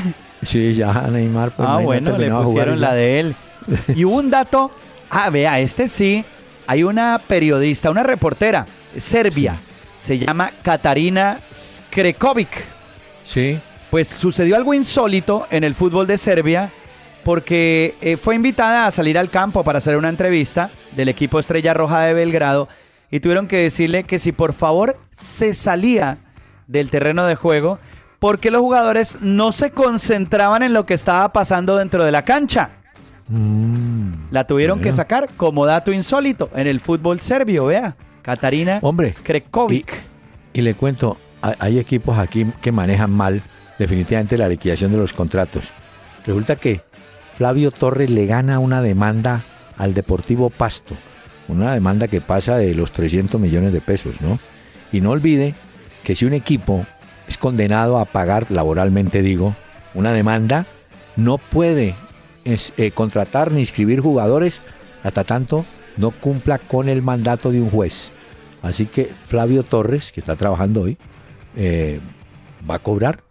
Sí, 0.43 0.75
ya 0.75 1.07
Neymar. 1.11 1.51
pues, 1.51 1.67
ah, 1.69 1.77
bueno, 1.77 2.17
le 2.17 2.25
de 2.25 2.31
jugar 2.31 2.45
pusieron 2.45 2.81
la 2.81 2.89
ya. 2.89 2.93
de 2.93 3.19
él. 3.19 3.35
Y 3.95 4.05
hubo 4.05 4.17
un 4.17 4.29
dato, 4.29 4.71
ah, 5.09 5.29
vea, 5.29 5.59
este 5.59 5.87
sí, 5.87 6.23
hay 6.67 6.83
una 6.83 7.19
periodista, 7.25 7.89
una 7.89 8.03
reportera, 8.03 8.65
serbia, 8.97 9.55
se 9.99 10.19
llama 10.19 10.51
Katarina 10.61 11.39
Skrekovic. 11.51 12.63
Sí. 13.25 13.59
Pues 13.89 14.07
sucedió 14.07 14.55
algo 14.55 14.73
insólito 14.73 15.47
en 15.49 15.63
el 15.63 15.73
fútbol 15.73 16.05
de 16.05 16.17
Serbia 16.17 16.69
porque 17.23 17.95
eh, 18.01 18.17
fue 18.17 18.35
invitada 18.35 18.85
a 18.85 18.91
salir 18.91 19.17
al 19.17 19.29
campo 19.29 19.63
para 19.63 19.79
hacer 19.79 19.97
una 19.97 20.09
entrevista 20.09 20.69
del 20.95 21.09
equipo 21.09 21.39
Estrella 21.39 21.73
Roja 21.73 22.01
de 22.01 22.13
Belgrado 22.13 22.67
y 23.11 23.19
tuvieron 23.19 23.47
que 23.47 23.57
decirle 23.57 24.03
que 24.03 24.19
si 24.19 24.31
por 24.31 24.53
favor 24.53 24.97
se 25.11 25.53
salía 25.53 26.17
del 26.67 26.89
terreno 26.89 27.25
de 27.25 27.35
juego 27.35 27.79
porque 28.19 28.51
los 28.51 28.61
jugadores 28.61 29.17
no 29.21 29.51
se 29.51 29.71
concentraban 29.71 30.63
en 30.63 30.73
lo 30.73 30.85
que 30.85 30.93
estaba 30.93 31.31
pasando 31.31 31.77
dentro 31.77 32.03
de 32.05 32.11
la 32.11 32.23
cancha. 32.23 32.71
La 34.31 34.45
tuvieron 34.45 34.79
que 34.79 34.91
sacar 34.91 35.29
como 35.37 35.65
dato 35.65 35.91
insólito 35.91 36.49
en 36.55 36.67
el 36.67 36.79
fútbol 36.79 37.19
serbio, 37.19 37.65
vea. 37.65 37.95
Katarina 38.21 38.79
Hombre, 38.81 39.13
Skrekovic. 39.13 39.93
Y 40.53 40.61
le 40.61 40.73
cuento, 40.73 41.17
hay 41.41 41.77
equipos 41.77 42.17
aquí 42.17 42.47
que 42.61 42.71
manejan 42.71 43.11
mal 43.11 43.41
definitivamente 43.77 44.37
la 44.37 44.47
liquidación 44.47 44.91
de 44.91 44.97
los 44.97 45.13
contratos. 45.13 45.71
Resulta 46.25 46.55
que 46.55 46.81
Flavio 47.35 47.71
Torres 47.71 48.09
le 48.09 48.25
gana 48.25 48.59
una 48.59 48.81
demanda 48.81 49.41
al 49.77 49.93
Deportivo 49.93 50.49
Pasto, 50.49 50.95
una 51.47 51.73
demanda 51.73 52.07
que 52.07 52.21
pasa 52.21 52.57
de 52.57 52.73
los 52.75 52.91
300 52.91 53.39
millones 53.39 53.73
de 53.73 53.81
pesos, 53.81 54.21
¿no? 54.21 54.39
Y 54.91 55.01
no 55.01 55.11
olvide 55.11 55.53
que 56.03 56.15
si 56.15 56.25
un 56.25 56.33
equipo 56.33 56.85
es 57.27 57.37
condenado 57.37 57.97
a 57.97 58.05
pagar 58.05 58.47
laboralmente, 58.49 59.21
digo, 59.21 59.55
una 59.93 60.13
demanda, 60.13 60.65
no 61.15 61.37
puede 61.37 61.95
eh, 62.45 62.91
contratar 62.91 63.51
ni 63.51 63.61
inscribir 63.61 64.01
jugadores 64.01 64.61
hasta 65.03 65.23
tanto 65.23 65.65
no 65.97 66.11
cumpla 66.11 66.59
con 66.59 66.89
el 66.89 67.01
mandato 67.01 67.51
de 67.51 67.61
un 67.61 67.69
juez. 67.69 68.11
Así 68.61 68.85
que 68.85 69.05
Flavio 69.05 69.63
Torres, 69.63 70.11
que 70.11 70.19
está 70.19 70.35
trabajando 70.35 70.81
hoy, 70.81 70.97
eh, 71.55 71.99
va 72.69 72.75
a 72.75 72.79
cobrar 72.79 73.23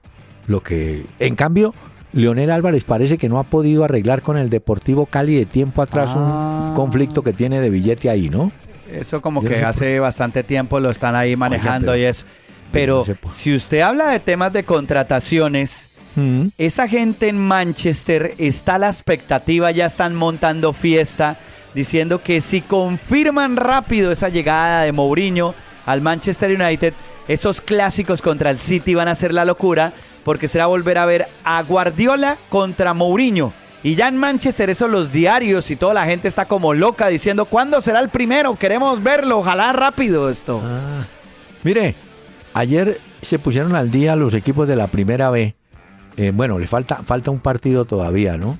lo 0.47 0.63
que... 0.63 1.05
En 1.19 1.35
cambio, 1.35 1.75
Leonel 2.15 2.51
Álvarez 2.51 2.85
parece 2.85 3.19
que 3.19 3.29
no 3.29 3.39
ha 3.39 3.45
podido 3.45 3.85
arreglar 3.85 4.23
con 4.23 4.37
el 4.37 4.49
Deportivo 4.51 5.07
Cali 5.07 5.35
de 5.37 5.47
tiempo 5.47 5.83
atrás 5.83 6.11
Ah. 6.15 6.67
un 6.69 6.75
conflicto 6.75 7.23
que 7.23 7.33
tiene 7.33 7.61
de 7.61 7.71
billete 7.71 8.09
ahí, 8.09 8.31
¿no? 8.31 8.53
Eso 8.91 9.21
como 9.21 9.43
Yo 9.43 9.49
que 9.49 9.65
hace 9.65 9.99
bastante 9.99 10.43
tiempo 10.45 10.79
lo 10.79 10.91
están 10.91 11.17
ahí 11.17 11.37
manejando 11.37 11.93
pero- 11.93 11.97
y 11.99 12.05
eso. 12.05 12.25
Pero 12.71 13.05
no 13.07 13.31
si 13.33 13.55
usted 13.55 13.81
habla 13.81 14.09
de 14.11 14.21
temas 14.21 14.53
de 14.53 14.65
contrataciones, 14.65 15.91
Mm. 16.17 16.47
esa 16.59 16.87
gente 16.89 17.29
en 17.29 17.39
Manchester 17.39 18.35
está 18.39 18.77
a 18.77 18.79
la 18.79 18.87
expectativa, 18.89 19.71
ya 19.73 19.87
están 19.87 20.15
montando 20.15 20.73
fiesta, 20.73 21.39
diciendo 21.75 22.23
que 22.23 22.41
si 22.41 22.61
confirman 22.61 23.57
rápido 23.57 24.13
esa 24.13 24.29
llegada 24.29 24.83
de 24.83 24.93
Mourinho 24.93 25.55
al 25.87 26.01
Manchester 26.03 26.51
United, 26.61 26.95
esos 27.27 27.61
clásicos 27.61 28.23
contra 28.23 28.51
el 28.51 28.59
City 28.61 28.95
van 28.95 29.09
a 29.09 29.15
ser 29.17 29.35
la 29.35 29.45
locura, 29.45 29.93
porque 30.25 30.49
será 30.49 30.67
volver 30.67 30.99
a 30.99 31.07
ver 31.07 31.27
a 31.45 31.63
Guardiola 31.63 32.37
contra 32.49 32.95
Mourinho. 32.95 33.53
Y 33.83 33.97
ya 33.97 34.09
en 34.09 34.17
Manchester, 34.17 34.71
eso 34.71 34.89
los 34.89 35.13
diarios 35.13 35.71
y 35.71 35.77
toda 35.77 35.93
la 35.93 36.07
gente 36.07 36.27
está 36.27 36.47
como 36.47 36.73
loca 36.73 37.09
diciendo, 37.09 37.45
¿cuándo 37.45 37.83
será 37.83 38.01
el 38.01 38.09
primero? 38.09 38.57
Queremos 38.57 39.03
verlo, 39.03 39.41
ojalá 39.41 39.75
rápido 39.75 40.31
esto. 40.31 40.63
Ah. 40.65 41.05
Mire, 41.65 41.95
ayer 42.55 42.99
se 43.21 43.39
pusieron 43.39 43.77
al 43.77 43.91
día 43.91 44.17
los 44.17 44.33
equipos 44.33 44.67
de 44.67 44.77
la 44.77 44.87
primera 44.87 45.29
B. 45.29 45.55
Eh, 46.17 46.33
bueno, 46.35 46.59
le 46.59 46.67
falta, 46.67 46.97
falta 47.05 47.31
un 47.31 47.41
partido 47.41 47.85
todavía, 47.85 48.39
¿no? 48.39 48.57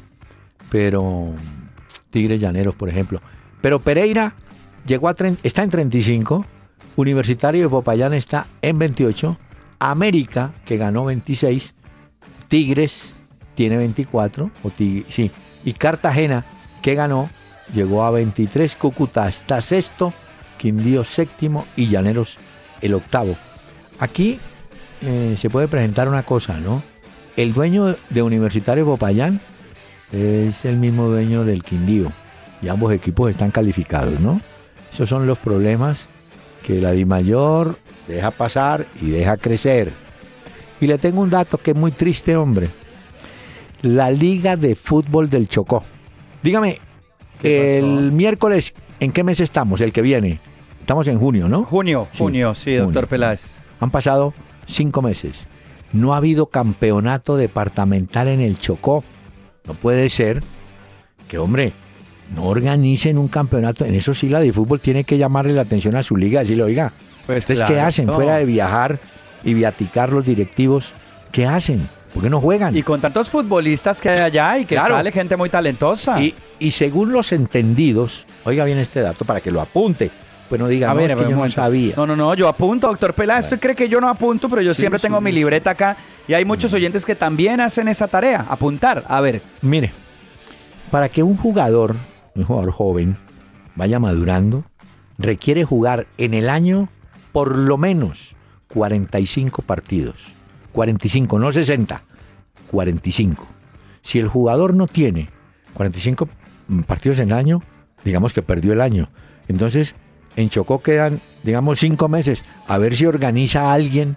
Pero 0.71 1.33
Tigres 2.11 2.41
Llaneros, 2.41 2.75
por 2.75 2.91
ejemplo. 2.91 3.23
Pero 3.63 3.79
Pereira 3.79 4.35
llegó 4.87 5.09
a 5.09 5.17
está 5.43 5.63
en 5.63 5.71
35. 5.71 6.45
Universitario 6.97 7.65
de 7.65 7.69
Popayán 7.71 8.13
está 8.13 8.47
en 8.61 8.79
28. 8.79 9.39
América, 9.79 10.53
que 10.65 10.77
ganó 10.77 11.05
26. 11.05 11.75
Tigres 12.49 13.03
tiene 13.55 13.77
24. 13.77 14.51
O 14.63 14.69
Tig- 14.71 15.05
sí. 15.09 15.31
Y 15.65 15.73
Cartagena, 15.75 16.45
que 16.83 16.95
ganó, 16.95 17.31
llegó 17.75 18.05
a 18.05 18.11
23. 18.11 18.75
Cúcuta 18.77 19.29
está 19.29 19.61
sexto. 19.61 20.13
Quindío 20.59 21.05
séptimo 21.05 21.67
y 21.77 21.89
Llaneros 21.89 22.39
el 22.81 22.95
octavo. 22.95 23.37
Aquí 23.99 24.39
eh, 25.03 25.37
se 25.39 25.51
puede 25.51 25.69
presentar 25.69 26.09
una 26.09 26.23
cosa, 26.23 26.59
¿no? 26.59 26.83
el 27.37 27.53
dueño 27.53 27.97
de 28.11 28.23
Universitario 28.23 28.85
Popayán 28.87 29.41
es 30.13 30.65
el 30.65 30.77
mismo 30.77 31.09
dueño 31.09 31.45
del 31.45 31.65
Quindío. 31.65 32.13
Y 32.63 32.69
ambos 32.69 32.93
equipos 32.93 33.29
están 33.31 33.51
calificados, 33.51 34.21
¿no? 34.21 34.41
Esos 34.93 35.09
son 35.09 35.27
los 35.27 35.39
problemas 35.41 36.01
que 36.65 36.81
la 36.81 36.93
Dimayor 36.93 37.77
deja 38.09 38.31
pasar 38.31 38.87
y 39.01 39.11
deja 39.11 39.37
crecer. 39.37 39.93
Y 40.81 40.87
le 40.87 40.99
tengo 40.99 41.21
un 41.21 41.31
dato 41.31 41.59
que 41.59 41.71
es 41.73 41.77
muy 41.77 41.93
triste, 41.93 42.37
hombre. 42.37 42.69
La 43.83 44.11
Liga 44.11 44.57
de 44.57 44.75
Fútbol 44.75 45.31
del 45.31 45.49
Chocó. 45.49 45.85
Dígame, 46.43 46.81
¿Qué 47.41 47.79
el 47.79 48.13
miércoles, 48.13 48.75
¿en 49.01 49.13
qué 49.13 49.25
mes 49.25 49.41
estamos? 49.41 49.81
El 49.81 49.93
que 49.93 50.03
viene. 50.03 50.41
Estamos 50.81 51.07
en 51.09 51.19
junio, 51.19 51.49
¿no? 51.49 51.65
Junio, 51.65 52.09
Sí, 52.13 52.19
junio, 52.19 52.55
sí, 52.55 52.75
doctor 52.75 53.05
junio. 53.05 53.09
Peláez. 53.09 53.43
Han 53.81 53.91
pasado 53.91 54.35
cinco 54.67 55.03
meses. 55.03 55.47
No 55.93 56.13
ha 56.13 56.19
habido 56.19 56.47
campeonato 56.47 57.37
departamental 57.37 58.29
en 58.29 58.41
el 58.41 58.59
Chocó. 58.59 59.05
No 59.67 59.75
puede 59.75 60.09
ser 60.11 60.43
que, 61.29 61.39
hombre, 61.39 61.73
no 62.35 62.45
organicen 62.45 63.17
un 63.17 63.29
campeonato. 63.29 63.85
En 63.85 63.95
eso 63.95 64.13
sí 64.13 64.29
la 64.29 64.41
de 64.41 64.53
fútbol 64.53 64.81
tiene 64.81 65.05
que 65.05 65.19
llamarle 65.19 65.55
la 65.55 65.63
atención 65.63 65.97
a 65.97 66.03
su 66.03 66.17
liga 66.17 66.41
decirle, 66.41 66.65
oiga, 66.65 66.93
Pues 67.27 67.39
¿ustedes 67.41 67.61
qué 67.63 67.67
claro, 67.75 67.89
hacen? 67.89 68.07
no. 68.07 68.15
Fuera 68.15 68.37
de 68.37 68.45
viajar 68.45 68.99
y 69.43 69.55
viaticar 69.55 70.13
los 70.13 70.25
directivos, 70.25 70.93
¿qué 71.33 71.47
hacen? 71.47 71.89
¿Por 72.13 72.23
qué 72.23 72.31
no 72.31 72.41
juegan? 72.41 72.77
Y 72.77 72.83
con 72.83 73.01
tantos 73.01 73.29
futbolistas 73.31 74.01
que 74.01 74.09
hay 74.09 74.21
allá 74.21 74.59
y 74.59 74.65
que 74.67 74.77
Claro. 74.77 74.95
sale 74.95 75.11
gente 75.11 75.37
muy 75.37 75.51
talentosa. 75.51 76.21
Y, 76.23 76.35
y 76.61 76.71
según 76.71 77.11
los 77.13 77.33
entendidos, 77.33 78.27
oiga 78.45 78.65
bien 78.65 78.79
este 78.79 79.01
dato 79.01 79.25
para 79.25 79.41
que 79.41 79.51
lo 79.51 79.61
apunte. 79.61 80.11
Pues 80.49 80.61
no 80.61 80.69
diga, 80.69 80.91
A 80.91 80.95
no, 80.95 81.01
ver, 81.01 81.11
es 81.11 81.17
a 81.17 81.25
que 81.25 81.31
yo 81.31 81.37
no 81.37 81.49
sabía. 81.49 81.95
No, 81.97 82.07
no, 82.07 82.15
no, 82.15 82.35
yo 82.35 82.47
apunto, 82.49 82.87
doctor 82.87 83.15
Peláez. 83.15 83.45
¿Usted 83.47 83.59
cree 83.59 83.75
que 83.75 83.89
yo 83.89 84.01
no 84.01 84.09
apunto? 84.09 84.49
Pero 84.49 84.63
yo 84.63 84.75
Sí, 84.75 84.83
siempre 84.83 85.01
tengo 85.01 85.19
sí. 85.19 85.25
mi 85.25 85.33
libreta 85.33 85.71
acá 85.71 85.97
y 86.29 86.35
hay 86.35 86.45
muchos 86.45 86.73
oyentes 86.75 87.05
que 87.05 87.17
también 87.17 87.61
hacen 87.61 87.89
esa 87.89 88.07
tarea, 88.07 88.45
apuntar. 88.49 89.03
A 89.09 89.21
ver, 89.21 89.41
Mire, 89.63 89.91
para 90.91 91.09
que 91.09 91.23
un 91.23 91.37
jugador, 91.37 91.97
un 92.37 92.45
jugador 92.45 92.71
joven, 92.71 93.17
vaya 93.75 93.99
madurando, 93.99 94.65
requiere 95.19 95.65
jugar 95.65 96.07
en 96.19 96.35
el 96.35 96.49
año 96.49 96.89
por 97.35 97.59
lo 97.59 97.77
menos 97.77 98.37
45 98.69 99.63
partidos. 99.63 100.29
45, 100.71 101.37
no 101.41 101.51
60, 101.51 102.03
45. 102.71 103.47
Si 104.03 104.21
el 104.21 104.29
jugador 104.29 104.77
no 104.77 104.87
tiene 104.87 105.31
45 105.75 106.29
partidos 106.87 107.19
en 107.19 107.31
el 107.31 107.35
año, 107.35 107.63
digamos 108.05 108.33
que 108.33 108.43
perdió 108.43 108.73
el 108.73 108.81
año. 108.81 109.11
Entonces, 109.49 109.97
en 110.37 110.49
Chocó 110.49 110.81
quedan, 110.81 111.21
digamos, 111.43 111.81
cinco 111.81 112.09
meses. 112.09 112.45
A 112.69 112.79
ver 112.79 112.95
si 112.95 113.05
organiza 113.05 113.73
alguien, 113.73 114.17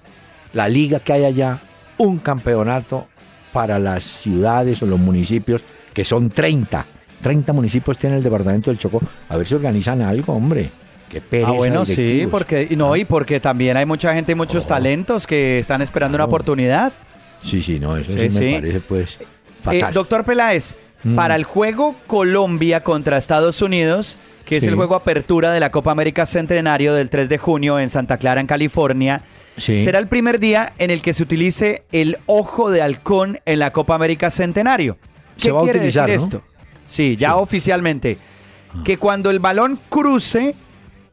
la 0.54 0.70
liga 0.70 1.00
que 1.00 1.14
hay 1.14 1.26
allá, 1.26 1.60
un 1.98 2.20
campeonato 2.20 3.08
para 3.52 3.80
las 3.80 4.04
ciudades 4.04 4.84
o 4.84 4.86
los 4.86 5.00
municipios, 5.00 5.64
que 5.92 6.06
son 6.06 6.30
30. 6.30 6.86
30 7.24 7.52
municipios 7.52 7.98
tiene 7.98 8.18
el 8.18 8.24
departamento 8.24 8.70
del 8.70 8.78
Chocó. 8.78 9.02
A 9.28 9.38
ver 9.38 9.48
si 9.48 9.56
organizan 9.56 10.04
algo, 10.04 10.34
hombre. 10.34 10.70
Qué 11.10 11.22
pereza 11.22 11.50
ah, 11.50 11.52
bueno, 11.54 11.86
sí, 11.86 12.28
porque 12.30 12.68
no, 12.76 12.96
y 12.96 13.06
porque 13.06 13.40
también 13.40 13.78
hay 13.78 13.86
mucha 13.86 14.14
gente 14.14 14.34
y 14.34 14.36
muchos 14.36 14.66
Oh. 14.66 14.68
talentos 14.68 15.26
que 15.26 15.60
están 15.60 15.82
esperando 15.82 16.16
una 16.16 16.24
Claro. 16.26 16.30
oportunidad. 16.36 16.94
Sí, 17.44 17.62
sí, 17.62 17.80
no, 17.80 17.96
eso 17.96 18.12
sí, 18.12 18.30
Sí, 18.30 18.40
me 18.40 18.48
sí. 18.50 18.54
parece 18.56 18.80
pues 18.82 19.18
Eh, 19.22 19.26
fatal. 19.62 19.94
doctor 19.94 20.26
Peláez, 20.26 20.76
Mm. 21.04 21.16
para 21.16 21.36
el 21.36 21.44
juego 21.44 21.96
Colombia 22.08 22.84
contra 22.84 23.18
Estados 23.18 23.62
Unidos, 23.62 24.18
que 24.46 24.58
es 24.58 24.64
el 24.64 24.76
juego 24.76 24.96
apertura 24.96 25.52
de 25.52 25.60
la 25.60 25.72
Copa 25.72 25.92
América 25.92 26.26
Centenario 26.26 26.94
del 26.94 27.10
3 27.10 27.30
de 27.30 27.38
junio 27.38 27.80
en 27.80 27.90
Santa 27.90 28.18
Clara, 28.18 28.42
en 28.42 28.48
California, 28.48 29.22
será 29.58 30.00
el 30.00 30.08
primer 30.08 30.40
día 30.40 30.74
en 30.78 30.90
el 30.90 31.02
que 31.02 31.14
se 31.14 31.24
utilice 31.24 31.84
el 31.92 32.18
ojo 32.26 32.70
de 32.72 32.82
halcón 32.82 33.40
en 33.46 33.60
la 33.60 33.72
Copa 33.72 33.94
América 33.96 34.30
Centenario. 34.30 34.98
¿Qué 35.38 35.44
Se 35.44 35.52
va 35.52 35.60
a 35.60 35.64
utilizar, 35.64 36.08
decir 36.08 36.20
¿no? 36.20 36.38
esto? 36.38 36.42
Sí, 36.86 37.16
ya 37.18 37.36
oficialmente. 37.36 38.18
Que 38.84 38.98
cuando 38.98 39.30
el 39.30 39.40
balón 39.40 39.78
cruce 39.90 40.56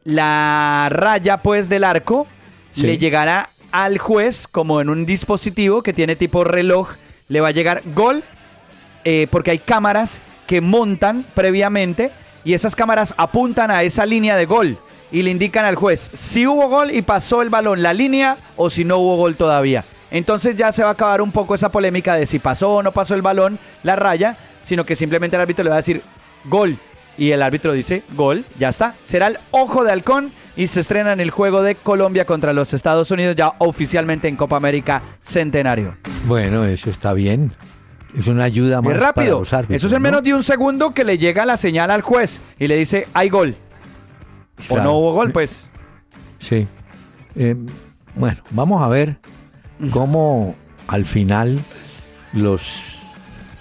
la 0.05 0.87
raya 0.89 1.41
pues 1.41 1.67
del 1.67 1.83
arco, 1.83 2.27
Sí. 2.73 2.83
le 2.83 2.97
llegará 2.97 3.49
al 3.71 3.97
juez 3.97 4.47
como 4.47 4.79
en 4.81 4.89
un 4.89 5.05
dispositivo 5.05 5.81
que 5.83 5.93
tiene 5.93 6.15
tipo 6.15 6.43
reloj, 6.43 6.91
le 7.27 7.41
va 7.41 7.49
a 7.49 7.51
llegar 7.51 7.81
gol 7.93 8.23
eh, 9.03 9.27
porque 9.31 9.51
hay 9.51 9.59
cámaras 9.59 10.21
que 10.47 10.61
montan 10.61 11.25
previamente 11.33 12.11
y 12.43 12.53
esas 12.53 12.75
cámaras 12.75 13.13
apuntan 13.17 13.71
a 13.71 13.83
esa 13.83 14.05
línea 14.05 14.35
de 14.35 14.45
gol 14.45 14.77
y 15.11 15.21
le 15.23 15.31
indican 15.31 15.65
al 15.65 15.75
juez 15.75 16.11
si 16.13 16.45
hubo 16.45 16.67
gol 16.69 16.91
y 16.91 17.01
pasó 17.01 17.41
el 17.41 17.49
balón 17.49 17.81
la 17.81 17.93
línea 17.93 18.37
o 18.55 18.69
si 18.69 18.83
no 18.85 18.97
hubo 18.97 19.15
gol 19.17 19.35
todavía. 19.35 19.83
Entonces 20.11 20.55
ya 20.55 20.71
se 20.71 20.83
va 20.83 20.89
a 20.89 20.93
acabar 20.93 21.21
un 21.21 21.31
poco 21.31 21.55
esa 21.55 21.69
polémica 21.69 22.15
de 22.15 22.25
si 22.25 22.39
pasó 22.39 22.71
o 22.75 22.83
no 22.83 22.91
pasó 22.91 23.15
el 23.15 23.21
balón, 23.21 23.57
la 23.83 23.95
raya, 23.95 24.37
sino 24.63 24.85
que 24.85 24.95
simplemente 24.95 25.35
el 25.35 25.41
árbitro 25.41 25.63
le 25.63 25.69
va 25.71 25.77
a 25.77 25.79
decir 25.79 26.01
gol 26.45 26.77
y 27.17 27.31
el 27.31 27.41
árbitro 27.41 27.73
dice 27.73 28.03
gol, 28.15 28.43
ya 28.59 28.69
está. 28.69 28.95
Será 29.03 29.27
el 29.27 29.37
ojo 29.51 29.83
de 29.83 29.91
halcón 29.91 30.31
y 30.55 30.67
se 30.67 30.79
estrena 30.81 31.13
en 31.13 31.19
el 31.19 31.31
juego 31.31 31.61
de 31.63 31.75
Colombia 31.75 32.25
contra 32.25 32.53
los 32.53 32.73
Estados 32.73 33.11
Unidos 33.11 33.35
ya 33.35 33.53
oficialmente 33.59 34.27
en 34.27 34.35
Copa 34.35 34.57
América 34.57 35.01
Centenario. 35.19 35.95
Bueno, 36.27 36.63
eso 36.65 36.89
está 36.89 37.13
bien. 37.13 37.53
Es 38.17 38.27
una 38.27 38.45
ayuda 38.45 38.77
más 38.77 38.83
Muy 38.85 38.93
para 38.93 39.07
rápido. 39.07 39.39
los 39.39 39.51
árbitros, 39.51 39.75
Eso 39.75 39.87
es 39.87 39.93
en 39.93 40.01
¿no? 40.01 40.03
menos 40.07 40.23
de 40.23 40.33
un 40.33 40.43
segundo 40.43 40.93
que 40.93 41.03
le 41.03 41.17
llega 41.17 41.45
la 41.45 41.57
señal 41.57 41.91
al 41.91 42.01
juez 42.01 42.41
y 42.57 42.67
le 42.67 42.77
dice 42.77 43.07
hay 43.13 43.29
gol. 43.29 43.55
O 44.69 44.77
no 44.79 44.93
hubo 44.97 45.11
gol, 45.13 45.31
pues. 45.31 45.69
Sí. 46.39 46.65
Eh, 47.35 47.55
bueno, 48.15 48.37
vamos 48.51 48.81
a 48.81 48.87
ver 48.87 49.17
cómo 49.91 50.55
al 50.87 51.03
final 51.03 51.59
los 52.31 52.99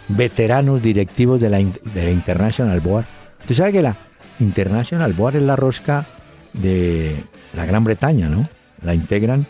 veteranos 0.09 0.83
directivos 0.83 1.41
de 1.41 1.49
la, 1.51 1.59
de 1.59 2.05
la 2.05 2.11
International 2.11 2.79
Board. 2.81 3.07
Usted 3.45 3.55
sabe 3.55 3.73
que 3.73 3.83
la 3.83 3.95
International 4.41 5.13
Board 5.13 5.37
es 5.37 5.43
la 5.43 5.57
rosca 5.57 6.07
de 6.53 7.15
la 7.55 7.67
Gran 7.67 7.85
Bretaña, 7.85 8.29
¿no? 8.29 8.49
La 8.83 8.95
integran 8.95 9.47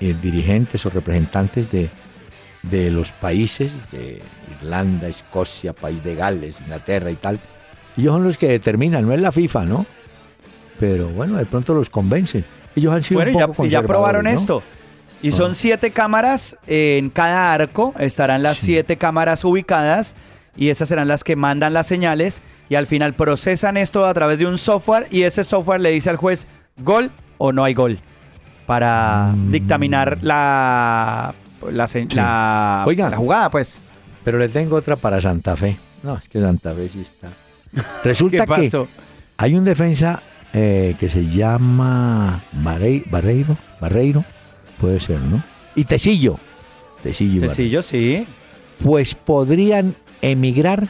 eh, 0.00 0.14
dirigentes 0.20 0.84
o 0.86 0.90
representantes 0.90 1.70
de, 1.70 1.88
de 2.62 2.90
los 2.90 3.12
países 3.12 3.70
de 3.92 4.20
Irlanda, 4.60 5.08
Escocia, 5.08 5.72
País 5.72 6.02
de 6.04 6.14
Gales, 6.14 6.56
Inglaterra 6.60 7.10
y 7.10 7.14
tal. 7.16 7.38
Ellos 7.96 8.12
son 8.14 8.24
los 8.24 8.36
que 8.38 8.48
determinan, 8.48 9.06
no 9.06 9.12
es 9.14 9.20
la 9.20 9.32
FIFA, 9.32 9.64
¿no? 9.64 9.86
Pero 10.78 11.08
bueno, 11.08 11.36
de 11.36 11.46
pronto 11.46 11.74
los 11.74 11.90
convencen. 11.90 12.44
Ellos 12.76 12.92
han 12.92 13.02
sido 13.02 13.18
Bueno, 13.20 13.32
un 13.32 13.38
ya, 13.38 13.46
poco 13.48 13.66
y 13.66 13.70
ya 13.70 13.82
probaron 13.82 14.26
esto. 14.26 14.62
Y 15.20 15.32
son 15.32 15.50
Ah. 15.52 15.54
siete 15.54 15.90
cámaras 15.90 16.56
en 16.68 17.10
cada 17.10 17.52
arco. 17.52 17.92
Estarán 17.98 18.44
las 18.44 18.58
siete 18.58 18.96
cámaras 18.96 19.44
ubicadas. 19.44 20.14
Y 20.58 20.68
esas 20.70 20.88
serán 20.90 21.08
las 21.08 21.24
que 21.24 21.36
mandan 21.36 21.72
las 21.72 21.86
señales. 21.86 22.42
Y 22.68 22.74
al 22.74 22.86
final 22.86 23.14
procesan 23.14 23.76
esto 23.78 24.04
a 24.04 24.12
través 24.12 24.38
de 24.38 24.46
un 24.46 24.58
software. 24.58 25.06
Y 25.10 25.22
ese 25.22 25.44
software 25.44 25.80
le 25.80 25.90
dice 25.92 26.10
al 26.10 26.16
juez 26.16 26.46
gol 26.78 27.10
o 27.38 27.52
no 27.52 27.64
hay 27.64 27.72
gol. 27.74 27.98
Para 28.66 29.32
Mm. 29.34 29.50
dictaminar 29.52 30.18
la, 30.20 31.34
la, 31.70 32.84
Oiga. 32.86 33.08
la 33.08 33.16
jugada, 33.16 33.50
pues. 33.50 33.78
Pero 34.24 34.38
le 34.38 34.48
tengo 34.48 34.76
otra 34.76 34.96
para 34.96 35.20
Santa 35.20 35.56
Fe. 35.56 35.76
No, 36.02 36.16
es 36.16 36.28
que 36.28 36.40
Santa 36.40 36.72
Fe 36.74 36.88
sí 36.88 37.00
está. 37.00 37.28
Resulta 38.04 38.44
¿Qué 38.46 38.68
que 38.70 38.84
hay 39.38 39.54
un 39.54 39.64
defensa 39.64 40.20
eh, 40.52 40.96
que 40.98 41.08
se 41.08 41.24
llama 41.26 42.40
Barrei- 42.62 43.08
Barreiro, 43.10 43.56
Barreiro, 43.80 44.24
puede 44.80 44.98
ser, 45.00 45.20
¿no? 45.20 45.42
Y 45.74 45.84
Tecillo. 45.84 46.38
Tecillo. 47.02 47.40
Sencillo, 47.42 47.82
sí. 47.82 48.26
Pues 48.82 49.14
podrían 49.14 49.94
emigrar 50.22 50.86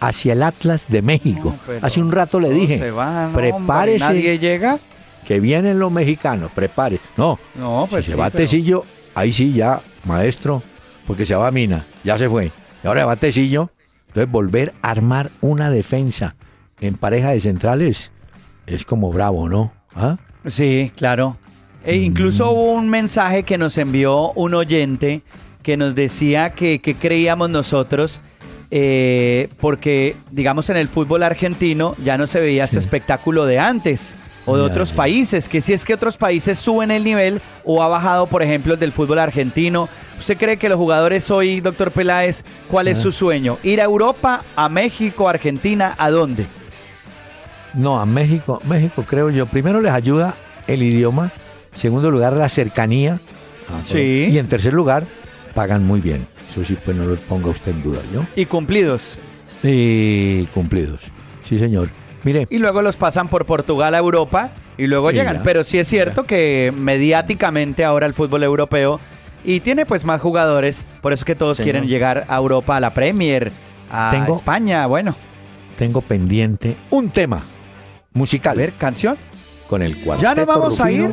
hacia 0.00 0.32
el 0.32 0.42
Atlas 0.42 0.86
de 0.88 1.02
México. 1.02 1.54
No, 1.66 1.86
Hace 1.86 2.00
un 2.00 2.10
rato 2.12 2.40
le 2.40 2.50
dije, 2.50 2.78
se 2.78 2.90
va, 2.90 3.28
no, 3.28 3.32
prepárese 3.34 4.04
hombre, 4.04 4.20
Nadie 4.20 4.38
llega. 4.38 4.78
que 5.26 5.38
vienen 5.40 5.78
los 5.78 5.92
mexicanos, 5.92 6.50
prepare. 6.52 6.98
No, 7.16 7.38
No, 7.54 7.86
pues 7.88 8.04
si 8.04 8.10
se 8.10 8.16
sí, 8.16 8.20
va 8.20 8.30
pero- 8.30 8.42
Tecillo, 8.44 8.84
ahí 9.14 9.32
sí 9.32 9.52
ya, 9.52 9.80
maestro, 10.04 10.62
porque 11.06 11.24
se 11.24 11.34
va 11.34 11.46
a 11.48 11.50
Mina, 11.52 11.84
ya 12.02 12.18
se 12.18 12.28
fue. 12.28 12.50
Y 12.82 12.86
ahora 12.86 13.06
va 13.06 13.14
Tecillo, 13.16 13.70
entonces 14.08 14.30
volver 14.30 14.74
a 14.82 14.90
armar 14.90 15.30
una 15.40 15.70
defensa 15.70 16.34
en 16.80 16.94
pareja 16.94 17.30
de 17.30 17.40
centrales 17.40 18.10
es 18.66 18.84
como 18.84 19.12
bravo, 19.12 19.48
¿no? 19.48 19.72
¿Ah? 19.94 20.16
Sí, 20.46 20.90
claro. 20.96 21.36
E 21.84 21.98
Mm. 21.98 22.02
incluso 22.04 22.50
hubo 22.50 22.72
un 22.72 22.88
mensaje 22.88 23.44
que 23.44 23.58
nos 23.58 23.78
envió 23.78 24.32
un 24.32 24.54
oyente 24.54 25.22
que 25.62 25.76
nos 25.76 25.94
decía 25.94 26.54
que, 26.54 26.80
que 26.80 26.94
creíamos 26.94 27.50
nosotros, 27.50 28.20
eh, 28.74 29.48
porque 29.60 30.16
digamos 30.30 30.70
en 30.70 30.78
el 30.78 30.88
fútbol 30.88 31.22
argentino 31.22 31.94
ya 32.02 32.16
no 32.16 32.26
se 32.26 32.40
veía 32.40 32.64
ese 32.64 32.78
espectáculo 32.78 33.44
de 33.44 33.58
antes 33.58 34.14
o 34.46 34.56
de 34.56 34.62
Ya, 34.66 34.70
otros 34.72 34.90
ya. 34.90 34.96
países, 34.96 35.46
que 35.48 35.60
si 35.60 35.72
es 35.74 35.84
que 35.84 35.92
otros 35.94 36.16
países 36.16 36.58
suben 36.58 36.90
el 36.90 37.04
nivel 37.04 37.40
o 37.64 37.82
ha 37.82 37.88
bajado, 37.88 38.26
por 38.26 38.42
ejemplo, 38.42 38.74
el 38.74 38.80
del 38.80 38.90
fútbol 38.92 39.18
argentino. 39.20 39.88
¿Usted 40.18 40.36
cree 40.38 40.56
que 40.56 40.68
los 40.70 40.78
jugadores 40.78 41.30
hoy, 41.30 41.60
doctor 41.60 41.90
Peláez, 41.92 42.44
cuál 42.68 42.88
es 42.88 42.98
Ah. 42.98 43.02
su 43.02 43.12
sueño? 43.12 43.58
¿Ir 43.62 43.80
a 43.80 43.84
Europa, 43.84 44.42
a 44.56 44.68
México, 44.68 45.28
a 45.28 45.32
Argentina? 45.32 45.94
¿A 45.98 46.10
dónde? 46.10 46.46
No, 47.74 48.00
a 48.00 48.06
México, 48.06 48.60
México 48.68 49.04
creo 49.06 49.30
yo. 49.30 49.46
Primero 49.46 49.80
les 49.80 49.92
ayuda 49.92 50.34
el 50.66 50.82
idioma, 50.82 51.30
segundo 51.74 52.10
lugar 52.10 52.32
la 52.32 52.48
cercanía. 52.48 53.18
Sí. 53.84 54.28
Y 54.30 54.38
en 54.38 54.48
tercer 54.48 54.72
lugar, 54.74 55.04
pagan 55.54 55.86
muy 55.86 56.00
bien. 56.00 56.26
Eso 56.52 56.64
sí, 56.64 56.76
pues 56.84 56.96
no 56.96 57.06
los 57.06 57.18
ponga 57.20 57.48
usted 57.48 57.72
en 57.72 57.82
duda, 57.82 58.00
¿yo? 58.14 58.24
Y 58.36 58.44
cumplidos. 58.46 59.18
Y 59.62 60.44
cumplidos. 60.54 61.02
Sí, 61.42 61.58
señor. 61.58 61.88
Mire, 62.24 62.46
Y 62.50 62.58
luego 62.58 62.82
los 62.82 62.96
pasan 62.96 63.28
por 63.28 63.46
Portugal 63.46 63.94
a 63.94 63.98
Europa 63.98 64.50
y 64.78 64.86
luego 64.86 65.10
Y 65.10 65.14
llegan. 65.14 65.36
ya. 65.38 65.42
Pero 65.42 65.64
sí 65.64 65.78
es 65.78 65.88
cierto 65.88 66.24
que 66.24 66.72
mediáticamente 66.76 67.84
ahora 67.84 68.06
el 68.06 68.12
fútbol 68.14 68.42
europeo 68.44 69.00
y 69.44 69.60
tiene 69.60 69.86
pues 69.86 70.04
más 70.04 70.20
jugadores, 70.20 70.86
por 71.00 71.12
eso 71.12 71.24
que 71.24 71.34
todos 71.34 71.56
Tengo- 71.56 71.64
quieren 71.64 71.88
llegar 71.88 72.26
a 72.28 72.36
Europa, 72.36 72.76
a 72.76 72.80
la 72.80 72.94
Premier, 72.94 73.50
a 73.90 74.10
Tengo- 74.12 74.36
España, 74.36 74.86
bueno. 74.86 75.14
tengo 75.78 76.00
pendiente 76.00 76.76
un 76.90 77.08
tema 77.10 77.40
musical. 78.12 78.52
A 78.52 78.60
ver, 78.60 78.74
canción. 78.74 79.16
Con 79.68 79.82
el 79.82 79.96
cuarteto 79.96 80.28
¿Ya 80.28 80.34
nos 80.34 80.46
vamos 80.46 80.80
a 80.80 80.84
Rufino. 80.84 81.10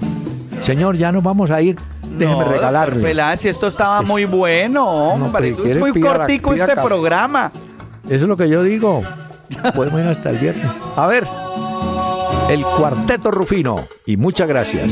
Señor, 0.61 0.97
ya 0.97 1.11
nos 1.11 1.23
vamos 1.23 1.49
a 1.49 1.61
ir. 1.61 1.77
Déjeme 2.17 2.43
No, 2.43 2.51
regalarle. 2.51 3.01
Peláez, 3.03 3.39
si 3.41 3.47
esto 3.49 3.67
estaba 3.67 4.01
muy 4.01 4.25
bueno, 4.25 4.85
hombre. 4.85 5.55
es 5.65 5.77
muy 5.77 5.99
cortico 5.99 6.53
este 6.53 6.75
programa. 6.75 7.51
Eso 8.05 8.15
es 8.15 8.21
lo 8.29 8.35
que 8.37 8.49
yo 8.49 8.63
digo. 8.63 9.01
Podemos 9.75 9.99
ir 10.01 10.07
hasta 10.07 10.29
el 10.29 10.37
viernes. 10.37 10.65
A 10.95 11.07
ver, 11.07 11.27
el 12.49 12.63
cuarteto 12.63 13.31
Rufino. 13.31 13.75
Y 14.05 14.17
muchas 14.17 14.47
gracias. 14.47 14.91